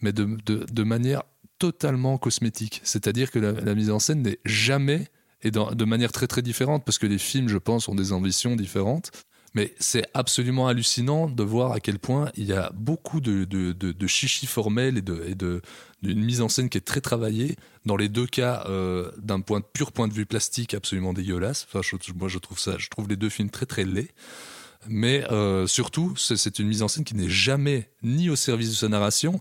mais 0.01 0.13
de, 0.13 0.39
de, 0.47 0.83
manière 0.85 1.25
totalement 1.59 2.17
cosmétique. 2.17 2.81
C'est-à-dire 2.85 3.33
que 3.33 3.41
la 3.41 3.75
mise 3.75 3.91
en 3.91 3.99
scène 3.99 4.23
n'est 4.23 4.39
jamais 4.45 5.09
et 5.43 5.51
de 5.51 5.85
manière 5.85 6.13
très 6.13 6.27
très 6.27 6.43
différente, 6.43 6.85
parce 6.85 6.99
que 6.99 7.07
les 7.07 7.19
films, 7.19 7.49
je 7.49 7.59
pense, 7.59 7.89
ont 7.89 7.95
des 7.95 8.13
ambitions 8.13 8.57
différentes. 8.57 9.11
Mais 9.55 9.75
c'est 9.81 10.07
absolument 10.15 10.69
hallucinant 10.69 11.29
de 11.29 11.43
voir 11.43 11.73
à 11.73 11.81
quel 11.81 11.99
point 11.99 12.31
il 12.37 12.45
y 12.45 12.53
a 12.53 12.71
beaucoup 12.73 13.21
de, 13.21 13.45
de, 13.45 13.73
de, 13.73 13.91
de, 13.91 15.27
et 15.27 15.35
de 15.35 15.61
d'une 16.03 16.25
mise 16.25 16.41
en 16.41 16.49
scène 16.49 16.69
qui 16.69 16.79
est 16.79 16.83
très 16.83 17.01
travaillée. 17.01 17.57
Dans 17.85 17.97
les 17.97 18.09
deux 18.09 18.27
cas, 18.27 18.65
euh, 18.69 19.11
d'un 19.19 19.41
point 19.41 19.61
pur 19.61 19.93
point 19.93 20.09
de 20.09 20.15
vue 20.15 20.25
plastique, 20.25 20.73
absolument 20.73 21.13
dégueulasse. 21.13 21.67
Enfin, 21.69 21.81
moi, 22.15 22.29
je 22.29 22.39
trouve 22.39 22.59
ça, 22.59 22.77
je 22.79 22.89
trouve 22.89 23.09
les 23.09 23.17
deux 23.17 23.29
films 23.29 23.51
très 23.51 23.67
très 23.67 23.85
laids. 23.85 24.11
Mais 24.89 25.25
euh, 25.31 25.67
surtout, 25.67 26.15
c'est 26.17 26.59
une 26.59 26.69
mise 26.69 26.83
en 26.83 26.89
scène 26.89 27.05
qui 27.05 27.15
n'est 27.15 27.29
jamais 27.29 27.91
ni 28.03 28.31
au 28.31 28.37
service 28.37 28.71
de 28.71 28.75
sa 28.75 28.89
narration, 28.89 29.41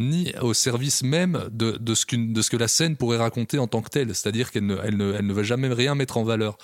ni 0.00 0.32
au 0.40 0.54
service 0.54 1.02
même 1.02 1.48
de, 1.52 1.72
de, 1.72 1.94
ce, 1.94 2.04
de 2.16 2.42
ce 2.42 2.50
que 2.50 2.56
la 2.56 2.68
scène 2.68 2.96
pourrait 2.96 3.18
raconter 3.18 3.58
en 3.58 3.66
tant 3.66 3.82
que 3.82 3.90
telle. 3.90 4.14
C'est-à-dire 4.14 4.50
qu'elle 4.50 4.66
ne, 4.66 4.76
elle 4.82 4.96
ne, 4.96 5.12
elle 5.12 5.26
ne 5.26 5.32
va 5.32 5.42
jamais 5.42 5.68
rien 5.68 5.94
mettre 5.94 6.16
en 6.16 6.24
valeur. 6.24 6.58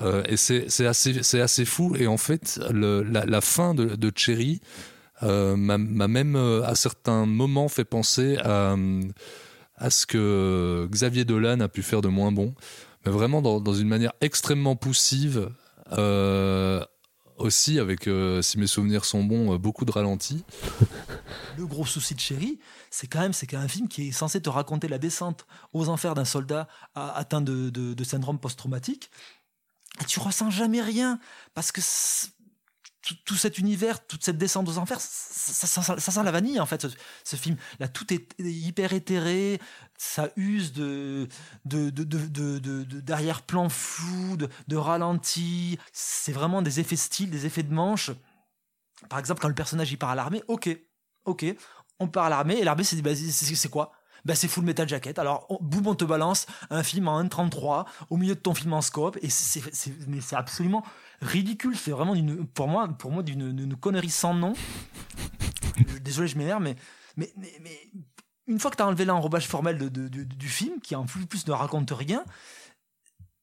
Euh, 0.00 0.22
et 0.28 0.36
c'est 0.36 0.86
assez, 0.86 1.40
assez 1.40 1.64
fou. 1.64 1.96
Et 1.96 2.06
en 2.06 2.16
fait, 2.18 2.60
le, 2.70 3.02
la, 3.02 3.40
fin 3.40 3.74
de, 3.74 3.96
de 3.96 4.12
Cherry 4.14 4.60
euh, 5.22 5.56
m'a 5.56 6.08
même 6.08 6.36
euh, 6.36 6.62
à 6.64 6.74
certains 6.74 7.24
moments 7.24 7.68
fait 7.68 7.84
penser 7.84 8.36
à, 8.38 8.76
à 9.76 9.90
ce 9.90 10.04
que 10.06 10.86
Xavier 10.90 11.24
Dolan 11.24 11.60
a 11.60 11.68
pu 11.68 11.82
faire 11.82 12.02
de 12.02 12.08
moins 12.08 12.32
bon. 12.32 12.54
Mais 13.04 13.12
vraiment 13.12 13.40
dans, 13.40 13.60
dans 13.60 13.74
une 13.74 13.88
manière 13.88 14.12
extrêmement 14.20 14.76
poussive. 14.76 15.48
Aussi 17.36 17.78
avec, 17.78 18.06
euh, 18.08 18.40
si 18.40 18.58
mes 18.58 18.66
souvenirs 18.66 19.04
sont 19.04 19.22
bons, 19.22 19.54
euh, 19.54 19.58
beaucoup 19.58 19.84
de 19.84 19.92
ralentis. 19.92 20.44
Le 21.58 21.66
gros 21.66 21.84
souci 21.84 22.14
de 22.14 22.20
Chéri, 22.20 22.58
c'est 22.90 23.06
quand 23.06 23.20
même 23.20 23.32
c'est 23.32 23.46
qu'un 23.46 23.68
film 23.68 23.88
qui 23.88 24.08
est 24.08 24.12
censé 24.12 24.40
te 24.40 24.48
raconter 24.48 24.88
la 24.88 24.98
descente 24.98 25.46
aux 25.72 25.88
enfers 25.88 26.14
d'un 26.14 26.24
soldat 26.24 26.68
atteint 26.94 27.40
de 27.40 28.04
syndrome 28.04 28.38
post-traumatique. 28.38 29.10
Et 30.00 30.04
tu 30.04 30.20
ressens 30.20 30.50
jamais 30.50 30.82
rien 30.82 31.18
parce 31.54 31.72
que 31.72 31.80
tout, 33.14 33.34
cet 33.34 33.58
univers, 33.58 34.04
toute 34.06 34.24
cette 34.24 34.38
descente 34.38 34.68
aux 34.68 34.78
enfers, 34.78 35.00
ça, 35.00 35.82
sent 35.82 36.22
la 36.24 36.30
vanille 36.30 36.60
en 36.60 36.66
fait, 36.66 36.86
ce, 37.24 37.36
film. 37.36 37.56
Là, 37.78 37.88
tout 37.88 38.12
est 38.12 38.26
hyper 38.38 38.92
éthéré, 38.92 39.60
ça 39.96 40.30
use 40.36 40.72
de, 40.72 41.28
de, 41.64 41.90
de, 41.90 42.04
de 42.04 42.82
d'arrière-plan 43.00 43.68
flou, 43.68 44.36
de, 44.36 44.48
de 44.68 44.76
ralenti. 44.76 45.78
C'est 45.92 46.32
vraiment 46.32 46.62
des 46.62 46.80
effets 46.80 46.96
style, 46.96 47.30
des 47.30 47.46
effets 47.46 47.62
de 47.62 47.72
manche. 47.72 48.10
Par 49.08 49.18
exemple, 49.18 49.40
quand 49.40 49.48
le 49.48 49.54
personnage 49.54 49.92
il 49.92 49.98
part 49.98 50.10
à 50.10 50.14
l'armée, 50.14 50.42
ok, 50.48 50.68
ok, 51.24 51.44
on 51.98 52.08
part 52.08 52.24
à 52.24 52.30
l'armée 52.30 52.58
et 52.58 52.64
l'armée 52.64 52.84
c'est, 52.84 53.00
bah, 53.02 53.14
c'est 53.14 53.70
quoi? 53.70 53.92
Ben 54.26 54.34
c'est 54.34 54.48
Full 54.48 54.64
Metal 54.64 54.88
Jacket. 54.88 55.18
Alors, 55.20 55.46
boum, 55.60 55.86
on 55.86 55.94
te 55.94 56.04
balance 56.04 56.46
un 56.70 56.82
film 56.82 57.06
en 57.06 57.22
1.33 57.22 57.86
au 58.10 58.16
milieu 58.16 58.34
de 58.34 58.40
ton 58.40 58.54
film 58.54 58.72
en 58.72 58.82
scope, 58.82 59.16
et 59.22 59.30
c'est, 59.30 59.62
c'est, 59.72 59.92
mais 60.08 60.20
c'est 60.20 60.34
absolument 60.34 60.82
ridicule. 61.22 61.76
C'est 61.76 61.92
vraiment 61.92 62.14
pour 62.52 62.66
moi, 62.66 62.88
pour 62.88 63.12
moi, 63.12 63.22
d'une, 63.22 63.76
connerie 63.76 64.10
sans 64.10 64.34
nom. 64.34 64.52
Désolé, 66.02 66.26
je 66.26 66.36
m'énerve, 66.36 66.60
mais, 66.60 66.76
mais, 67.16 67.32
mais, 67.36 67.78
une 68.48 68.58
fois 68.58 68.70
que 68.70 68.76
tu 68.76 68.82
as 68.82 68.86
enlevé 68.86 69.04
l'enrobage 69.04 69.46
formel 69.46 69.78
de, 69.78 70.08
du- 70.08 70.48
film, 70.48 70.80
qui 70.80 70.96
en 70.96 71.04
plus 71.04 71.46
ne 71.46 71.52
raconte 71.52 71.90
rien, 71.92 72.24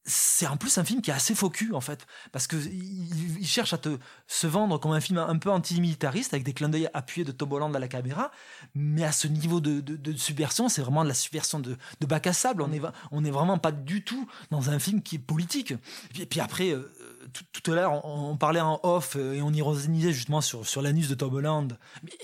c'est 0.06 0.48
en 0.48 0.58
plus 0.58 0.78
un 0.78 0.84
film 0.84 1.02
qui 1.02 1.12
est 1.12 1.14
assez 1.14 1.34
faux 1.34 1.50
cul, 1.50 1.74
en 1.74 1.82
fait. 1.82 2.06
Parce 2.32 2.48
que 2.48 2.56
il, 2.58 3.40
il 3.40 3.48
cherche 3.48 3.74
à 3.74 3.78
te 3.78 3.98
se 4.28 4.48
vendre 4.48 4.78
comme 4.80 4.92
un 4.92 5.00
film 5.00 5.18
un 5.18 5.38
peu 5.38 5.50
antimilitariste 5.50 6.34
avec 6.34 6.44
des 6.44 6.54
clins 6.54 6.70
d'œil 6.70 6.90
appuyés 6.94 7.26
de 7.26 7.32
Tom 7.32 7.52
Holland 7.54 7.76
à 7.76 7.80
la 7.80 7.88
caméra. 7.88 8.32
Mais 8.76 9.04
à 9.04 9.12
ce 9.12 9.28
niveau 9.28 9.62
de, 9.62 9.80
de, 9.80 9.96
de 9.96 10.18
subversion 10.18 10.68
c'est 10.70 10.82
vraiment 10.82 11.04
de 11.04 11.08
la 11.10 11.14
subversion 11.14 11.60
de, 11.60 11.78
de 12.00 12.06
bac 12.06 12.28
à 12.28 12.34
sable. 12.34 12.62
On 12.62 12.72
est, 12.72 12.80
va- 12.80 12.94
on 13.12 13.24
est 13.24 13.32
vraiment 13.32 13.58
pas 13.58 13.72
du 13.72 14.04
tout 14.04 14.28
dans 14.52 14.70
un 14.70 14.80
film 14.80 15.02
qui 15.02 15.16
est 15.16 15.20
politique. 15.20 15.72
Et 15.72 15.78
puis, 16.12 16.22
et 16.24 16.26
puis 16.26 16.40
après 16.40 16.72
euh, 16.72 16.92
tout, 17.34 17.72
à 17.72 17.76
l'heure 17.76 18.06
on, 18.06 18.38
parlait 18.38 18.60
en 18.60 18.80
off 18.84 19.16
euh, 19.16 19.34
et 19.34 19.42
on 19.42 19.52
ironisait 19.52 20.12
justement 20.12 20.42
sur, 20.42 20.68
sur 20.68 20.82
l'anus 20.82 21.10
de 21.10 21.16
Tom 21.16 21.34
Holland. 21.34 21.78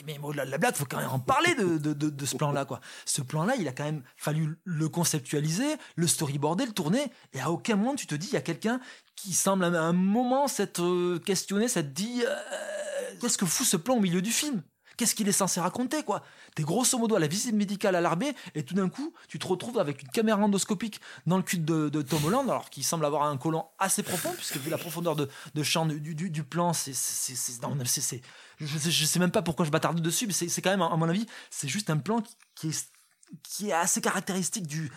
Mais, 0.06 0.20
au-delà 0.22 0.46
de 0.46 0.52
la 0.52 0.58
blague 0.58 0.76
faut 0.76 0.86
quand 0.86 0.98
même 0.98 1.10
en 1.10 1.20
parler 1.20 1.56
de, 1.56 1.78
de, 1.78 2.26
ce 2.26 2.36
plan 2.36 2.52
là 2.52 2.66
quoi. 2.66 2.80
Ce 3.06 3.22
plan 3.22 3.46
là 3.46 3.56
il 3.58 3.68
a 3.68 3.72
quand 3.72 3.84
même 3.84 4.04
fallu 4.18 4.58
le 4.64 4.90
conceptualiser 4.90 5.76
le 5.96 6.08
storyboarder 6.08 6.66
le 6.66 6.74
tourner 6.74 7.12
et 7.34 7.40
à 7.40 7.52
aucun 7.52 7.76
moment 7.76 7.96
tu 7.96 8.08
te 8.08 8.16
dis 8.16 8.28
il 8.28 8.34
y 8.34 8.38
a 8.38 8.42
quelqu'un 8.42 8.80
qui 9.16 9.34
semble 9.34 9.64
à 9.64 9.68
un 9.68 9.94
moment 9.94 10.48
s'être 10.48 10.84
euh, 10.84 11.20
questionné 11.20 11.68
s'être 11.68 11.94
dit 11.94 12.24
euh, 12.26 13.16
qu'est-ce 13.20 13.38
que 13.38 13.46
fout 13.46 13.66
ce 13.66 13.78
plan 13.78 13.96
au 13.96 14.00
milieu 14.00 14.22
du 14.22 14.32
film? 14.32 14.62
Qu'est-ce 15.00 15.16
qu'il 15.16 15.30
est 15.30 15.32
censé 15.32 15.62
raconter, 15.62 16.04
quoi? 16.04 16.24
T'es 16.56 16.64
grosso 16.64 16.98
modo 16.98 17.16
à 17.16 17.20
la 17.20 17.28
visite 17.28 17.56
médicale 17.56 17.96
à 17.96 18.02
l'armée, 18.02 18.36
et 18.54 18.64
tout 18.64 18.74
d'un 18.74 18.90
coup, 18.90 19.14
tu 19.30 19.40
te 19.40 19.48
retrouves 19.48 19.80
avec 19.80 20.02
une 20.02 20.10
caméra 20.10 20.44
endoscopique 20.44 21.00
dans 21.26 21.38
le 21.38 21.44
cul 21.44 21.60
de, 21.60 22.02
Tom 22.02 22.26
Holland, 22.26 22.50
alors 22.50 22.70
qu'il 22.70 22.84
semble 22.84 23.06
avoir 23.06 23.24
un 23.24 23.38
colon 23.38 23.64
assez 23.78 24.04
profond, 24.04 24.34
puisque 24.36 24.58
vu 24.58 24.70
la 24.70 24.78
profondeur 24.78 25.16
de, 25.16 25.30
champ 25.64 25.86
du, 25.86 26.44
plan, 26.44 26.74
c'est. 26.74 26.92
Je, 26.92 28.78
sais- 28.78 28.92
je 28.92 29.06
sais 29.06 29.20
même 29.20 29.32
pas 29.32 29.42
pourquoi 29.42 29.66
je 29.66 29.72
m'attarde 29.72 30.02
dessus, 30.02 30.28
mais 30.28 30.34
c'est 30.34 30.62
quand 30.62 30.72
même, 30.72 30.82
à 30.82 30.98
mon 30.98 31.08
avis, 31.08 31.26
c'est 31.50 31.70
juste 31.70 31.90
un 31.90 31.98
plan 31.98 32.22
qui, 32.56 32.68
est, 32.68 33.72
assez 33.72 34.02
caractéristique 34.02 34.68
du 34.68 34.92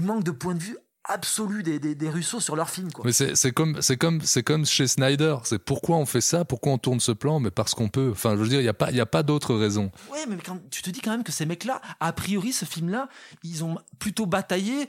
manque 0.00 0.22
de 0.22 0.30
point 0.30 0.54
de 0.54 0.62
vue 0.62 0.78
absolu 1.08 1.62
des, 1.62 1.78
des, 1.78 1.94
sur 2.22 2.54
leur 2.56 2.70
film, 2.70 2.92
quoi. 2.92 3.04
Mais 3.04 3.12
c'est 3.12 3.52
comme 3.52 3.80
c'est 3.82 3.96
comme 3.96 4.20
c'est 4.22 4.42
comme 4.42 4.64
chez 4.66 4.86
Snyder. 4.86 5.36
C'est 5.44 5.58
pourquoi 5.58 5.96
on 5.96 6.06
fait 6.06 6.20
ça, 6.20 6.44
pourquoi 6.44 6.72
on 6.72 6.78
tourne 6.78 7.00
ce 7.00 7.12
plan, 7.12 7.40
mais 7.40 7.50
parce 7.50 7.74
qu'on 7.74 7.88
peut. 7.88 8.10
Enfin, 8.12 8.36
je 8.36 8.42
veux 8.42 8.48
dire, 8.48 8.60
il 8.60 8.64
y 8.64 8.68
a 8.68 8.74
pas 8.74 8.90
il 8.90 8.96
y 8.96 9.00
a 9.00 9.06
pas 9.06 9.22
d'autre 9.22 9.54
raison. 9.54 9.90
Ouais, 10.12 10.24
mais 10.28 10.36
quand 10.36 10.58
tu 10.70 10.82
te 10.82 10.90
dis 10.90 11.00
quand 11.00 11.10
même 11.10 11.24
que 11.24 11.32
ces 11.32 11.46
mecs-là, 11.46 11.80
a 12.00 12.12
priori, 12.12 12.52
ce 12.52 12.64
film-là, 12.64 13.08
ils 13.42 13.64
ont 13.64 13.78
plutôt 13.98 14.26
bataillé 14.26 14.88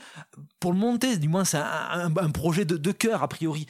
pour 0.59 0.73
le 0.73 0.77
monter. 0.79 1.17
Du 1.17 1.27
moins, 1.29 1.45
c'est 1.45 1.57
un, 1.57 1.63
un- 1.65 2.15
un 2.17 2.29
projet 2.31 2.65
de, 2.65 2.77
de 2.77 2.91
cœur, 2.91 3.23
a 3.23 3.27
priori. 3.27 3.65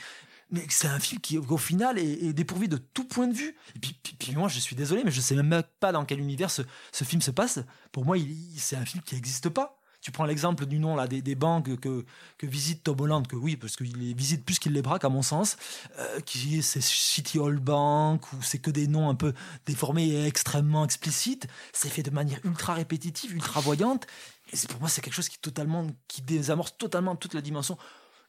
Mais 0.52 0.66
c'est 0.70 0.88
un 0.88 1.00
film 1.00 1.22
qui, 1.22 1.38
au 1.38 1.58
final, 1.58 2.00
est, 2.00 2.24
est 2.24 2.34
dépourvu 2.34 2.68
de 2.68 2.78
tout 2.78 3.04
point 3.06 3.28
de 3.28 3.34
vue. 3.36 3.56
Et 3.76 3.80
puis, 3.80 3.96
puis- 4.02 4.16
puis 4.18 4.36
moi, 4.36 4.48
je 4.48 4.60
suis 4.60 4.76
désolé, 4.76 5.04
mais 5.06 5.12
je 5.12 5.22
sais 5.22 5.36
même 5.36 5.62
pas 5.80 5.92
dans 5.92 6.06
quel 6.06 6.20
univers 6.20 6.50
ce, 6.50 6.64
ce 6.92 7.04
film 7.04 7.22
se 7.22 7.30
passe. 7.30 7.60
Pour 7.92 8.04
moi, 8.04 8.18
c'est 8.58 8.76
un 8.76 8.84
film 8.86 9.04
qui 9.04 9.14
n'existe 9.14 9.50
pas. 9.50 9.79
Tu 10.02 10.12
prends 10.12 10.26
l'exemple 10.26 10.66
du 10.66 10.80
nom 10.80 10.96
là 10.96 11.08
des, 11.08 11.36
banques 11.36 11.76
que, 11.80 12.06
que 12.38 12.48
visite 12.48 12.84
Tom 12.84 13.02
Holland, 13.02 13.28
que 13.28 13.36
oui, 13.36 13.58
parce 13.58 13.76
qu'il 13.76 13.98
les 13.98 14.14
visite 14.14 14.46
plus 14.46 14.58
qu'il 14.58 14.72
les 14.72 14.82
braque, 14.82 15.04
à 15.04 15.10
mon 15.10 15.22
sens, 15.22 15.58
euh, 15.98 16.20
qui 16.22 16.62
c'est 16.62 16.82
City 16.82 17.38
Hall 17.38 17.60
Bank, 17.60 18.32
ou 18.32 18.42
c'est 18.42 18.60
que 18.60 18.72
des 18.72 18.88
noms 18.88 19.10
un 19.10 19.16
peu 19.16 19.34
déformés 19.66 20.08
et 20.08 20.26
extrêmement 20.26 20.86
explicites. 20.86 21.48
C'est 21.74 21.90
fait 21.90 22.04
de 22.04 22.12
manière 22.12 22.40
ultra 22.46 22.74
répétitive, 22.74 23.34
ultra 23.34 23.60
voyante. 23.60 24.08
Et 24.54 24.68
pour 24.68 24.80
moi, 24.80 24.90
c'est 24.90 25.02
quelque 25.02 25.14
chose 25.14 25.30
qui 25.30 25.38
totalement, 25.38 25.86
qui 26.08 26.22
désamorce 26.22 26.78
totalement 26.78 27.16
toute 27.16 27.34
la 27.34 27.42
dimension 27.42 27.78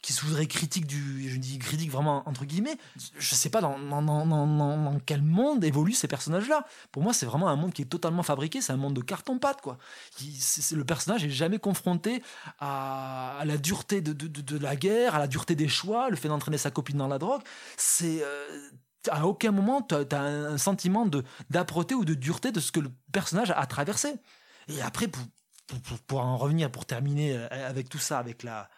qui 0.03 0.13
se 0.15 0.25
voudrait 0.25 0.47
critique 0.47 0.87
du, 0.87 1.29
je 1.29 1.37
dis 1.37 1.59
critique 1.59 1.91
vraiment 1.91 2.27
entre 2.29 2.45
guillemets. 2.47 2.77
Je 3.19 3.35
sais 3.35 3.51
pas 3.51 3.61
dans, 3.61 3.79
dans, 3.79 4.01
dans, 4.03 4.27
dans- 4.27 4.99
quel 5.05 5.23
monde 5.23 5.63
évoluent 5.63 5.93
ces 5.93 6.09
personnages-là. 6.09 6.65
Pour 6.91 7.03
moi, 7.03 7.13
c'est 7.13 7.27
vraiment 7.27 7.49
un 7.49 7.57
monde 7.57 7.73
qui 7.73 7.83
est 7.83 7.87
totalement 7.87 8.23
fabriqué. 8.23 8.63
C'est 8.63 8.73
un 8.73 8.79
monde 8.79 8.95
de 8.95 9.03
carton-pâte, 9.03 9.61
quoi. 9.61 9.77
Il- 10.21 10.41
c'est- 10.41 10.75
le 10.75 10.85
personnage 10.85 11.25
est 11.25 11.31
jamais 11.31 11.59
confronté 11.59 12.23
à, 12.59 13.39
à 13.39 13.45
la 13.45 13.59
dureté 13.59 14.01
de, 14.01 14.13
de, 14.13 14.27
de- 14.27 14.59
la 14.59 14.77
guerre, 14.77 15.15
à 15.15 15.19
la 15.19 15.27
dureté 15.27 15.55
des 15.55 15.69
choix, 15.69 16.09
le 16.11 16.17
fait 16.17 16.29
d'entraîner 16.29 16.59
sa 16.59 16.71
copine 16.71 16.97
dans 16.97 17.09
la 17.09 17.19
drogue. 17.19 17.43
C'est 17.77 18.23
euh, 18.23 18.71
à 19.11 19.27
aucun 19.27 19.51
moment 19.53 19.83
tu 19.83 19.95
as 19.95 20.21
un 20.23 20.59
sentiment 20.59 21.07
de 21.07 21.25
d'âpreté 21.51 21.95
ou 21.95 22.05
de 22.05 22.15
dureté 22.15 22.53
de 22.53 22.61
ce 22.61 22.73
que 22.73 22.81
le 22.81 22.91
personnage 23.13 23.51
a 23.55 23.67
traversé. 23.67 24.15
Et 24.69 24.81
après, 24.83 25.09
pour, 25.09 25.23
pour, 25.67 25.81
pour- 25.81 25.99
pour 26.01 26.21
en 26.21 26.37
revenir, 26.37 26.71
pour 26.71 26.85
terminer 26.87 27.37
euh, 27.37 27.69
avec 27.69 27.89
tout 27.89 27.99
ça, 27.99 28.19
avec 28.19 28.43
la, 28.43 28.69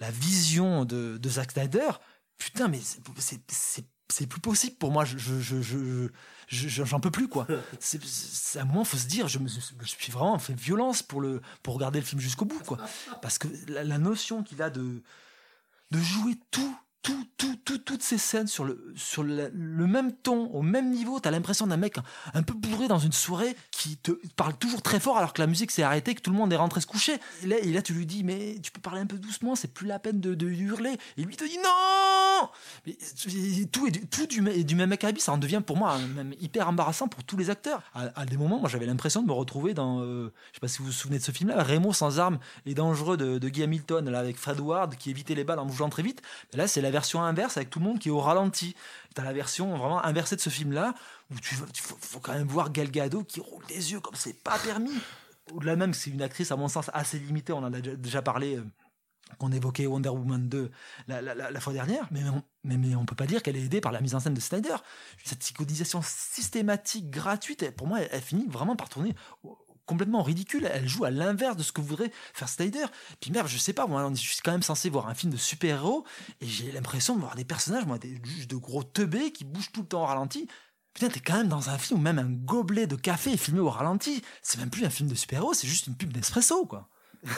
la 0.00 0.10
vision 0.10 0.84
de, 0.84 1.18
de 1.18 1.28
Zack 1.28 1.52
Snyder, 1.52 1.90
putain, 2.38 2.68
mais 2.68 2.80
c'est- 2.80 3.86
plus 4.26 4.40
possible 4.40 4.76
pour 4.76 4.90
moi. 4.90 5.04
Je, 5.04 5.16
je, 5.18 5.40
je, 5.40 5.62
je- 5.62 6.08
je- 6.48 6.84
j'en 6.84 6.98
peux 7.00 7.10
plus 7.12 7.28
quoi. 7.28 7.46
C'est, 7.80 8.58
à 8.58 8.62
un 8.62 8.64
moment, 8.64 8.84
faut 8.84 8.96
se 8.96 9.06
dire, 9.06 9.28
je 9.28 9.38
me, 9.38 9.46
suis- 9.46 9.62
je 9.62 9.80
me 9.80 9.84
suis 9.84 10.10
vraiment 10.12 10.38
fait 10.38 10.52
violence 10.58 11.02
pour 11.02 11.20
le 11.20 11.40
pour 11.62 11.74
regarder 11.74 12.00
le 12.00 12.04
film 12.04 12.20
jusqu'au 12.20 12.44
bout 12.44 12.58
quoi. 12.66 12.78
Parce 13.22 13.38
que 13.38 13.46
la, 13.68 13.84
la 13.84 13.98
notion 13.98 14.42
qu'il 14.42 14.60
a 14.62 14.68
de 14.70 15.02
de 15.92 15.98
jouer 15.98 16.36
tout, 16.50 16.76
tout, 17.02 17.26
tout, 17.38 17.56
tout, 17.64 17.78
toutes 17.78 18.02
ces 18.02 18.18
scènes 18.18 18.46
sur 18.46 18.64
le, 18.64 18.92
sur 18.94 19.22
le, 19.22 19.50
le 19.54 19.86
même 19.86 20.12
ton, 20.12 20.50
au 20.50 20.62
même 20.62 20.90
niveau. 20.90 21.18
T'as 21.18 21.30
l'impression 21.30 21.66
d'un 21.66 21.76
mec 21.76 21.96
un, 22.34 22.42
peu 22.42 22.54
bourré 22.54 22.88
dans 22.88 22.98
une 22.98 23.12
soirée 23.12 23.56
qui 23.70 23.96
te 23.96 24.12
parle 24.36 24.56
toujours 24.56 24.82
très 24.82 25.00
fort 25.00 25.16
alors 25.16 25.32
que 25.32 25.40
la 25.40 25.46
musique 25.46 25.70
s'est 25.70 25.82
arrêtée, 25.82 26.14
que 26.14 26.20
tout 26.20 26.30
le 26.30 26.36
monde 26.36 26.52
est 26.52 26.56
rentré 26.56 26.80
se 26.80 26.86
coucher. 26.86 27.18
Et 27.42 27.72
là, 27.72 27.82
tu 27.82 27.94
lui 27.94 28.06
dis, 28.06 28.22
mais 28.22 28.58
tu 28.62 28.70
peux 28.70 28.80
parler 28.80 29.00
un 29.00 29.06
peu 29.06 29.18
doucement, 29.18 29.54
c'est 29.54 29.72
plus 29.72 29.86
la 29.86 29.98
peine 29.98 30.20
de, 30.20 30.46
hurler. 30.46 30.98
Et 31.16 31.22
lui 31.22 31.36
te 31.36 31.44
dit, 31.44 31.58
non 31.58 32.48
mais, 32.86 32.96
tout 33.70 33.86
est 33.86 34.10
tout 34.10 34.26
du, 34.26 34.74
même 34.74 34.92
acabit, 34.92 35.20
ça 35.20 35.32
en 35.32 35.38
devient 35.38 35.62
pour 35.64 35.76
moi 35.76 35.98
même 35.98 36.34
hyper 36.40 36.68
embarrassant 36.68 37.08
pour 37.08 37.24
tous 37.24 37.36
les 37.36 37.50
acteurs. 37.50 37.82
À, 37.94 38.24
des 38.26 38.36
moments, 38.36 38.60
moi 38.60 38.68
j'avais 38.68 38.86
l'impression 38.86 39.22
de 39.22 39.26
me 39.26 39.32
retrouver 39.32 39.74
dans, 39.74 40.00
euh, 40.00 40.32
je 40.50 40.56
sais 40.56 40.60
pas 40.60 40.68
si 40.68 40.78
vous 40.78 40.86
vous 40.86 40.92
souvenez 40.92 41.18
de 41.18 41.24
ce 41.24 41.32
film-là, 41.32 41.62
Raymond 41.62 41.92
sans 41.92 42.18
armes 42.18 42.38
et 42.66 42.74
dangereux 42.74 43.16
de, 43.16 43.48
Guy 43.48 43.62
Hamilton, 43.62 44.14
avec 44.14 44.36
Fred 44.36 44.60
Ward 44.60 44.96
qui 44.96 45.10
évitait 45.10 45.34
les 45.34 45.44
balles 45.44 45.58
en 45.58 45.66
bougeant 45.66 45.88
très 45.88 46.02
vite. 46.02 46.22
Là, 46.54 46.66
c'est 46.66 46.80
la 46.80 46.89
version 46.90 47.22
inverse 47.22 47.56
avec 47.56 47.70
tout 47.70 47.78
le 47.78 47.84
monde 47.86 47.98
qui 47.98 48.08
est 48.08 48.12
au 48.12 48.20
ralenti. 48.20 48.74
T'as 49.14 49.24
la 49.24 49.32
version 49.32 49.76
vraiment 49.76 50.04
inversée 50.04 50.36
de 50.36 50.40
ce 50.40 50.50
film-là 50.50 50.94
où 51.30 51.38
tu, 51.40 51.56
tu 51.72 51.82
faut, 51.82 52.20
quand 52.20 52.32
même 52.34 52.46
voir 52.48 52.70
Gal 52.72 52.90
Gadot 52.90 53.24
qui 53.24 53.40
roule 53.40 53.64
des 53.66 53.92
yeux 53.92 54.00
comme 54.00 54.14
c'est 54.14 54.42
pas 54.42 54.58
permis. 54.58 54.92
Au-delà 55.52 55.74
même, 55.76 55.94
c'est 55.94 56.10
une 56.10 56.22
actrice 56.22 56.52
à 56.52 56.56
mon 56.56 56.68
sens 56.68 56.90
assez 56.94 57.18
limitée. 57.18 57.52
On 57.52 57.58
en 57.58 57.72
a 57.72 57.80
déjà, 57.80 58.22
parlé. 58.22 58.56
euh, 58.56 58.64
qu'on 59.38 59.52
évoquait 59.52 59.86
Wonder 59.86 60.08
Woman 60.08 60.48
2 60.48 60.72
la, 61.06 61.22
la- 61.22 61.34
la- 61.36 61.50
la 61.52 61.60
fois 61.60 61.72
dernière, 61.72 62.08
mais 62.10 62.20
on, 62.24 62.42
mais, 62.64 62.76
mais 62.76 62.96
on 62.96 63.04
peut 63.04 63.14
pas 63.14 63.26
dire 63.28 63.44
qu'elle 63.44 63.56
est 63.56 63.62
aidée 63.64 63.80
par 63.80 63.92
la 63.92 64.00
mise 64.00 64.16
en 64.16 64.20
scène 64.20 64.34
de 64.34 64.40
Snyder. 64.40 64.74
Cette 65.24 65.38
psychodisation 65.38 66.02
systématique, 66.02 67.10
gratuite, 67.10 67.70
pour 67.76 67.86
moi, 67.86 68.00
elle, 68.00 68.20
finit 68.22 68.46
vraiment 68.48 68.74
par 68.74 68.88
tourner 68.88 69.14
complètement 69.90 70.22
ridicule. 70.22 70.70
Elle 70.72 70.88
joue 70.88 71.04
à 71.04 71.10
l'inverse 71.10 71.56
de 71.56 71.64
ce 71.64 71.72
que 71.72 71.80
voudrait 71.80 72.12
faire 72.32 72.48
Snyder. 72.48 72.86
Puis 73.20 73.32
merde, 73.32 73.48
je 73.48 73.58
sais 73.58 73.72
pas, 73.72 73.88
moi, 73.88 74.08
je 74.14 74.20
suis 74.20 74.40
quand 74.42 74.52
même 74.52 74.62
censé 74.62 74.88
voir 74.88 75.08
un 75.08 75.14
film 75.14 75.32
de 75.32 75.36
super-héros 75.36 76.04
et 76.40 76.46
j'ai 76.46 76.70
l'impression 76.70 77.16
de 77.16 77.20
voir 77.20 77.34
des 77.34 77.44
personnages, 77.44 77.86
moi, 77.86 77.98
des, 77.98 78.20
juste 78.24 78.48
de 78.48 78.56
gros 78.56 78.84
teubés 78.84 79.32
qui 79.32 79.44
bougent 79.44 79.72
tout 79.72 79.80
le 79.80 79.88
temps 79.88 80.02
au 80.02 80.06
ralenti. 80.06 80.46
Putain, 80.94 81.08
t'es 81.08 81.18
quand 81.18 81.36
même 81.36 81.48
dans 81.48 81.70
un 81.70 81.78
film 81.78 81.98
où 81.98 82.02
même 82.02 82.20
un 82.20 82.30
gobelet 82.30 82.86
de 82.86 82.94
café 82.94 83.32
est 83.32 83.36
filmé 83.36 83.58
au 83.58 83.68
ralenti. 83.68 84.22
C'est 84.42 84.60
même 84.60 84.70
plus 84.70 84.84
un 84.84 84.90
film 84.90 85.08
de 85.08 85.16
super-héros, 85.16 85.54
c'est 85.54 85.68
juste 85.68 85.88
une 85.88 85.96
pub 85.96 86.12
d'espresso, 86.12 86.66
quoi. 86.66 86.88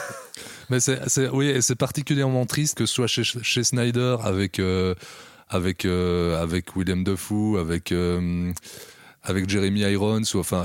Mais 0.71 0.79
c'est, 0.79 1.29
oui, 1.31 1.61
c'est 1.63 1.75
particulièrement 1.75 2.47
triste 2.47 2.77
que 2.77 2.87
ce 2.87 2.95
soit 2.95 3.07
chez, 3.09 3.25
chez 3.25 3.65
Snyder 3.65 4.17
avec 4.23 4.59
euh, 4.59 4.95
avec 5.49 5.85
euh, 5.85 6.41
avec 6.41 6.77
William 6.77 7.03
Dafoe, 7.03 7.59
avec 7.59 7.91
euh, 7.93 8.53
avec 9.23 9.49
Jeremy 9.49 9.81
Irons, 9.81 10.23
ou 10.35 10.39
enfin 10.39 10.65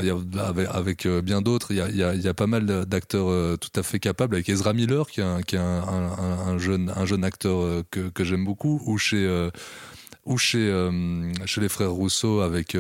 avec, 0.74 1.06
euh, 1.06 1.22
bien 1.22 1.42
d'autres. 1.42 1.72
Il 1.72 1.78
y 1.78 2.28
a, 2.28 2.34
pas 2.34 2.48
mal 2.48 2.86
d'acteurs 2.86 3.30
euh, 3.30 3.56
tout 3.56 3.70
à 3.80 3.84
fait 3.84 4.00
capables, 4.00 4.36
avec 4.36 4.50
Ezra 4.50 4.74
Miller 4.74 5.08
qui 5.08 5.22
est 5.22 5.58
un, 5.58 6.58
jeune 6.58 6.92
un 6.96 7.06
jeune 7.06 7.24
acteur 7.24 7.60
euh, 7.60 7.84
que, 7.92 8.24
j'aime 8.24 8.46
beaucoup, 8.46 8.82
ou 8.86 8.98
chez 8.98 9.52
les 10.26 11.70
frères 11.70 11.92
Rousseau 11.92 12.42
avec 12.42 12.76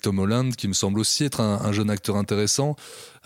Tom 0.00 0.18
Holland, 0.18 0.56
qui 0.56 0.68
me 0.68 0.74
semble 0.74 0.98
aussi 0.98 1.24
être 1.24 1.40
un, 1.40 1.60
un 1.62 1.72
jeune 1.72 1.90
acteur 1.90 2.16
intéressant, 2.16 2.76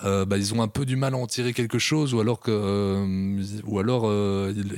bah, 0.02 0.36
ils 0.36 0.52
ont 0.52 0.62
un 0.62 0.68
peu 0.68 0.84
du 0.84 0.96
mal 0.96 1.14
à 1.14 1.16
en 1.16 1.28
tirer 1.28 1.52
quelque 1.52 1.78
chose, 1.78 2.12
ou 2.12 2.18
alors 2.18 2.40
ils, 2.48 3.62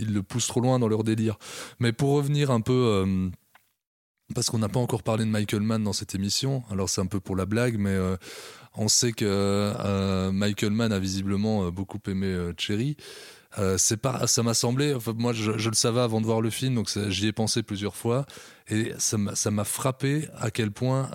ils 0.00 0.12
le 0.12 0.22
poussent 0.22 0.48
trop 0.48 0.60
loin 0.60 0.78
dans 0.78 0.88
leur 0.88 1.02
délire. 1.02 1.38
Mais 1.78 1.92
pour 1.92 2.10
revenir 2.10 2.50
un 2.50 2.60
peu, 2.60 3.30
parce 4.34 4.50
qu'on 4.50 4.58
n'a 4.58 4.68
pas 4.68 4.80
encore 4.80 5.02
parlé 5.02 5.24
de 5.24 5.30
Michael 5.30 5.62
Mann 5.62 5.82
dans 5.82 5.92
cette 5.92 6.14
émission, 6.14 6.62
alors 6.70 6.88
c'est 6.88 7.00
un 7.00 7.06
peu 7.06 7.20
pour 7.20 7.36
la 7.36 7.46
blague, 7.46 7.78
mais 7.78 7.90
euh, 7.90 8.16
on 8.74 8.88
sait 8.88 9.12
que 9.12 9.24
euh, 9.24 10.30
Michael 10.32 10.72
Mann 10.72 10.92
a 10.92 10.98
visiblement 10.98 11.64
euh, 11.64 11.70
beaucoup 11.70 11.98
aimé 12.06 12.52
Cherry. 12.58 12.96
Pas, 14.02 14.26
ça 14.26 14.42
m'a 14.42 14.54
semblé. 14.54 14.94
Moi, 15.16 15.32
je, 15.32 15.50
le 15.50 15.74
savais 15.74 16.00
avant 16.00 16.20
de 16.20 16.26
voir 16.26 16.42
le 16.42 16.50
film, 16.50 16.74
donc 16.74 16.90
j'y 17.08 17.26
ai 17.26 17.32
pensé 17.32 17.62
plusieurs 17.62 17.96
fois, 17.96 18.26
et 18.68 18.92
ça 18.98 19.16
m'a 19.16 19.64
frappé 19.64 20.28
à 20.36 20.50
quel 20.50 20.70
point, 20.70 21.10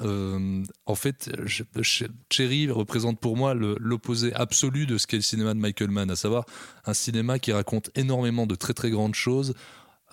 en 0.85 0.95
fait, 0.95 1.31
je, 1.45 1.63
Cherry 2.29 2.69
représente 2.69 3.19
pour 3.19 3.37
moi 3.37 3.53
l'opposé 3.53 4.33
absolu 4.33 4.87
de 4.87 4.97
ce 4.97 5.07
qu'est 5.07 5.17
le 5.17 5.21
cinéma 5.21 5.53
de 5.53 5.59
Michael 5.59 5.91
Mann, 5.91 6.09
à 6.09 6.17
savoir 6.17 6.45
un 6.85 6.95
cinéma 6.95 7.37
qui 7.39 7.53
raconte 7.53 7.91
énormément 7.95 8.47
de 8.47 8.55
très 8.55 8.73
très 8.73 8.89
grandes 8.89 9.15
choses. 9.15 9.53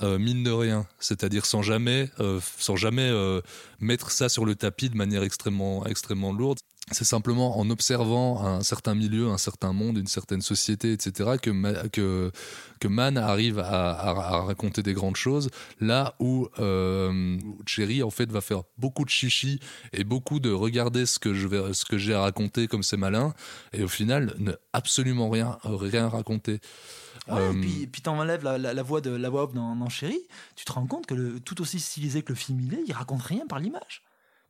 Euh, 0.02 0.18
mine 0.18 0.42
de 0.42 0.50
rien, 0.50 0.86
c'est-à-dire 0.98 1.44
sans 1.44 1.62
jamais, 1.62 2.08
euh, 2.20 2.40
sans 2.58 2.76
jamais 2.76 3.08
euh, 3.08 3.42
mettre 3.80 4.10
ça 4.10 4.28
sur 4.30 4.46
le 4.46 4.54
tapis 4.54 4.88
de 4.88 4.96
manière 4.96 5.22
extrêmement, 5.22 5.84
extrêmement 5.86 6.32
lourde. 6.32 6.58
C'est 6.92 7.04
simplement 7.04 7.58
en 7.58 7.70
observant 7.70 8.44
un 8.44 8.62
certain 8.62 8.94
milieu, 8.94 9.28
un 9.28 9.38
certain 9.38 9.72
monde, 9.72 9.96
une 9.98 10.08
certaine 10.08 10.40
société, 10.40 10.92
etc., 10.92 11.32
que, 11.40 11.88
que, 11.88 12.32
que 12.80 12.88
Mann 12.88 13.16
arrive 13.16 13.60
à, 13.60 14.42
raconter 14.42 14.82
des 14.82 14.92
grandes 14.92 15.16
choses. 15.16 15.50
Là 15.80 16.16
où 16.18 16.48
euh, 16.58 17.38
Cherry, 17.66 18.02
en 18.02 18.10
fait, 18.10 18.32
va 18.32 18.40
faire 18.40 18.62
beaucoup 18.76 19.04
de 19.04 19.10
chichi 19.10 19.60
et 19.92 20.02
beaucoup 20.02 20.40
de 20.40 20.50
regarder 20.50 21.06
ce 21.06 21.20
que 21.20 21.32
j'ai 21.98 22.14
à 22.14 22.22
raconter 22.22 22.66
comme 22.66 22.82
c'est 22.82 22.96
malin, 22.96 23.34
et 23.72 23.84
au 23.84 23.88
final, 23.88 24.34
ne 24.38 24.52
absolument 24.72 25.30
rien, 25.30 25.58
rien 25.62 26.08
raconter. 26.08 26.58
Ouais, 27.28 27.52
et 27.52 27.60
puis, 27.60 27.86
puis 27.86 28.02
t'enlèves 28.02 28.42
la, 28.42 28.58
la, 28.58 28.74
la, 28.74 28.82
voix 28.82 29.00
de 29.00 29.10
la 29.10 29.28
voix 29.28 29.44
off 29.44 29.52
dans, 29.52 29.76
dans 29.76 29.88
Chéri, 29.88 30.18
tu 30.56 30.64
te 30.64 30.72
rends 30.72 30.86
compte 30.86 31.06
que 31.06 31.14
le, 31.14 31.40
tout 31.40 31.60
aussi 31.60 31.78
stylisé 31.78 32.22
que 32.22 32.30
le 32.30 32.36
film 32.36 32.60
il 32.60 32.74
est, 32.74 32.82
il 32.86 32.92
raconte 32.92 33.22
rien 33.22 33.46
par 33.46 33.58
l'image 33.58 34.02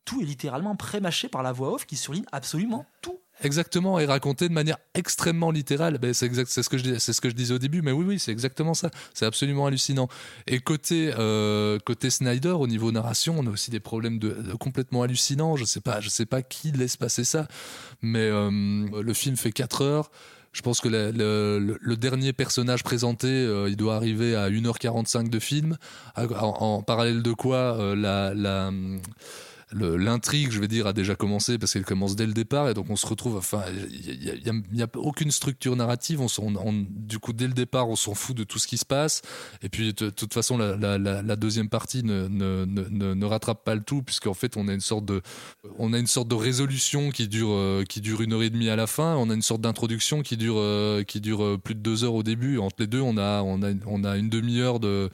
tout 0.05 0.21
est 0.21 0.25
littéralement 0.25 0.75
prémâché 0.77 1.29
par 1.29 1.43
la 1.43 1.53
voix 1.53 1.75
off 1.75 1.87
qui 1.87 1.97
surligne 1.97 2.25
absolument 2.33 2.87
tout. 3.01 3.19
Exactement, 3.43 3.99
et 3.99 4.05
raconté 4.05 4.49
de 4.49 4.53
manière 4.53 4.77
extrêmement 4.93 5.51
littérale. 5.51 5.97
Ben, 5.99 6.13
c'est 6.13 6.27
exact, 6.27 6.51
c'est 6.51 6.63
ce 6.63 6.69
que 6.69 6.77
je 6.77 6.99
c'est 6.99 7.15
ce 7.15 7.23
que 7.23 7.31
je 7.31 7.35
disais 7.35 7.55
au 7.55 7.59
début, 7.59 7.81
mais 7.81 7.93
oui, 7.93 8.05
oui, 8.05 8.19
c'est 8.19 8.33
exactement 8.33 8.75
ça. 8.75 8.91
C'est 9.15 9.25
absolument 9.25 9.67
hallucinant. 9.67 10.09
Et 10.47 10.61
côté 10.61 11.13
euh, 11.17 11.79
côté 11.79 12.11
Snyder, 12.11 12.51
au 12.51 12.67
niveau 12.67 12.93
narration, 12.93 13.37
on 13.39 13.47
a 13.47 13.51
aussi 13.51 13.71
des 13.71 13.81
problèmes 13.81 14.19
de, 14.19 14.31
complètement 14.59 15.03
hallucinants. 15.03 15.57
Je 15.57 15.65
sais 15.65 15.81
pas, 15.81 16.01
je 16.01 16.11
sais 16.11 16.27
pas 16.27 16.43
qui 16.43 16.73
laisse 16.73 16.99
passer 16.99 17.25
ça, 17.25 17.49
mais 18.03 18.29
euh, 18.29 18.51
le 18.51 19.15
film 19.15 19.37
fait 19.37 19.53
4 19.53 19.83
heures. 19.83 20.11
Je 20.53 20.63
pense 20.63 20.81
que 20.81 20.89
le, 20.89 21.13
le, 21.13 21.79
le 21.81 21.97
dernier 21.97 22.33
personnage 22.33 22.83
présenté, 22.83 23.29
euh, 23.29 23.69
il 23.69 23.77
doit 23.77 23.95
arriver 23.95 24.35
à 24.35 24.51
1h45 24.51 25.31
de 25.31 25.39
film, 25.39 25.77
en, 26.17 26.83
parallèle 26.83 27.23
de 27.23 27.33
quoi 27.33 27.79
euh, 27.79 27.95
la, 27.95 28.35
la 28.35 28.73
l'intrigue, 29.73 30.51
je 30.51 30.61
vais 30.61 30.69
dire, 30.69 30.87
a 30.87 30.93
déjà 30.93 31.15
commencé 31.15 31.59
parce 31.59 31.73
qu'elle 31.73 31.85
commence 31.85 32.17
dès 32.17 32.27
le 32.27 32.33
départ 32.33 32.69
et 32.69 32.75
donc 32.75 32.91
on 32.91 32.97
se 32.97 33.07
retrouve. 33.07 33.37
Enfin, 33.37 33.63
il 33.91 34.63
n'y 34.73 34.83
a, 34.83 34.89
aucune 34.95 35.31
structure 35.31 35.77
narrative. 35.77 36.21
On, 36.21 36.87
du 36.89 37.19
coup, 37.19 37.33
dès 37.33 37.47
le 37.47 37.53
départ, 37.53 37.89
on 37.89 37.97
s'en 37.97 38.15
fout 38.15 38.37
de 38.37 38.45
tout 38.45 38.59
ce 38.59 38.67
qui 38.67 38.79
se 38.79 38.85
passe. 38.85 39.23
Et 39.63 39.69
puis, 39.69 39.93
de, 39.95 40.11
toute 40.11 40.35
façon, 40.35 40.59
la, 40.59 41.37
deuxième 41.37 41.69
partie 41.69 42.03
ne, 42.03 42.27
ne, 42.29 42.65
ne, 42.65 43.15
ne, 43.15 43.25
rattrape 43.25 43.65
pas 43.65 43.75
le 43.75 43.83
tout 43.83 44.03
puisqu'en 44.03 44.35
fait, 44.35 44.57
on 44.57 44.69
a 44.69 44.73
une 44.73 44.81
sorte 44.81 45.05
de, 45.05 45.23
on 45.79 45.93
a 45.93 45.99
une 45.99 46.07
sorte 46.07 46.29
de 46.29 46.35
résolution 46.35 47.11
qui 47.11 47.29
dure, 47.29 47.51
euh, 47.51 47.85
qui 47.85 48.01
dure 48.01 48.21
une 48.23 48.33
heure 48.33 48.43
et 48.43 48.51
demie 48.51 48.69
à 48.69 48.77
la 48.77 48.87
fin. 48.87 49.17
On 49.17 49.31
a 49.31 49.35
une 49.35 49.43
sorte 49.43 49.61
d'introduction 49.61 50.23
qui 50.23 50.37
dure, 50.37 50.57
euh, 50.59 51.03
qui 51.05 51.21
dure 51.21 51.45
euh, 51.45 51.59
plus 51.59 51.75
de 51.75 51.81
deux 51.81 52.05
heures 52.05 52.15
au 52.15 52.23
début. 52.23 52.59
Entre 52.59 52.77
les 52.81 52.87
deux, 52.87 53.01
on 53.01 53.17
a, 53.17 53.43
on 53.43 53.63
a, 53.63 53.73
on 53.87 54.05
a 54.05 54.17
une 54.17 54.29
demi-heure 54.29 54.81
de 54.81 55.11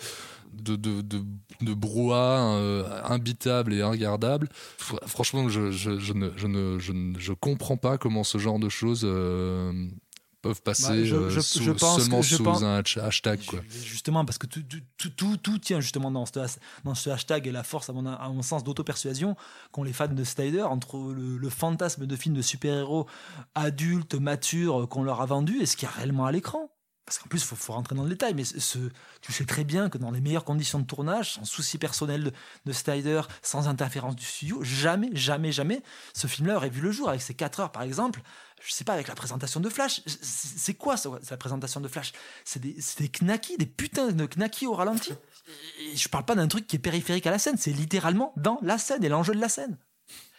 de, 0.62 0.76
de, 0.76 1.00
de, 1.00 1.22
de 1.60 1.74
brouhaha 1.74 2.56
euh, 2.56 3.02
imbitable 3.04 3.72
et 3.74 3.82
regardable. 3.82 4.48
Franchement, 4.78 5.48
je, 5.48 5.70
je, 5.70 5.98
je, 5.98 6.12
ne, 6.12 6.30
je, 6.36 6.46
ne, 6.46 6.78
je, 6.78 6.92
ne, 6.92 7.18
je 7.18 7.32
comprends 7.32 7.76
pas 7.76 7.98
comment 7.98 8.24
ce 8.24 8.38
genre 8.38 8.58
de 8.58 8.68
choses 8.68 9.02
euh, 9.04 9.88
peuvent 10.42 10.62
passer 10.62 11.10
bah, 11.10 11.16
euh, 11.16 11.30
sous, 11.40 11.76
seulement 11.78 12.22
sous 12.22 12.42
pense, 12.42 12.62
un 12.62 12.82
hashtag. 13.02 13.44
Quoi. 13.46 13.60
Justement, 13.68 14.24
parce 14.24 14.38
que 14.38 14.46
tout, 14.46 14.62
tout, 14.62 15.10
tout, 15.10 15.36
tout, 15.36 15.58
tient 15.58 15.80
justement 15.80 16.10
dans 16.10 16.26
ce, 16.26 16.32
dans 16.84 16.94
ce 16.94 17.10
hashtag 17.10 17.46
et 17.46 17.52
la 17.52 17.62
force, 17.62 17.90
à 17.90 17.92
mon, 17.92 18.06
à 18.06 18.28
mon 18.28 18.42
sens, 18.42 18.62
d'auto-persuasion 18.62 19.36
qu'ont 19.72 19.82
les 19.82 19.92
fans 19.92 20.08
de 20.08 20.24
Snyder 20.24 20.62
entre 20.62 20.98
le, 20.98 21.36
le 21.36 21.50
fantasme 21.50 22.06
de 22.06 22.16
films 22.16 22.34
de 22.34 22.42
super-héros 22.42 23.06
adultes, 23.54 24.14
matures 24.14 24.88
qu'on 24.88 25.02
leur 25.02 25.20
a 25.20 25.26
vendu 25.26 25.60
et 25.60 25.66
ce 25.66 25.76
qu'il 25.76 25.88
y 25.88 25.90
a 25.90 25.94
réellement 25.94 26.26
à 26.26 26.32
l'écran 26.32 26.70
parce 27.06 27.18
qu'en 27.18 27.28
plus, 27.28 27.40
il 27.40 27.56
faut, 27.56 27.72
rentrer 27.72 27.94
dans 27.94 28.02
le 28.02 28.08
détail, 28.08 28.34
mais 28.34 28.42
ce, 28.44 28.78
tu 29.20 29.32
sais 29.32 29.44
très 29.44 29.62
bien 29.62 29.88
que 29.88 29.96
dans 29.96 30.10
les 30.10 30.20
meilleures 30.20 30.44
conditions 30.44 30.80
de 30.80 30.84
tournage, 30.84 31.34
sans 31.34 31.44
souci 31.44 31.78
personnel 31.78 32.24
de, 32.24 32.32
de 32.64 32.72
Snyder, 32.72 33.22
sans 33.42 33.68
interférence 33.68 34.16
du 34.16 34.24
studio, 34.24 34.58
jamais, 34.64 35.10
jamais, 35.14 35.52
jamais, 35.52 35.82
ce 36.14 36.26
film-là 36.26 36.56
aurait 36.56 36.68
vu 36.68 36.80
le 36.80 36.90
jour. 36.90 37.08
Avec 37.08 37.22
ses 37.22 37.34
4 37.34 37.60
heures, 37.60 37.70
par 37.70 37.82
exemple, 37.82 38.22
je 38.60 38.72
sais 38.72 38.82
pas, 38.82 38.94
avec 38.94 39.06
la 39.06 39.14
présentation 39.14 39.60
de 39.60 39.68
Flash, 39.68 40.02
c'est 40.04 40.74
quoi 40.74 40.96
ça, 40.96 41.10
la 41.30 41.36
présentation 41.36 41.80
de 41.80 41.86
Flash? 41.86 42.12
C'est 42.44 42.60
des, 42.60 42.76
des 42.98 43.08
knackis, 43.08 43.56
des 43.56 43.66
putains 43.66 44.08
de 44.08 44.26
knackis 44.26 44.66
au 44.66 44.74
ralenti. 44.74 45.12
Et 45.92 45.96
je 45.96 46.08
parle 46.08 46.24
pas 46.24 46.34
d'un 46.34 46.48
truc 46.48 46.66
qui 46.66 46.74
est 46.74 46.80
périphérique 46.80 47.28
à 47.28 47.30
la 47.30 47.38
scène, 47.38 47.56
c'est 47.56 47.70
littéralement 47.70 48.32
dans 48.36 48.58
la 48.62 48.78
scène 48.78 49.04
et 49.04 49.08
l'enjeu 49.08 49.32
de 49.32 49.40
la 49.40 49.48
scène. 49.48 49.78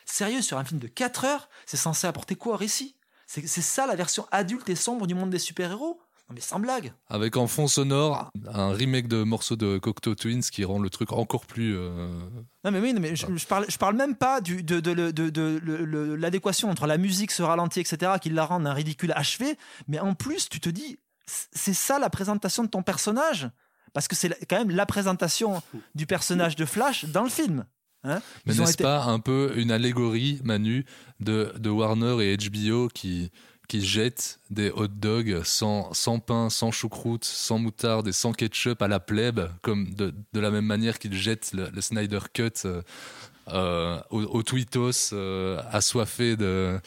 Sérieux, 0.06 0.42
sur 0.42 0.58
un 0.58 0.66
film 0.66 0.82
de 0.82 0.88
4 0.88 1.24
heures, 1.24 1.50
c'est 1.66 1.78
censé 1.78 2.08
apporter 2.08 2.36
quoi 2.36 2.56
au 2.56 2.58
récit? 2.58 2.98
C'est 3.26 3.46
ça 3.46 3.88
la 3.88 3.96
version 3.96 4.26
adulte 4.32 4.68
et 4.70 4.76
sombre 4.76 5.08
du 5.08 5.16
monde 5.16 5.30
des 5.30 5.40
super-héros? 5.40 6.02
Mais 6.34 6.42
sans 6.42 6.60
blague. 6.60 6.94
Avec 7.08 7.38
en 7.38 7.48
fond 7.48 7.68
sonore 7.68 8.32
un 8.54 8.72
remake 8.72 9.08
de 9.08 9.24
morceaux 9.24 9.56
de 9.56 9.78
Cocteau 9.78 10.16
Twins 10.16 10.42
qui 10.42 10.66
rend 10.66 10.80
le 10.80 10.90
truc 10.90 11.14
encore 11.14 11.46
plus. 11.46 11.78
Euh... 11.78 12.20
Non 12.64 12.72
mais 12.72 12.80
oui, 12.80 12.94
mais 13.00 13.16
je, 13.16 13.26
je, 13.36 13.48
parle, 13.48 13.66
je 13.70 13.78
parle 13.78 13.96
même 13.96 14.16
pas 14.16 14.42
du, 14.42 14.64
de, 14.64 14.80
de, 14.80 15.12
de, 15.12 15.30
de 15.30 16.14
l'adéquation 16.16 16.70
entre 16.70 16.86
la 16.86 16.98
musique, 16.98 17.32
ce 17.32 17.44
ralenti, 17.44 17.80
etc., 17.80 18.14
qui 18.22 18.30
la 18.30 18.46
rend 18.46 18.66
un 18.66 18.74
ridicule 18.74 19.14
achevé. 19.16 19.58
Mais 19.88 20.00
en 20.00 20.16
plus, 20.16 20.50
tu 20.50 20.60
te 20.60 20.70
dis, 20.70 21.00
c'est 21.26 21.74
ça 21.74 22.00
la 22.00 22.10
présentation 22.10 22.64
de 22.64 22.70
ton 22.70 22.84
personnage, 22.84 23.50
parce 23.94 24.08
que 24.08 24.16
c'est 24.16 24.30
quand 24.48 24.58
même 24.58 24.72
la 24.72 24.86
présentation 24.86 25.62
du 25.96 26.06
personnage 26.06 26.56
de 26.56 26.66
Flash 26.66 27.06
dans 27.06 27.24
le 27.24 27.30
film. 27.30 27.66
Hein 28.04 28.22
mais 28.46 28.54
n'est-ce 28.54 28.74
été... 28.74 28.84
pas 28.84 29.04
un 29.06 29.20
peu 29.20 29.54
une 29.56 29.72
allégorie, 29.72 30.40
Manu, 30.44 30.86
de, 31.20 31.54
de 31.58 31.70
Warner 31.70 32.24
et 32.24 32.38
HBO 32.38 32.90
qui 32.90 33.32
qui 33.68 33.86
jettent 33.86 34.40
des 34.50 34.72
hot 34.72 34.88
dogs 34.88 35.42
sans, 35.44 35.94
sans 35.94 36.20
pain, 36.20 36.50
sans 36.50 36.72
choucroute, 36.72 37.26
sans 37.26 37.60
moutarde 37.60 38.08
et 38.08 38.14
sans 38.14 38.32
ketchup 38.32 38.82
à 38.82 38.88
la 38.88 39.00
plèbe, 39.00 39.50
comme 39.62 39.94
de, 39.94 40.14
la 40.34 40.52
même 40.52 40.66
manière 40.66 41.00
qu'ils 41.00 41.16
jettent 41.16 41.52
le, 41.54 41.82
Snyder 41.82 42.20
Cut 42.34 42.66
euh, 42.66 42.82
euh, 43.54 44.02
au, 44.10 44.44
Twitos 44.44 45.14
euh, 45.14 45.62
assoiffé 45.72 46.36
de... 46.36 46.80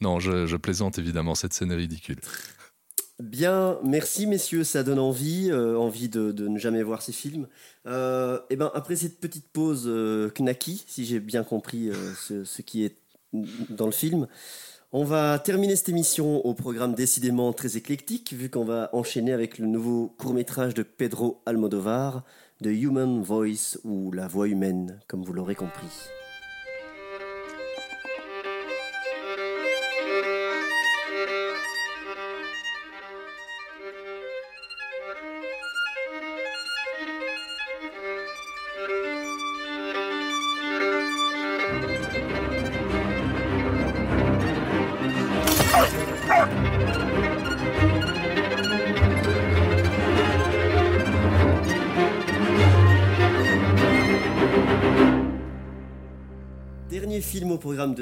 Non, 0.00 0.18
je, 0.18 0.56
plaisante 0.56 0.98
évidemment, 0.98 1.34
cette 1.34 1.52
scène 1.52 1.70
est 1.70 1.76
ridicule. 1.76 2.18
Bien, 3.22 3.78
merci 3.84 4.26
messieurs, 4.26 4.64
ça 4.64 4.82
donne 4.82 4.98
envie, 4.98 5.50
euh, 5.50 5.78
envie 5.78 6.08
de, 6.08 6.32
ne 6.32 6.58
jamais 6.58 6.82
voir 6.82 7.00
ces 7.00 7.12
films. 7.12 7.46
Et 7.86 8.56
ben 8.56 8.70
après 8.74 8.96
cette 8.96 9.20
petite 9.20 9.46
pause 9.52 9.88
knacky, 10.36 10.84
si 10.88 11.04
j'ai 11.04 11.20
bien 11.20 11.44
compris 11.44 11.90
ce, 12.16 12.62
qui 12.62 12.84
est 12.84 12.96
dans 13.32 13.86
le 13.86 13.92
film, 13.92 14.26
on 14.96 15.02
va 15.02 15.40
terminer 15.40 15.74
cette 15.74 15.88
émission 15.88 16.46
au 16.46 16.54
programme 16.54 16.94
décidément 16.94 17.52
très 17.52 17.76
éclectique, 17.76 18.32
vu 18.32 18.48
qu'on 18.48 18.64
va 18.64 18.90
enchaîner 18.92 19.32
avec 19.32 19.58
le 19.58 19.66
nouveau 19.66 20.14
court-métrage 20.18 20.72
de 20.72 20.84
Pedro 20.84 21.42
Almodovar, 21.46 22.22
The 22.62 22.68
Human 22.68 23.20
Voice 23.20 23.76
ou 23.82 24.12
La 24.12 24.28
Voix 24.28 24.46
humaine, 24.46 25.00
comme 25.08 25.24
vous 25.24 25.32
l'aurez 25.32 25.56
compris. 25.56 25.90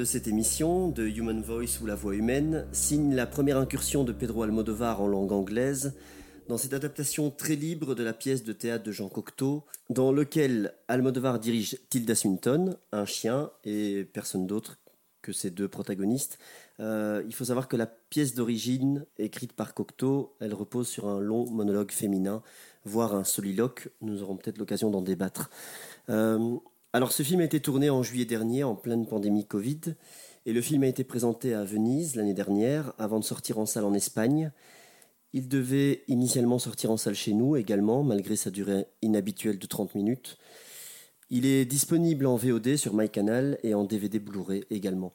De 0.03 0.05
cette 0.05 0.27
émission, 0.27 0.89
de 0.89 1.07
Human 1.07 1.41
Voice 1.41 1.79
ou 1.81 1.85
La 1.85 1.95
Voix 1.95 2.13
humaine, 2.13 2.67
signe 2.73 3.15
la 3.15 3.25
première 3.25 3.57
incursion 3.57 4.03
de 4.03 4.11
Pedro 4.11 4.43
Almodovar 4.43 4.99
en 4.99 5.07
langue 5.07 5.31
anglaise 5.31 5.93
dans 6.49 6.57
cette 6.57 6.73
adaptation 6.73 7.31
très 7.31 7.55
libre 7.55 7.95
de 7.95 8.03
la 8.03 8.11
pièce 8.11 8.43
de 8.43 8.51
théâtre 8.51 8.83
de 8.83 8.91
Jean 8.91 9.07
Cocteau, 9.07 9.63
dans 9.89 10.11
lequel 10.11 10.73
Almodovar 10.89 11.39
dirige 11.39 11.77
Tilda 11.89 12.15
Swinton, 12.15 12.75
un 12.91 13.05
chien, 13.05 13.49
et 13.63 14.03
personne 14.11 14.45
d'autre 14.45 14.77
que 15.21 15.31
ces 15.31 15.51
deux 15.51 15.69
protagonistes. 15.69 16.37
Euh, 16.81 17.23
il 17.25 17.33
faut 17.33 17.45
savoir 17.45 17.69
que 17.69 17.77
la 17.77 17.85
pièce 17.87 18.35
d'origine, 18.35 19.05
écrite 19.17 19.53
par 19.53 19.73
Cocteau, 19.73 20.35
elle 20.41 20.53
repose 20.53 20.89
sur 20.89 21.07
un 21.07 21.21
long 21.21 21.49
monologue 21.49 21.91
féminin, 21.91 22.43
voire 22.83 23.15
un 23.15 23.23
soliloque. 23.23 23.87
Nous 24.01 24.21
aurons 24.21 24.35
peut-être 24.35 24.57
l'occasion 24.57 24.91
d'en 24.91 25.01
débattre. 25.01 25.49
Euh, 26.09 26.57
alors 26.95 27.11
ce 27.11 27.23
film 27.23 27.41
a 27.41 27.43
été 27.43 27.59
tourné 27.59 27.89
en 27.89 28.03
juillet 28.03 28.25
dernier 28.25 28.63
en 28.63 28.75
pleine 28.75 29.07
pandémie 29.07 29.47
Covid 29.47 29.81
et 30.45 30.53
le 30.53 30.61
film 30.61 30.83
a 30.83 30.87
été 30.87 31.03
présenté 31.03 31.55
à 31.55 31.63
Venise 31.63 32.15
l'année 32.15 32.35
dernière 32.35 32.93
avant 32.99 33.19
de 33.19 33.23
sortir 33.23 33.57
en 33.57 33.65
salle 33.65 33.85
en 33.85 33.95
Espagne. 33.95 34.51
Il 35.33 35.47
devait 35.47 36.03
initialement 36.07 36.59
sortir 36.59 36.91
en 36.91 36.97
salle 36.97 37.15
chez 37.15 37.33
nous 37.33 37.55
également, 37.55 38.03
malgré 38.03 38.35
sa 38.35 38.51
durée 38.51 38.85
inhabituelle 39.01 39.57
de 39.57 39.65
30 39.65 39.95
minutes. 39.95 40.37
Il 41.31 41.47
est 41.47 41.65
disponible 41.65 42.27
en 42.27 42.35
VOD 42.35 42.75
sur 42.75 42.93
MyCanal 42.93 43.57
et 43.63 43.73
en 43.73 43.85
DVD 43.85 44.19
Blu-ray 44.19 44.63
également. 44.69 45.13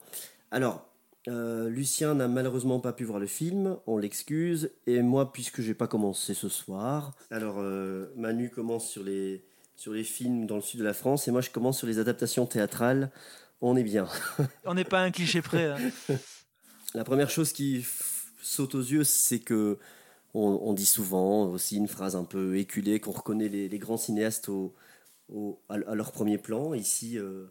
Alors, 0.51 0.85
euh, 1.29 1.69
Lucien 1.69 2.15
n'a 2.15 2.27
malheureusement 2.27 2.81
pas 2.81 2.91
pu 2.91 3.05
voir 3.05 3.19
le 3.19 3.27
film, 3.27 3.77
on 3.87 3.97
l'excuse, 3.97 4.71
et 4.85 5.01
moi, 5.01 5.31
puisque 5.31 5.61
j'ai 5.61 5.75
pas 5.75 5.87
commencé 5.87 6.33
ce 6.33 6.49
soir, 6.49 7.15
alors 7.31 7.59
euh, 7.59 8.07
Manu 8.17 8.49
commence 8.49 8.89
sur 8.89 9.03
les, 9.03 9.45
sur 9.79 9.93
les 9.93 10.03
films 10.03 10.45
dans 10.45 10.57
le 10.57 10.61
sud 10.61 10.81
de 10.81 10.83
la 10.83 10.93
France, 10.93 11.29
et 11.29 11.31
moi 11.31 11.39
je 11.39 11.49
commence 11.51 11.77
sur 11.77 11.87
les 11.87 11.99
adaptations 11.99 12.45
théâtrales. 12.45 13.11
On 13.61 13.77
est 13.77 13.83
bien. 13.83 14.09
On 14.65 14.73
n'est 14.73 14.83
pas 14.83 15.01
un 15.01 15.09
cliché 15.09 15.41
près. 15.41 15.67
hein. 15.67 15.77
La 16.93 17.05
première 17.05 17.29
chose 17.29 17.53
qui 17.53 17.85
saute 18.41 18.75
aux 18.75 18.81
yeux, 18.81 19.05
c'est 19.05 19.39
que 19.39 19.77
on, 20.33 20.41
on 20.63 20.73
dit 20.73 20.85
souvent 20.85 21.45
aussi 21.49 21.77
une 21.77 21.87
phrase 21.87 22.17
un 22.17 22.25
peu 22.25 22.57
éculée 22.57 22.99
qu'on 22.99 23.11
reconnaît 23.11 23.47
les, 23.47 23.69
les 23.69 23.79
grands 23.79 23.97
cinéastes 23.97 24.49
au, 24.49 24.75
au- 25.33 25.61
à, 25.69 25.75
à 25.75 25.95
leur 25.95 26.11
premier 26.11 26.37
plan. 26.37 26.73
Ici, 26.73 27.17
euh, 27.17 27.45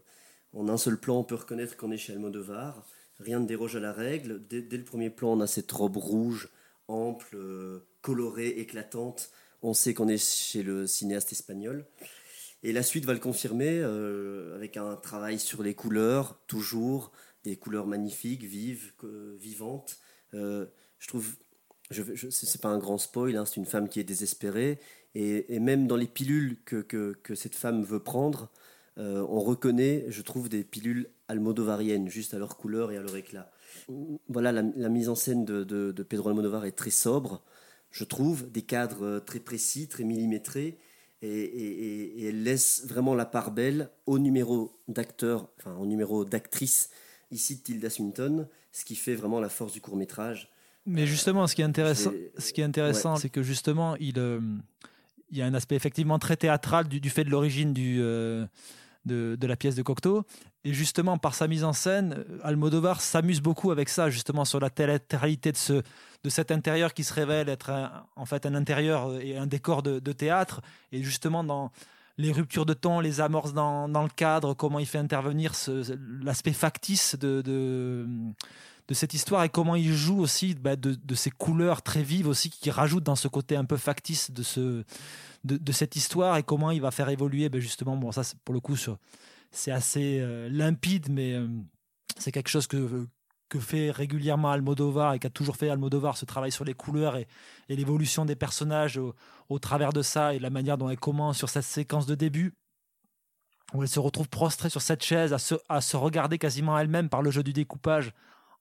en 0.53 0.69
un 0.69 0.77
seul 0.77 0.99
plan, 0.99 1.17
on 1.21 1.25
peut 1.25 1.35
reconnaître 1.37 1.77
qu'on 1.79 1.91
est 1.93 1.97
chez 1.99 2.13
Almodovar. 2.13 2.85
Rien 3.21 3.41
ne 3.41 3.47
déroge 3.47 3.75
à 3.75 3.81
la 3.81 3.93
règle. 3.93 4.47
Dès, 4.49 4.61
dès 4.61 4.77
le 4.77 4.85
premier 4.85 5.09
plan, 5.11 5.33
on 5.33 5.41
a 5.41 5.47
cette 5.47 5.73
robe 5.73 5.97
rouge, 5.97 6.51
ample, 6.89 7.37
euh, 7.37 7.81
colorée, 8.03 8.49
éclatante. 8.49 9.31
On 9.63 9.75
sait 9.75 9.93
qu'on 9.95 10.07
est 10.09 10.23
chez 10.25 10.63
le 10.63 10.87
cinéaste 10.87 11.33
espagnol. 11.33 11.85
Et 12.63 12.73
la 12.73 12.83
suite 12.83 13.05
va 13.05 13.13
le 13.13 13.21
confirmer 13.21 13.79
euh, 13.81 14.57
avec 14.57 14.77
un 14.77 14.97
travail 14.97 15.39
sur 15.39 15.63
les 15.63 15.75
couleurs, 15.75 16.41
toujours 16.47 17.13
des 17.45 17.57
couleurs 17.57 17.87
magnifiques, 17.87 18.43
vives, 18.43 18.93
vivantes. 19.39 19.99
Euh, 20.35 20.67
je 20.99 21.09
trouve, 21.09 21.37
je, 21.91 22.03
je, 22.15 22.29
c'est 22.31 22.61
pas 22.61 22.69
un 22.69 22.79
grand 22.79 22.99
spoil, 22.99 23.37
hein, 23.37 23.45
c'est 23.47 23.57
une 23.57 23.67
femme 23.67 23.89
qui 23.89 24.01
est 24.01 24.05
désespérée. 24.05 24.81
Et, 25.15 25.59
même 25.59 25.87
dans 25.87 25.97
les 25.97 26.07
pilules 26.07 26.59
que, 26.65 26.83
que, 26.83 27.35
cette 27.35 27.55
femme 27.55 27.83
veut 27.83 28.03
prendre, 28.03 28.51
euh, 28.99 29.25
on 29.29 29.41
reconnaît, 29.41 30.05
je 30.09 30.23
trouve, 30.23 30.49
des 30.49 30.65
pilules 30.65 31.09
almodovariennes, 31.29 32.09
juste 32.09 32.35
à 32.35 32.39
leur 32.39 32.57
couleur 32.57 32.93
et 32.93 32.97
à 32.97 33.03
leur 33.03 33.17
éclat. 33.17 33.51
Voilà, 34.29 34.53
la, 34.53 34.89
mise 34.89 35.09
en 35.09 35.15
scène 35.15 35.45
de, 35.45 35.65
de, 35.65 36.03
Pedro 36.03 36.29
Almodovar 36.29 36.67
est 36.67 36.73
très 36.73 36.91
sobre, 36.91 37.43
je 37.91 38.05
trouve, 38.05 38.51
des 38.51 38.63
cadres 38.63 39.21
très 39.21 39.41
précis, 39.41 39.89
très 39.89 40.05
millimétrés, 40.05 40.79
et, 41.23 41.29
et- 41.29 41.85
et- 41.85 42.21
et 42.23 42.29
elle 42.29 42.43
laisse 42.43 42.85
vraiment 42.87 43.15
la 43.15 43.27
part 43.27 43.51
belle 43.51 43.91
au 44.07 44.19
numéro 44.19 44.79
d'acteur, 44.89 45.49
enfin 45.59 45.75
au 45.77 45.87
numéro 45.87 46.25
d'actrice, 46.25 46.91
ici 47.31 47.61
Tilda 47.61 47.91
Swinton, 47.91 48.47
ce 48.73 48.85
qui 48.85 48.95
fait 48.95 49.15
vraiment 49.15 49.41
la 49.41 49.49
force 49.49 49.73
du 49.73 49.81
court 49.81 49.97
métrage. 49.97 50.51
Mais 50.87 51.07
justement, 51.07 51.47
ce 51.47 51.55
qui 51.55 51.63
est 51.63 51.67
intéressant, 51.67 52.13
j'ai- 52.13 52.33
ce 52.39 52.53
qui 52.53 52.61
est 52.61 52.65
intéressant, 52.65 53.15
Ouais. 53.15 53.21
c'est 53.21 53.29
que 53.29 53.43
justement, 53.43 53.97
il, 53.97 54.19
euh, 54.19 54.41
il 55.31 55.37
y 55.37 55.43
a 55.43 55.47
un 55.47 55.53
aspect 55.55 55.77
effectivement 55.77 56.19
très 56.19 56.37
théâtral 56.37 56.89
du, 56.89 57.01
du 57.01 57.11
fait 57.11 57.25
de 57.25 57.31
l'origine 57.31 57.73
du, 57.75 57.99
euh, 58.01 58.47
de, 59.05 59.37
de 59.39 59.47
la 59.47 59.57
pièce 59.57 59.75
de 59.75 59.83
Cocteau. 59.83 60.25
Et 60.69 60.75
justement, 60.75 61.17
par 61.17 61.35
sa 61.35 61.49
mise 61.49 61.65
en 61.65 61.73
scène, 61.73 62.27
euh, 62.29 62.39
Almodovar 62.43 63.01
s'amuse 63.01 63.41
beaucoup 63.41 63.71
avec 63.71 63.89
ça, 63.89 64.11
justement, 64.11 64.45
sur 64.45 64.61
la 64.61 64.69
théâtralité 64.69 65.51
de, 65.51 65.57
ce, 65.57 65.73
de 65.73 66.29
cet 66.29 66.51
intérieur 66.51 66.93
qui 66.93 67.05
se 67.05 67.15
révèle 67.15 67.49
être 67.49 67.71
un- 67.71 68.05
en 68.17 68.27
fait 68.27 68.45
un 68.45 68.55
intérieur 68.55 69.19
et 69.19 69.39
un 69.39 69.47
décor 69.47 69.83
de, 69.83 70.13
théâtre. 70.13 70.61
Et 70.93 71.03
justement, 71.03 71.43
dans 71.43 71.73
les 72.19 72.33
ruptures 72.33 72.67
de 72.67 72.75
ton, 72.75 73.01
les 73.01 73.23
amorces 73.23 73.55
dans, 73.55 73.87
le 73.87 74.15
cadre, 74.15 74.53
comment 74.53 74.79
il 74.79 74.85
fait 74.85 74.99
intervenir 74.99 75.55
l'aspect 76.21 76.53
factice 76.53 77.17
de, 77.19 77.41
de, 77.41 78.95
cette 78.95 79.15
histoire 79.15 79.45
et 79.45 79.49
comment 79.49 79.75
il 79.75 79.95
joue 79.95 80.21
aussi 80.21 80.55
bah, 80.55 80.77
de, 80.77 81.15
ces 81.15 81.31
couleurs 81.31 81.81
très 81.81 82.03
vives 82.03 82.29
aussi 82.29 82.51
qui 82.51 82.71
rajoutent 82.71 83.05
dans 83.05 83.17
ce 83.17 83.29
côté 83.29 83.57
un 83.57 83.65
peu 83.65 83.79
factice 83.79 84.31
de, 84.33 84.43
ce, 84.43 84.85
de, 85.45 85.73
cette 85.73 85.97
histoire 85.97 86.37
et 86.37 86.43
comment 86.43 86.71
il 86.73 86.83
va 86.83 86.91
faire 86.91 87.09
évoluer 87.09 87.49
bah, 87.49 87.59
justement, 87.59 87.97
bon 87.97 88.13
ça 88.13 88.21
pour 88.45 88.53
le 88.53 88.61
coup 88.61 88.77
sur- 88.77 88.99
c'est 89.51 89.71
assez 89.71 90.21
euh, 90.21 90.49
limpide 90.49 91.09
mais 91.11 91.33
euh, 91.35 91.49
c'est 92.19 92.33
quelque 92.33 92.49
chose 92.49 92.67
que, 92.67 93.07
que 93.49 93.59
fait 93.59 93.91
régulièrement 93.91 94.51
Almodovar 94.51 95.15
et 95.15 95.19
qu'a 95.19 95.31
toujours 95.31 95.57
fait 95.57 95.71
Almodovar 95.71 96.17
ce 96.17 96.25
travail 96.25 96.53
sur 96.53 96.65
les 96.65 96.75
couleurs 96.75 97.17
et, 97.17 97.27
l'évolution 97.69 98.25
des 98.25 98.37
personnages 98.37 98.99
au, 99.49 99.59
travers 99.59 99.93
de 99.93 100.03
ça 100.03 100.35
et 100.35 100.39
la 100.39 100.51
manière 100.51 100.79
dont 100.79 100.89
elle 100.91 100.99
commence 100.99 101.39
sur 101.39 101.49
cette 101.49 101.65
séquence 101.65 102.07
de 102.07 102.15
début 102.15 102.55
où 103.75 103.83
elle 103.83 103.89
se 103.89 104.01
retrouve 104.01 104.29
prostrée 104.29 104.71
sur 104.71 104.81
cette 104.81 105.03
chaise 105.03 105.33
à 105.33 105.39
se, 105.39 105.55
à 105.69 105.81
se 105.81 105.97
regarder 105.97 106.39
quasiment 106.39 106.79
elle-même 106.79 107.09
par 107.09 107.23
le 107.23 107.31
jeu 107.31 107.43
du 107.43 107.53
découpage 107.53 108.13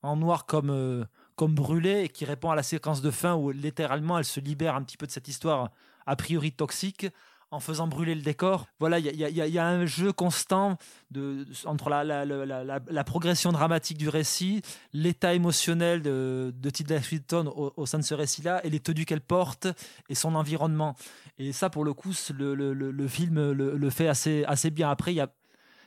en 0.02 0.16
noir 0.16 0.46
comme, 0.46 0.70
euh, 0.70 1.06
comme 1.36 1.56
brûlé 1.56 2.04
et 2.04 2.10
qui 2.10 2.26
répond 2.26 2.52
à 2.52 2.56
la 2.56 2.64
séquence 2.64 3.02
de 3.02 3.12
fin 3.12 3.36
où 3.36 3.52
littéralement 3.52 4.18
elle 4.18 4.26
se 4.26 4.40
libère 4.40 4.76
un 4.76 4.84
petit 4.84 4.98
peu 4.98 5.08
de 5.08 5.12
cette 5.12 5.28
histoire 5.28 5.72
a 6.06 6.16
priori 6.16 6.52
toxique 6.52 7.08
en 7.52 7.60
faisant 7.60 7.88
brûler 7.88 8.14
le 8.16 8.22
décor. 8.22 8.68
Voilà, 8.80 9.00
il 9.00 9.06
y 9.06 9.24
a, 9.24 9.30
y 9.30 9.52
y 9.52 9.60
un 9.60 9.86
jeu 9.86 10.12
constant 10.12 10.78
de, 11.12 11.45
entre 11.66 11.89
la, 11.89 12.04
la, 12.04 12.26
la, 12.26 12.45
la- 12.45 12.64
la- 12.64 12.80
la 12.89 13.04
progression 13.04 13.52
dramatique 13.52 13.98
du 13.98 14.10
récit, 14.10 14.62
l'état 14.93 15.34
émotionnel 15.34 16.02
de, 16.02 16.54
de 16.56 16.70
Tilda 16.70 17.02
Swinton 17.02 17.48
au, 17.56 17.74
au 17.78 17.86
sein 17.86 18.00
de 18.00 18.04
ce 18.04 18.14
récit-là 18.14 18.60
et 18.66 18.70
les 18.70 18.80
tenues 18.82 19.06
qu'elle 19.06 19.22
porte 19.22 19.68
et 20.10 20.16
son 20.16 20.36
environnement. 20.36 20.95
Et 21.38 21.54
ça, 21.54 21.70
pour 21.70 21.86
le 21.86 21.93
coup, 21.93 22.12
le, 22.38 22.54
le- 22.56 22.74
le- 22.74 22.91
le 22.91 23.08
film 23.08 23.52
le, 23.52 23.89
fait 23.89 24.08
assez, 24.10 24.43
assez 24.45 24.70
bien. 24.70 24.89
Après, 24.89 25.14
il 25.14 25.18
y 25.18 25.22
a 25.22 25.30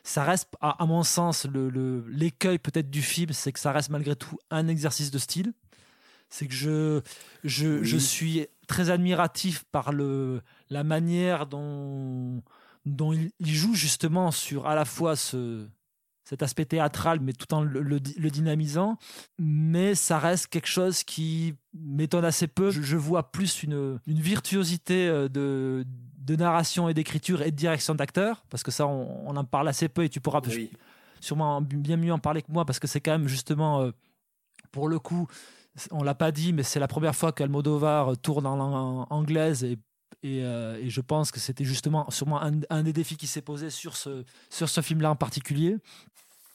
ça 0.03 0.25
reste, 0.25 0.49
à, 0.63 0.83
à 0.83 0.87
mon 0.87 1.03
sens, 1.03 1.47
l'écueil 2.09 2.59
peut-être 2.59 2.89
du 2.89 3.03
film, 3.03 3.33
c'est 3.35 3.53
que 3.53 3.61
ça 3.61 3.71
reste 3.71 3.91
malgré 3.91 4.17
tout 4.17 4.39
un 4.51 4.67
exercice 4.67 5.11
de 5.11 5.19
style. 5.19 5.53
C'est 6.31 6.47
que 6.47 6.55
je, 6.55 7.03
je, 7.45 7.67
Oui. 7.67 7.85
je 7.85 7.97
suis 7.99 8.47
très 8.67 8.89
admiratif 8.89 9.65
par 9.73 9.93
le, 9.93 10.41
la 10.71 10.85
manière 10.85 11.47
dont, 11.47 12.43
dont 12.87 13.13
il, 13.13 13.31
il 13.41 13.55
joue 13.55 13.75
justement 13.75 14.31
sur 14.31 14.67
à 14.67 14.75
la 14.75 14.85
fois 14.85 15.17
ce, 15.17 15.67
cet 16.25 16.43
aspect 16.43 16.65
théâtral, 16.65 17.19
mais 17.21 17.33
tout 17.33 17.53
en 17.53 17.63
le, 17.63 17.83
le, 17.83 17.99
le 18.17 18.31
dynamisant. 18.31 18.97
Mais 19.39 19.95
ça 19.95 20.19
reste 20.19 20.47
quelque 20.47 20.69
chose 20.69 21.03
qui 21.03 21.55
m'étonne 21.75 22.25
assez 22.25 22.47
peu. 22.47 22.71
Je, 22.71 22.83
je 22.83 22.97
vois 22.97 23.33
plus 23.33 23.63
une, 23.65 23.99
une 24.07 24.21
virtuosité 24.21 25.09
euh, 25.09 25.29
de, 25.29 25.85
de 26.19 26.37
narration 26.37 26.89
et 26.89 26.95
d'écriture 26.95 27.43
et 27.43 27.51
de 27.51 27.57
direction 27.57 27.95
d'acteur, 27.95 28.45
parce 28.49 28.63
que 28.63 28.71
ça, 28.71 28.87
on, 28.87 29.29
on 29.29 29.37
en 29.37 29.45
parle 29.45 29.69
assez 29.69 29.89
peu 29.89 30.05
et 30.05 30.09
tu 30.09 30.21
pourras 30.21 30.41
Oui. 30.47 30.71
sûrement 31.21 31.61
bien 31.61 31.97
mieux 31.97 32.13
en 32.13 32.19
parler 32.19 32.43
que 32.43 32.53
moi, 32.53 32.65
parce 32.65 32.79
que 32.79 32.87
c'est 32.87 33.01
quand 33.01 33.13
même 33.13 33.27
justement, 33.29 33.81
euh, 33.83 33.91
pour 34.71 34.89
le 34.89 34.99
coup, 35.01 35.27
on 35.91 36.03
l'a 36.03 36.15
pas 36.15 36.31
dit, 36.33 36.53
mais 36.53 36.63
c'est 36.63 36.81
la 36.81 36.89
première 36.89 37.15
fois 37.17 37.33
qu'Almodovar 37.33 38.17
tourne 38.19 38.47
en 38.47 38.57
langue 38.57 39.07
anglaise 39.11 39.65
et 39.65 39.79
et, 40.23 40.45
euh, 40.45 40.79
et 40.81 40.91
je 40.91 41.01
pense 41.01 41.31
que 41.31 41.41
c'était 41.41 41.65
justement 41.65 42.11
sûrement 42.11 42.41
un, 42.43 42.83
des 42.83 42.93
défis 42.93 43.17
qui 43.17 43.27
s'est 43.27 43.43
posé 43.43 43.71
sur 43.71 43.97
ce, 43.97 44.25
sur 44.51 44.69
ce 44.69 44.81
film-là 44.81 45.11
en 45.11 45.17
particulier. 45.17 45.77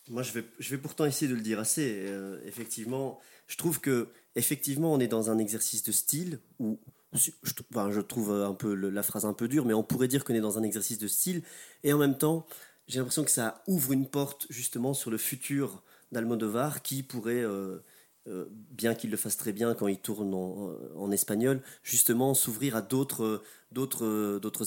Moi, 0.09 0.21
je 0.21 0.31
vais, 0.33 0.45
je 0.59 0.69
vais 0.69 0.77
pourtant 0.77 1.05
essayer 1.05 1.29
de 1.29 1.35
le 1.35 1.41
dire 1.41 1.59
assez. 1.59 2.05
euh, 2.07 2.39
effectivement, 2.45 3.19
je 3.47 3.57
trouve 3.57 3.79
que 3.79 4.09
effectivement, 4.35 4.93
on 4.93 4.99
est 4.99 5.07
dans 5.07 5.31
un 5.31 5.39
exercice 5.39 5.83
de 5.83 5.91
style 5.91 6.39
où 6.59 6.79
je, 7.13 7.31
enfin, 7.71 7.91
je 7.91 8.01
trouve 8.01 8.31
un 8.31 8.53
peu 8.53 8.73
la 8.73 9.03
phrase 9.03 9.25
un 9.25 9.33
peu 9.33 9.47
dure, 9.47 9.65
mais 9.65 9.73
on 9.73 9.83
pourrait 9.83 10.07
dire 10.07 10.23
qu'on 10.23 10.33
est 10.35 10.41
dans 10.41 10.57
un 10.57 10.63
exercice 10.63 10.99
de 10.99 11.07
style. 11.07 11.41
Et 11.83 11.93
en 11.93 11.97
même 11.97 12.17
temps, 12.17 12.45
j'ai 12.87 12.99
l'impression 12.99 13.23
que 13.23 13.31
ça 13.31 13.63
ouvre 13.67 13.93
une 13.93 14.07
porte 14.07 14.45
justement 14.49 14.93
sur 14.93 15.09
le 15.09 15.17
futur 15.17 15.81
d'Almodovar 16.11 16.81
qui 16.81 17.03
pourrait, 17.03 17.43
euh, 17.43 17.79
euh, 18.27 18.45
bien 18.49 18.95
qu'il 18.95 19.11
le 19.11 19.17
fasse 19.17 19.37
très 19.37 19.53
bien 19.53 19.75
quand 19.75 19.87
il 19.87 19.99
tourne 19.99 20.33
en, 20.33 21.11
espagnol, 21.11 21.61
justement 21.83 22.33
s'ouvrir 22.33 22.75
à 22.75 22.81
d'autres, 22.81 23.43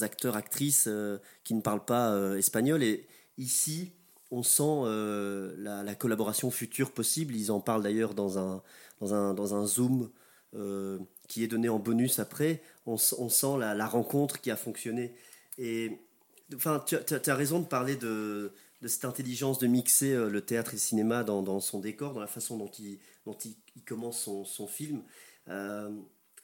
acteurs, 0.02 0.36
actrices 0.36 0.84
euh, 0.86 1.18
qui 1.42 1.54
ne 1.54 1.60
parlent 1.60 1.84
pas 1.84 2.12
euh, 2.12 2.36
espagnol. 2.36 2.84
Et 2.84 3.08
ici, 3.36 3.90
on 4.30 4.44
sent 4.44 4.84
la, 5.58 5.82
la 5.82 5.94
collaboration 5.96 6.52
future 6.52 6.92
possible. 6.92 7.34
Ils 7.34 7.50
en 7.50 7.58
parlent 7.60 7.82
d'ailleurs 7.82 8.14
dans 8.14 8.38
un, 8.38 8.62
dans 9.00 9.14
un, 9.14 9.34
dans 9.34 9.54
un 9.54 9.66
zoom 9.66 10.10
qui 11.26 11.42
est 11.42 11.48
donné 11.48 11.68
en 11.68 11.78
bonus 11.78 12.20
après. 12.20 12.62
On, 12.86 12.96
sent 12.96 13.58
la, 13.58 13.86
rencontre 13.86 14.40
qui 14.40 14.50
a 14.50 14.56
fonctionné. 14.56 15.14
Et 15.56 15.98
enfin, 16.54 16.84
tu 16.86 16.96
as 16.96 17.34
raison 17.34 17.58
de 17.58 17.66
parler 17.66 17.96
de, 17.96 18.52
de 18.80 18.88
cette 18.88 19.04
intelligence 19.04 19.58
de 19.58 19.66
mixer 19.66 20.12
euh, 20.12 20.28
le 20.28 20.40
théâtre 20.40 20.70
et 20.70 20.76
le 20.76 20.80
cinéma 20.80 21.24
dans, 21.24 21.60
son 21.60 21.80
décor, 21.80 22.14
dans 22.14 22.20
la 22.20 22.26
façon 22.26 22.56
dont 22.56 22.70
il, 22.78 22.98
commence 23.86 24.28
son, 24.44 24.66
film. 24.66 25.02
Euh, 25.48 25.90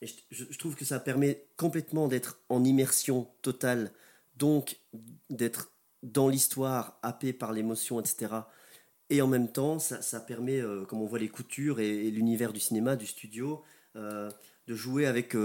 et 0.03 0.07
je, 0.30 0.59
trouve 0.59 0.74
que 0.74 0.85
ça 0.85 0.99
permet 0.99 1.47
complètement 1.57 2.09
d'être 2.09 2.41
en 2.49 2.64
immersion 2.64 3.28
totale, 3.43 3.93
donc 4.37 4.78
d'être 5.30 5.70
dans 6.03 6.28
l'histoire, 6.28 6.99
happé 7.03 7.32
par 7.32 7.53
l'émotion, 7.53 8.01
etc. 8.01 8.32
Et 9.11 9.22
en 9.22 9.26
même 9.26 9.51
temps, 9.51 9.78
ça, 9.78 10.20
permet, 10.20 10.61
euh, 10.61 10.85
comme 10.85 11.01
on 11.01 11.07
voit 11.07 11.18
les 11.18 11.28
coutures 11.28 11.78
et, 11.80 12.11
l'univers 12.11 12.53
du 12.53 12.61
cinéma, 12.61 12.97
du 12.97 13.07
studio, 13.07 13.62
de 13.95 14.74
jouer 14.74 15.07
avec 15.07 15.37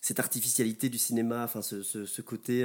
cette 0.00 0.20
artificialité 0.20 0.88
du 0.88 0.98
cinéma, 0.98 1.42
enfin 1.42 1.60
ce, 1.60 1.82
ce- 1.82 2.22
côté, 2.22 2.64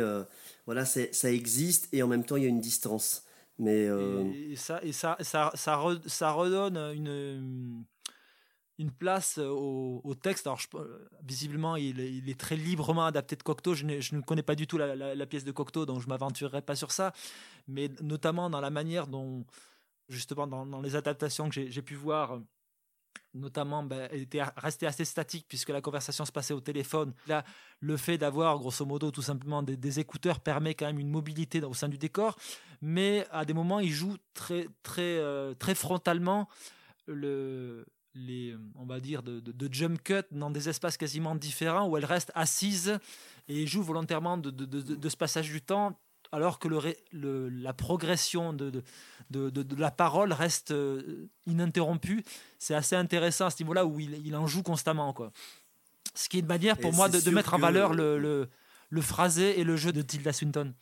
voilà, 0.67 0.85
ça 0.85 1.31
existe 1.31 1.87
et 1.91 2.03
en 2.03 2.07
même 2.07 2.23
temps 2.23 2.35
il 2.35 2.43
y 2.43 2.45
a 2.45 2.49
une 2.49 2.61
distance. 2.61 3.25
Mais 3.57 3.87
euh, 3.87 4.31
Et, 4.51 4.55
ça, 4.55 4.79
et 4.83 4.91
ça, 4.91 5.17
ça, 5.21 5.51
ça, 5.53 5.77
re- 5.77 6.07
ça 6.07 6.31
redonne 6.31 6.77
une, 6.93 7.85
une 8.77 8.91
place 8.91 9.37
au, 9.37 10.01
au 10.03 10.15
texte. 10.15 10.47
Alors, 10.47 10.59
je, 10.59 10.67
visiblement, 11.23 11.75
il, 11.75 11.99
il, 11.99 12.29
est 12.29 12.39
très 12.39 12.57
librement 12.57 13.05
adapté 13.05 13.35
de 13.35 13.43
Cocteau. 13.43 13.73
Je, 13.73 14.01
je 14.01 14.15
ne 14.15 14.21
connais 14.21 14.43
pas 14.43 14.55
du 14.55 14.67
tout 14.67 14.77
la, 14.77 14.95
la, 14.95 15.15
la, 15.15 15.25
pièce 15.25 15.45
de 15.45 15.51
Cocteau, 15.51 15.85
donc 15.85 16.01
je 16.01 16.07
m'aventurerai 16.07 16.61
pas 16.61 16.75
sur 16.75 16.91
ça. 16.91 17.13
Mais 17.67 17.89
notamment 18.01 18.49
dans 18.49 18.61
la 18.61 18.69
manière 18.69 19.07
dont, 19.07 19.45
justement, 20.09 20.47
dans, 20.47 20.65
dans 20.65 20.81
les 20.81 20.95
adaptations 20.95 21.49
que 21.49 21.69
j'ai 21.69 21.81
pu 21.81 21.95
voir, 21.95 22.41
notamment 23.35 23.83
ben, 23.83 24.09
était 24.11 24.41
resté 24.57 24.87
assez 24.87 25.05
statique 25.05 25.45
puisque 25.47 25.69
la 25.69 25.81
conversation 25.81 26.25
se 26.25 26.31
passait 26.31 26.53
au 26.53 26.61
téléphone. 26.61 27.13
Là, 27.27 27.43
le 27.81 27.97
fait 27.97 28.17
d'avoir 28.17 28.57
grosso 28.57 28.85
modo 28.85 29.11
tout 29.11 29.21
simplement 29.21 29.61
des, 29.61 29.99
écouteurs 29.99 30.39
permet 30.39 30.73
quand 30.73 30.87
même 30.87 30.99
une 30.99 31.09
mobilité 31.09 31.61
au 31.61 31.73
sein 31.73 31.87
du 31.87 31.97
décor, 31.97 32.37
mais 32.81 33.27
à 33.31 33.45
des 33.45 33.53
moments 33.53 33.79
il 33.79 33.91
joue 33.91 34.17
très 34.33 34.67
très 34.83 35.17
euh, 35.17 35.53
très 35.53 35.75
frontalement 35.75 36.49
le 37.05 37.85
les 38.13 38.55
on 38.75 38.85
va 38.85 38.99
dire 38.99 39.21
de, 39.23 39.39
de, 39.39 39.73
jump 39.73 40.01
cut 40.01 40.23
dans 40.31 40.49
des 40.49 40.69
espaces 40.69 40.97
quasiment 40.97 41.35
différents 41.35 41.87
où 41.87 41.97
elle 41.97 42.05
reste 42.05 42.31
assise 42.33 42.97
et 43.47 43.67
joue 43.67 43.83
volontairement 43.83 44.37
de, 44.37 44.49
de 44.49 45.09
ce 45.09 45.17
passage 45.17 45.51
du 45.51 45.61
temps 45.61 45.99
alors 46.35 46.59
que 46.59 46.67
le, 46.67 46.79
le, 47.13 47.49
la 47.49 47.73
progression 47.73 48.51
de, 48.51 48.69
de, 48.69 49.49
de, 49.49 49.63
de, 49.63 49.75
la 49.75 49.89
parole 49.89 50.33
reste 50.33 50.71
euh, 50.71 51.29
ininterrompue. 51.47 52.23
C'est 52.59 52.75
assez 52.75 52.95
intéressant 52.95 53.45
à 53.45 53.49
ce 53.49 53.63
niveau-là 53.63 53.85
où 53.85 53.99
il, 53.99 54.25
il, 54.25 54.35
en 54.35 54.45
joue 54.45 54.61
constamment. 54.61 55.13
Quoi. 55.13 55.31
Ce 56.13 56.27
qui 56.27 56.37
est 56.37 56.39
une 56.41 56.47
manière 56.47 56.77
pour 56.77 56.93
et 56.93 56.95
moi 56.95 57.07
de, 57.09 57.29
mettre 57.31 57.53
en 57.53 57.57
valeur 57.57 57.93
le, 57.93 58.19
le, 58.19 58.49
le, 58.89 59.01
phrasé 59.01 59.59
et 59.59 59.63
le 59.63 59.77
jeu 59.77 59.93
de 59.93 60.01
Tilda 60.01 60.33
Swinton. 60.33 60.73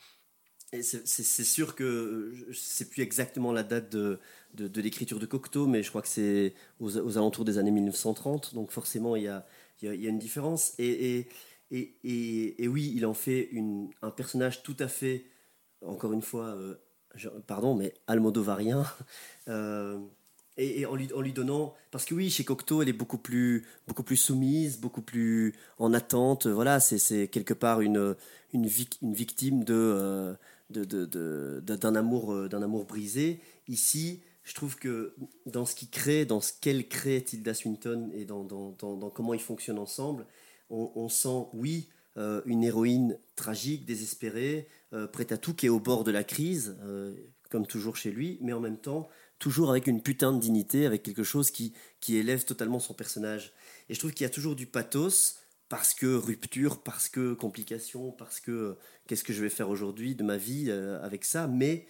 C'est 0.82 1.44
sûr 1.44 1.76
que 1.76 2.34
c'est 2.52 2.90
plus 2.90 3.04
exactement 3.04 3.52
la 3.52 3.62
date 3.62 3.92
de, 3.92 4.20
de, 4.56 4.68
de 4.68 4.82
l'écriture 4.82 5.20
de 5.20 5.28
Cocteau, 5.28 5.68
mais 5.68 5.84
je 5.84 5.90
crois 5.90 6.02
que 6.02 6.08
c'est 6.08 6.56
aux, 6.80 6.98
aux, 6.98 7.18
alentours 7.18 7.46
des 7.46 7.60
années 7.60 7.70
1930, 7.70 8.56
donc 8.56 8.72
forcément 8.72 9.16
il 9.16 9.24
y 9.24 9.28
a, 9.28 9.46
il 9.82 9.86
y 9.86 9.92
a, 9.92 9.94
il 9.94 10.02
y 10.02 10.08
a 10.08 10.10
une 10.10 10.18
différence. 10.18 10.74
Et, 10.80 11.18
et, 11.18 11.28
et, 11.70 11.96
et, 12.04 12.64
et, 12.64 12.68
oui, 12.68 12.92
il 12.96 13.06
en 13.06 13.14
fait 13.14 13.50
une, 13.52 13.92
un 14.02 14.10
personnage 14.10 14.64
tout 14.64 14.76
à 14.80 14.88
fait 14.88 15.26
encore 15.86 16.14
une 16.14 16.22
fois, 16.22 16.46
euh, 16.46 16.76
pardon, 17.48 17.76
mais 17.76 17.94
almodovarien. 18.08 18.86
Euh, 19.50 20.00
et, 20.56 20.80
et 20.80 20.86
en, 20.86 20.96
lui, 20.96 21.34
donnant. 21.34 21.74
Parce 21.92 22.06
que 22.06 22.16
oui, 22.16 22.30
chez 22.30 22.46
Cocteau, 22.46 22.82
elle 22.82 22.88
est 22.88 22.94
beaucoup 22.94 23.18
plus, 23.18 23.66
beaucoup 23.90 24.04
plus 24.04 24.16
soumise, 24.16 24.80
beaucoup 24.80 25.02
plus 25.02 25.54
en 25.80 25.94
attente. 25.94 26.48
Voilà, 26.48 26.80
c'est 26.80 27.28
quelque 27.28 27.54
part 27.54 27.82
une, 27.82 28.16
une, 28.54 28.68
vic, 28.68 29.00
une 29.02 29.14
victime 29.14 29.66
euh, 29.70 30.34
d'un 30.70 31.96
amour, 31.96 32.48
d'un 32.48 32.62
amour 32.62 32.86
brisé. 32.86 33.42
Ici, 33.68 34.22
je 34.46 34.54
trouve 34.54 34.78
que 34.78 35.14
dans 35.46 35.66
ce 35.66 35.76
qu'il 35.76 35.90
crée, 35.90 36.24
dans 36.24 36.40
ce 36.40 36.54
qu'elle 36.62 36.88
crée, 36.88 37.22
Tilda 37.22 37.54
Swinton, 37.54 38.10
et 38.14 38.24
dans, 38.24 38.46
comment 39.14 39.34
ils 39.34 39.42
fonctionnent 39.42 39.78
ensemble, 39.78 40.26
on 40.70 41.10
sent, 41.10 41.48
oui, 41.52 41.90
euh, 42.16 42.42
une 42.46 42.64
héroïne 42.64 43.18
tragique, 43.36 43.86
désespérée, 43.86 44.68
euh, 44.94 45.08
prête 45.08 45.32
à 45.32 45.38
tout, 45.38 45.56
qui 45.56 45.66
est 45.66 45.70
au 45.70 45.80
bord 45.80 46.04
de 46.04 46.12
la 46.12 46.24
crise, 46.24 46.78
euh, 46.84 47.16
comme 47.50 47.66
toujours 47.66 47.98
chez 47.98 48.12
lui, 48.12 48.38
mais 48.42 48.54
en 48.54 48.60
même 48.60 48.78
temps, 48.78 49.10
toujours 49.40 49.72
avec 49.72 49.88
une 49.88 50.00
putain 50.00 50.32
de 50.32 50.40
dignité, 50.40 50.86
avec 50.86 51.02
quelque 51.02 51.24
chose 51.24 51.50
qui, 51.50 51.74
qui 52.02 52.18
élève 52.18 52.46
totalement 52.46 52.80
son 52.80 52.94
personnage. 52.94 53.52
Et 53.90 53.96
je 53.96 54.00
trouve 54.00 54.12
qu'il 54.12 54.26
y 54.26 54.28
a 54.28 54.30
toujours 54.30 54.56
du 54.56 54.68
pathos, 54.68 55.40
parce 55.70 55.96
que 55.96 56.14
rupture, 56.14 56.84
parce 56.84 57.10
que 57.10 57.34
complication, 57.34 58.12
parce 58.12 58.40
que 58.40 58.78
qu'est-ce 59.08 59.24
que 59.24 59.34
je 59.34 59.42
vais 59.42 59.50
faire 59.50 59.70
aujourd'hui 59.70 60.14
de 60.14 60.22
ma 60.24 60.38
vie 60.38 60.70
avec 60.70 61.26
ça, 61.26 61.48
mais 61.48 61.88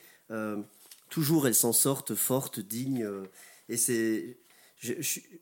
toujours 1.09 1.47
elles 1.47 1.55
s'en 1.55 1.74
sortent 1.74 2.15
fortes, 2.15 2.61
dignes. 2.61 3.05
et 3.67 3.76
c'est. 3.76 4.38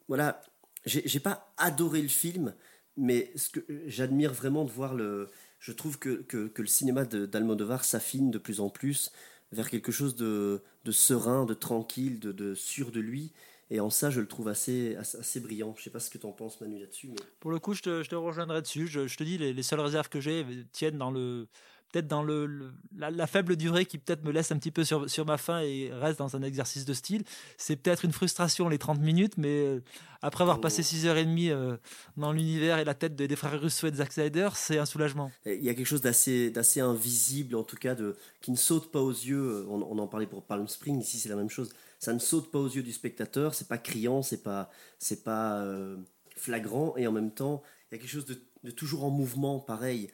Voilà, 0.08 0.42
j'ai 0.86 1.20
pas 1.20 1.54
adoré 1.58 2.02
le 2.02 2.08
film, 2.08 2.56
mais 2.98 3.32
ce 3.36 3.50
que 3.50 3.62
j'admire 3.88 4.34
vraiment 4.34 4.66
de 4.66 4.72
voir 4.72 4.94
le. 4.94 5.30
Je 5.60 5.72
trouve 5.72 6.00
que, 6.00 6.24
que, 6.24 6.50
le 6.60 6.68
cinéma 6.68 7.06
d'Almodovar 7.06 7.84
s'affine 7.84 8.32
de 8.32 8.40
plus 8.40 8.62
en 8.62 8.70
plus 8.70 9.12
vers 9.52 9.70
quelque 9.70 9.92
chose 9.92 10.16
de, 10.16 10.64
de 10.86 10.92
serein, 10.92 11.46
de 11.46 11.54
tranquille, 11.54 12.20
de, 12.20 12.32
de, 12.32 12.56
sûr 12.56 12.92
de 12.92 13.00
lui. 13.00 13.32
Et 13.70 13.80
en 13.80 13.90
ça, 13.90 14.10
je 14.10 14.20
le 14.20 14.28
trouve 14.28 14.48
assez, 14.48 14.96
assez, 14.96 15.40
brillant. 15.40 15.76
Je 15.78 15.84
sais 15.84 15.90
pas 15.90 16.00
ce 16.00 16.10
que 16.10 16.18
tu 16.18 16.26
en 16.26 16.32
penses, 16.32 16.60
Manu, 16.60 16.80
là-dessus. 16.80 17.12
Pour 17.40 17.52
le 17.52 17.60
coup, 17.60 17.74
je 17.74 17.82
te, 17.82 18.04
je 18.04 18.10
te 18.10 18.16
rejoindrai 18.16 18.62
dessus. 18.62 18.88
Je, 18.88 19.08
je, 19.08 19.16
te 19.16 19.24
dis, 19.24 19.38
les, 19.38 19.54
les 19.54 19.64
seules 19.64 19.80
réserves 19.80 20.10
que 20.10 20.20
j'ai 20.20 20.46
tiennent 20.74 20.98
dans 20.98 21.12
le, 21.12 21.48
peut-être 21.92 22.08
dans 22.08 22.24
le, 22.24 22.46
le 22.46 22.72
la, 22.96 23.12
la, 23.12 23.28
faible 23.28 23.56
durée 23.56 23.86
qui 23.86 23.98
peut-être 23.98 24.24
me 24.24 24.32
laisse 24.32 24.52
un 24.52 24.58
petit 24.58 24.72
peu 24.72 24.84
sur, 24.84 25.10
sur 25.10 25.26
ma 25.26 25.38
faim 25.38 25.62
et 25.62 25.92
reste 25.92 26.20
dans 26.20 26.36
un 26.36 26.42
exercice 26.42 26.86
de 26.86 26.94
style. 26.94 27.24
C'est 27.58 27.76
peut-être 27.76 28.06
une 28.06 28.12
frustration 28.12 28.70
les 28.70 28.78
30 28.78 29.00
minutes, 29.00 29.38
mais 29.38 29.66
euh, 29.66 29.84
après 30.22 30.44
avoir 30.44 30.58
oh. 30.58 30.62
passé 30.62 30.82
6h30 30.82 31.50
euh, 31.50 31.78
dans 32.18 32.32
l'univers 32.32 32.80
et 32.80 32.86
la 32.86 32.94
tête 32.94 33.16
de, 33.16 33.26
des 33.26 33.36
frères 33.36 33.60
Russo 33.60 33.88
et 33.88 33.92
des 33.92 33.98
Zack 33.98 34.14
Snyder, 34.14 34.50
c'est 34.56 34.78
un 34.78 34.86
soulagement. 34.86 35.32
Il 35.46 35.64
y 35.64 35.70
a 35.70 35.74
quelque 35.74 35.86
chose 35.86 36.02
d'assez, 36.02 36.52
invisible, 36.80 37.56
en 37.56 37.64
tout 37.64 37.78
cas, 37.78 37.96
de, 37.96 38.16
qui 38.42 38.52
ne 38.52 38.58
saute 38.58 38.92
pas 38.92 39.02
aux 39.02 39.12
yeux. 39.12 39.66
On, 39.70 39.82
on 39.82 39.98
en 39.98 40.08
parlait 40.08 40.28
pour 40.28 40.44
Palm 40.44 40.68
Springs, 40.68 41.02
ici 41.02 41.20
c'est 41.20 41.30
la 41.30 41.36
même 41.36 41.50
chose. 41.50 41.72
Ça 42.00 42.14
ne 42.14 42.20
saute 42.20 42.52
pas 42.52 42.60
aux 42.60 42.70
yeux 42.70 42.84
du 42.84 42.92
spectateur, 42.92 43.54
c'est 43.54 43.68
pas 43.68 43.78
criant, 43.78 44.24
c'est 44.24 44.42
pas, 44.42 44.72
c'est 44.98 45.24
pas 45.24 45.62
euh, 45.62 45.98
flagrant, 46.36 46.96
et 46.98 47.06
en 47.06 47.12
même 47.12 47.32
temps, 47.32 47.62
il 47.92 47.96
y 47.96 47.98
a 47.98 48.02
quelque 48.02 48.12
chose 48.12 48.26
de, 48.26 48.42
de 48.64 48.72
toujours 48.72 49.04
en 49.04 49.12
mouvement, 49.12 49.60
pareil 49.60 50.10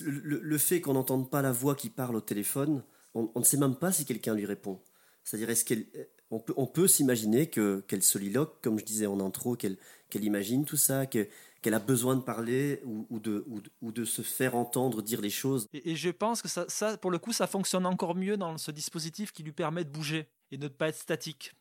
le, 0.00 0.40
le 0.40 0.58
fait 0.58 0.80
qu'on 0.80 0.94
n'entende 0.94 1.30
pas 1.30 1.42
la 1.42 1.52
voix 1.52 1.74
qui 1.74 1.90
parle 1.90 2.16
au 2.16 2.20
téléphone, 2.20 2.82
on, 3.14 3.30
on 3.34 3.40
ne 3.40 3.44
sait 3.44 3.56
même 3.56 3.76
pas 3.76 3.92
si 3.92 4.04
quelqu'un 4.04 4.34
lui 4.34 4.46
répond. 4.46 4.80
C'est-à-dire, 5.24 5.50
est-ce 5.50 5.64
qu'elle, 5.64 5.86
on 6.30 6.38
peut, 6.38 6.54
on 6.56 6.66
peut 6.66 6.86
s'imaginer 6.86 7.48
que, 7.48 7.80
qu'elle 7.88 8.02
soliloque, 8.02 8.62
comme 8.62 8.78
je 8.78 8.84
disais 8.84 9.06
en 9.06 9.20
intro, 9.20 9.56
qu'elle, 9.56 9.76
qu'elle 10.08 10.24
imagine 10.24 10.64
tout 10.64 10.76
ça, 10.76 11.06
que, 11.06 11.28
qu'elle 11.62 11.74
a 11.74 11.80
besoin 11.80 12.16
de 12.16 12.22
parler 12.22 12.80
ou, 12.84 13.06
ou, 13.10 13.18
de, 13.18 13.44
ou, 13.48 13.60
de, 13.60 13.70
ou, 13.82 13.92
de, 13.92 14.04
se 14.04 14.22
faire 14.22 14.54
entendre 14.54 15.02
dire 15.02 15.20
les 15.20 15.30
choses. 15.30 15.66
Et, 15.72 15.90
et 15.90 15.96
je 15.96 16.10
pense 16.10 16.40
que 16.40 16.48
ça, 16.48 16.64
ça, 16.68 16.96
pour 16.96 17.10
le 17.10 17.18
coup, 17.18 17.32
ça 17.32 17.46
fonctionne 17.46 17.86
encore 17.86 18.14
mieux 18.14 18.36
dans 18.36 18.56
ce 18.58 18.70
dispositif 18.70 19.32
qui 19.32 19.42
lui 19.42 19.52
permet 19.52 19.84
de 19.84 19.90
bouger 19.90 20.28
et 20.50 20.56
de 20.56 20.64
ne 20.64 20.68
pas 20.68 20.88
être 20.88 20.98
statique. 20.98 21.52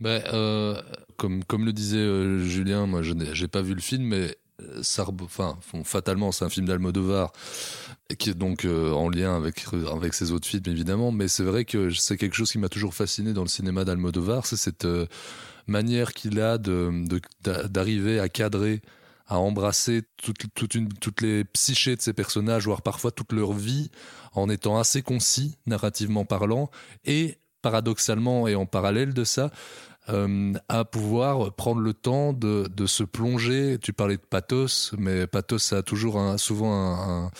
Ben, 0.00 0.22
euh, 0.32 0.80
comme, 1.16 1.44
comme 1.44 1.64
le 1.64 1.72
disait 1.72 1.98
euh, 1.98 2.38
Julien, 2.38 2.86
moi 2.86 3.02
je 3.02 3.12
n'ai 3.12 3.48
pas 3.48 3.60
vu 3.60 3.74
le 3.74 3.80
film, 3.80 4.04
mais 4.04 4.36
ça, 4.82 5.06
enfin, 5.22 5.58
fatalement, 5.84 6.32
c'est 6.32 6.44
un 6.44 6.48
film 6.48 6.66
d'Almodovar 6.66 7.32
qui 8.18 8.30
est 8.30 8.34
donc 8.34 8.64
euh, 8.64 8.92
en 8.92 9.08
lien 9.08 9.36
avec 9.36 9.66
avec 9.92 10.14
ses 10.14 10.32
autres 10.32 10.48
films 10.48 10.64
évidemment, 10.66 11.12
mais 11.12 11.28
c'est 11.28 11.42
vrai 11.42 11.64
que 11.64 11.90
c'est 11.90 12.16
quelque 12.16 12.34
chose 12.34 12.50
qui 12.50 12.58
m'a 12.58 12.68
toujours 12.68 12.94
fasciné 12.94 13.32
dans 13.32 13.42
le 13.42 13.48
cinéma 13.48 13.84
d'Almodovar, 13.84 14.46
c'est 14.46 14.56
cette 14.56 14.86
euh, 14.86 15.06
manière 15.66 16.14
qu'il 16.14 16.40
a 16.40 16.58
d'arriver 16.58 18.18
à 18.18 18.28
cadrer 18.28 18.80
à 19.26 19.38
embrasser 19.38 20.02
toutes 20.16 21.20
les 21.20 21.44
psychés 21.44 21.94
de 21.94 22.00
ces 22.00 22.14
personnages, 22.14 22.64
voire 22.64 22.80
parfois 22.80 23.10
toute 23.10 23.32
leur 23.32 23.52
vie, 23.52 23.90
en 24.32 24.48
étant 24.48 24.78
assez 24.78 25.02
concis, 25.02 25.58
narrativement 25.66 26.24
parlant, 26.24 26.70
et 27.04 27.36
paradoxalement 27.60 28.48
et 28.48 28.54
en 28.54 28.64
parallèle 28.64 29.12
de 29.12 29.24
ça, 29.24 29.50
euh, 30.08 30.52
à 30.68 30.84
pouvoir 30.84 31.52
prendre 31.52 31.80
le 31.80 31.92
temps 31.92 32.32
de, 32.32 32.68
de, 32.74 32.86
se 32.86 33.02
plonger. 33.02 33.78
Tu 33.80 33.92
parlais 33.92 34.16
de 34.16 34.22
pathos, 34.22 34.94
mais 34.96 35.26
pathos 35.26 35.62
ça 35.62 35.78
a 35.78 35.82
toujours 35.82 36.18
un, 36.18 36.38
souvent 36.38 36.72
un, 36.72 37.30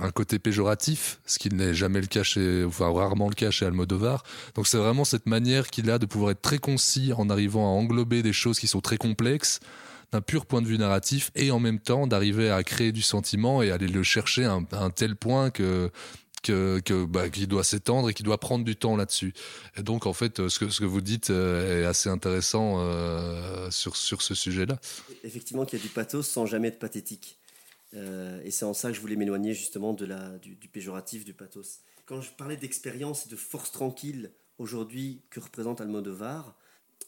un, 0.00 0.10
côté 0.10 0.38
péjoratif, 0.38 1.20
ce 1.26 1.38
qui 1.38 1.48
n'est 1.48 1.74
jamais 1.74 2.00
le 2.00 2.06
cas 2.06 2.22
chez, 2.22 2.64
enfin 2.64 2.92
rarement 2.92 3.28
le 3.28 3.34
cas 3.34 3.50
chez 3.50 3.66
Almodovar. 3.66 4.24
Donc 4.54 4.66
c'est 4.66 4.78
vraiment 4.78 5.04
cette 5.04 5.26
manière 5.26 5.68
qu'il 5.68 5.90
a 5.90 5.98
de 5.98 6.06
pouvoir 6.06 6.32
être 6.32 6.42
très 6.42 6.58
concis 6.58 7.12
en 7.16 7.30
arrivant 7.30 7.66
à 7.66 7.70
englober 7.70 8.22
des 8.22 8.32
choses 8.32 8.58
qui 8.58 8.68
sont 8.68 8.80
très 8.80 8.98
complexes 8.98 9.60
d'un 10.12 10.20
pur 10.20 10.44
point 10.44 10.60
de 10.60 10.66
vue 10.66 10.76
narratif 10.76 11.30
et 11.34 11.50
en 11.50 11.58
même 11.58 11.78
temps 11.78 12.06
d'arriver 12.06 12.50
à 12.50 12.62
créer 12.62 12.92
du 12.92 13.00
sentiment 13.00 13.62
et 13.62 13.70
aller 13.70 13.88
le 13.88 14.02
chercher 14.02 14.44
à 14.44 14.58
un 14.72 14.90
tel 14.90 15.16
point 15.16 15.50
que 15.50 15.90
que, 16.42 17.04
bah, 17.04 17.28
qui 17.30 17.46
doit 17.46 17.64
s'étendre 17.64 18.10
et 18.10 18.14
qui 18.14 18.22
doit 18.22 18.38
prendre 18.38 18.64
du 18.64 18.76
temps 18.76 18.96
là-dessus. 18.96 19.32
Et 19.76 19.82
donc 19.82 20.06
en 20.06 20.12
fait, 20.12 20.48
ce 20.48 20.58
que 20.58 20.68
ce 20.68 20.80
que 20.80 20.84
vous 20.84 21.00
dites 21.00 21.30
euh, 21.30 21.82
est 21.82 21.86
assez 21.86 22.08
intéressant 22.08 22.76
euh, 22.78 23.70
sur 23.70 23.96
ce 23.96 24.34
sujet-là. 24.34 24.78
Effectivement, 25.24 25.64
qu'il 25.64 25.78
y 25.78 25.82
a 25.82 25.84
du 25.84 25.90
pathos 25.90 26.26
sans 26.26 26.46
jamais 26.46 26.68
être 26.68 26.78
pathétique. 26.78 27.38
Euh, 27.94 28.40
et 28.44 28.50
c'est 28.50 28.64
en 28.64 28.74
ça 28.74 28.88
que 28.88 28.94
je 28.94 29.00
voulais 29.00 29.16
m'éloigner 29.16 29.54
justement 29.54 29.92
du, 29.92 30.68
péjoratif 30.72 31.24
du 31.24 31.34
pathos. 31.34 31.80
Quand 32.06 32.20
je 32.20 32.30
parlais 32.32 32.56
d'expérience 32.56 33.26
et 33.26 33.28
de 33.28 33.36
force 33.36 33.70
tranquille 33.70 34.32
aujourd'hui 34.58 35.22
que 35.30 35.40
représente 35.40 35.80
Almodovar, 35.80 36.56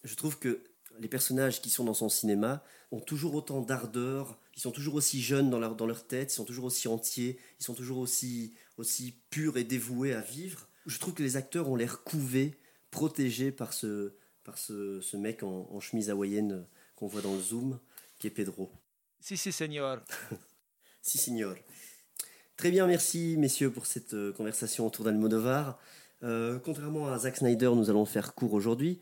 je 0.05 0.15
trouve 0.15 0.39
que 0.39 0.61
les 1.01 1.09
personnages 1.09 1.61
qui 1.61 1.71
sont 1.71 1.85
dans 1.85 1.95
son 1.95 2.09
cinéma 2.09 2.63
ont 2.93 3.01
toujours 3.01 3.35
autant 3.35 3.61
d'ardeur, 3.61 4.39
ils 4.57 4.61
sont 4.61 4.71
toujours 4.71 4.95
aussi 4.95 5.21
jeunes 5.21 5.51
dans 5.51 5.59
leur 5.59 6.07
tête, 6.07 6.33
ils 6.33 6.37
sont 6.37 6.45
toujours 6.45 6.67
aussi 6.67 6.87
entiers, 6.87 7.39
ils 7.59 7.65
sont 7.65 7.75
toujours 7.75 7.99
aussi, 7.99 8.55
aussi 8.77 9.21
purs 9.31 9.57
et 9.57 9.65
dévoués 9.65 10.15
à 10.15 10.21
vivre. 10.21 10.69
Je 10.87 10.99
trouve 10.99 11.15
que 11.15 11.23
les 11.23 11.37
acteurs 11.37 11.69
ont 11.69 11.77
l'air 11.77 12.03
couvés, 12.03 12.59
protégés 12.91 13.53
par 13.53 13.73
ce, 13.73 14.15
par 14.45 14.59
ce, 14.59 15.01
ce 15.01 15.17
mec 15.17 15.43
en, 15.43 15.69
en 15.71 15.81
chemise 15.81 16.11
hawaïenne 16.11 16.67
qu'on 16.97 17.07
voit 17.07 17.23
dans 17.23 17.35
le 17.35 17.41
zoom, 17.41 17.79
qui 18.19 18.27
est 18.27 18.31
Pedro. 18.31 18.71
Si, 19.21 19.37
si, 19.37 19.53
señor. 19.53 20.01
si, 21.03 21.19
señor. 21.19 21.55
Très 22.57 22.71
bien, 22.71 22.87
merci 22.87 23.37
messieurs 23.37 23.71
pour 23.71 23.87
cette 23.87 24.15
conversation 24.33 24.87
autour 24.87 25.05
d'Almodovar. 25.05 25.79
Euh, 26.23 26.59
contrairement 26.59 27.09
à 27.09 27.19
Zack 27.19 27.37
Snyder, 27.37 27.73
nous 27.75 27.91
allons 27.91 28.07
faire 28.07 28.35
court 28.35 28.55
aujourd'hui. 28.55 29.01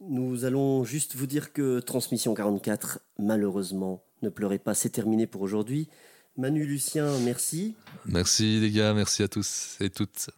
Nous 0.00 0.44
allons 0.44 0.84
juste 0.84 1.14
vous 1.14 1.26
dire 1.26 1.52
que 1.52 1.80
Transmission 1.80 2.34
44, 2.34 3.00
malheureusement, 3.18 4.04
ne 4.22 4.30
pleurez 4.30 4.58
pas, 4.58 4.74
c'est 4.74 4.90
terminé 4.90 5.26
pour 5.26 5.42
aujourd'hui. 5.42 5.88
Manu, 6.36 6.64
Lucien, 6.64 7.18
merci. 7.20 7.74
Merci 8.06 8.58
les 8.58 8.70
gars, 8.70 8.94
merci 8.94 9.22
à 9.22 9.28
tous 9.28 9.76
et 9.80 9.90
toutes. 9.90 10.30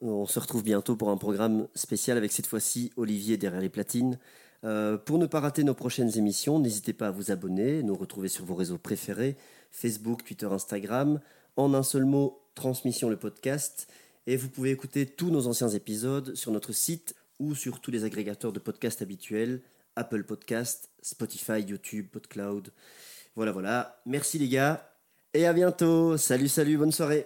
On 0.00 0.26
se 0.26 0.38
retrouve 0.38 0.62
bientôt 0.62 0.94
pour 0.94 1.08
un 1.08 1.16
programme 1.16 1.68
spécial 1.74 2.18
avec 2.18 2.32
cette 2.32 2.46
fois-ci 2.46 2.92
Olivier 2.96 3.36
derrière 3.38 3.62
les 3.62 3.70
platines. 3.70 4.18
Euh, 4.64 4.98
pour 4.98 5.18
ne 5.18 5.26
pas 5.26 5.40
rater 5.40 5.64
nos 5.64 5.74
prochaines 5.74 6.18
émissions, 6.18 6.58
n'hésitez 6.58 6.92
pas 6.92 7.08
à 7.08 7.10
vous 7.10 7.30
abonner, 7.30 7.82
nous 7.82 7.94
retrouver 7.94 8.28
sur 8.28 8.44
vos 8.44 8.54
réseaux 8.54 8.78
préférés, 8.78 9.36
Facebook, 9.70 10.22
Twitter, 10.24 10.46
Instagram. 10.46 11.20
En 11.56 11.74
un 11.74 11.82
seul 11.82 12.04
mot, 12.04 12.42
Transmission 12.54 13.08
le 13.08 13.16
podcast. 13.16 13.88
Et 14.26 14.36
vous 14.36 14.50
pouvez 14.50 14.70
écouter 14.70 15.06
tous 15.06 15.30
nos 15.30 15.46
anciens 15.46 15.70
épisodes 15.70 16.34
sur 16.34 16.52
notre 16.52 16.72
site 16.72 17.14
ou 17.38 17.54
sur 17.54 17.80
tous 17.80 17.90
les 17.90 18.04
agrégateurs 18.04 18.52
de 18.52 18.58
podcasts 18.58 19.00
habituels, 19.00 19.62
Apple 19.96 20.24
Podcast, 20.24 20.90
Spotify, 21.00 21.62
YouTube, 21.62 22.08
PodCloud. 22.12 22.72
Voilà, 23.34 23.52
voilà. 23.52 24.02
Merci 24.04 24.38
les 24.38 24.48
gars. 24.48 24.87
Et 25.38 25.46
à 25.46 25.52
bientôt. 25.52 26.16
Salut, 26.16 26.48
salut, 26.48 26.76
bonne 26.76 26.90
soirée. 26.90 27.24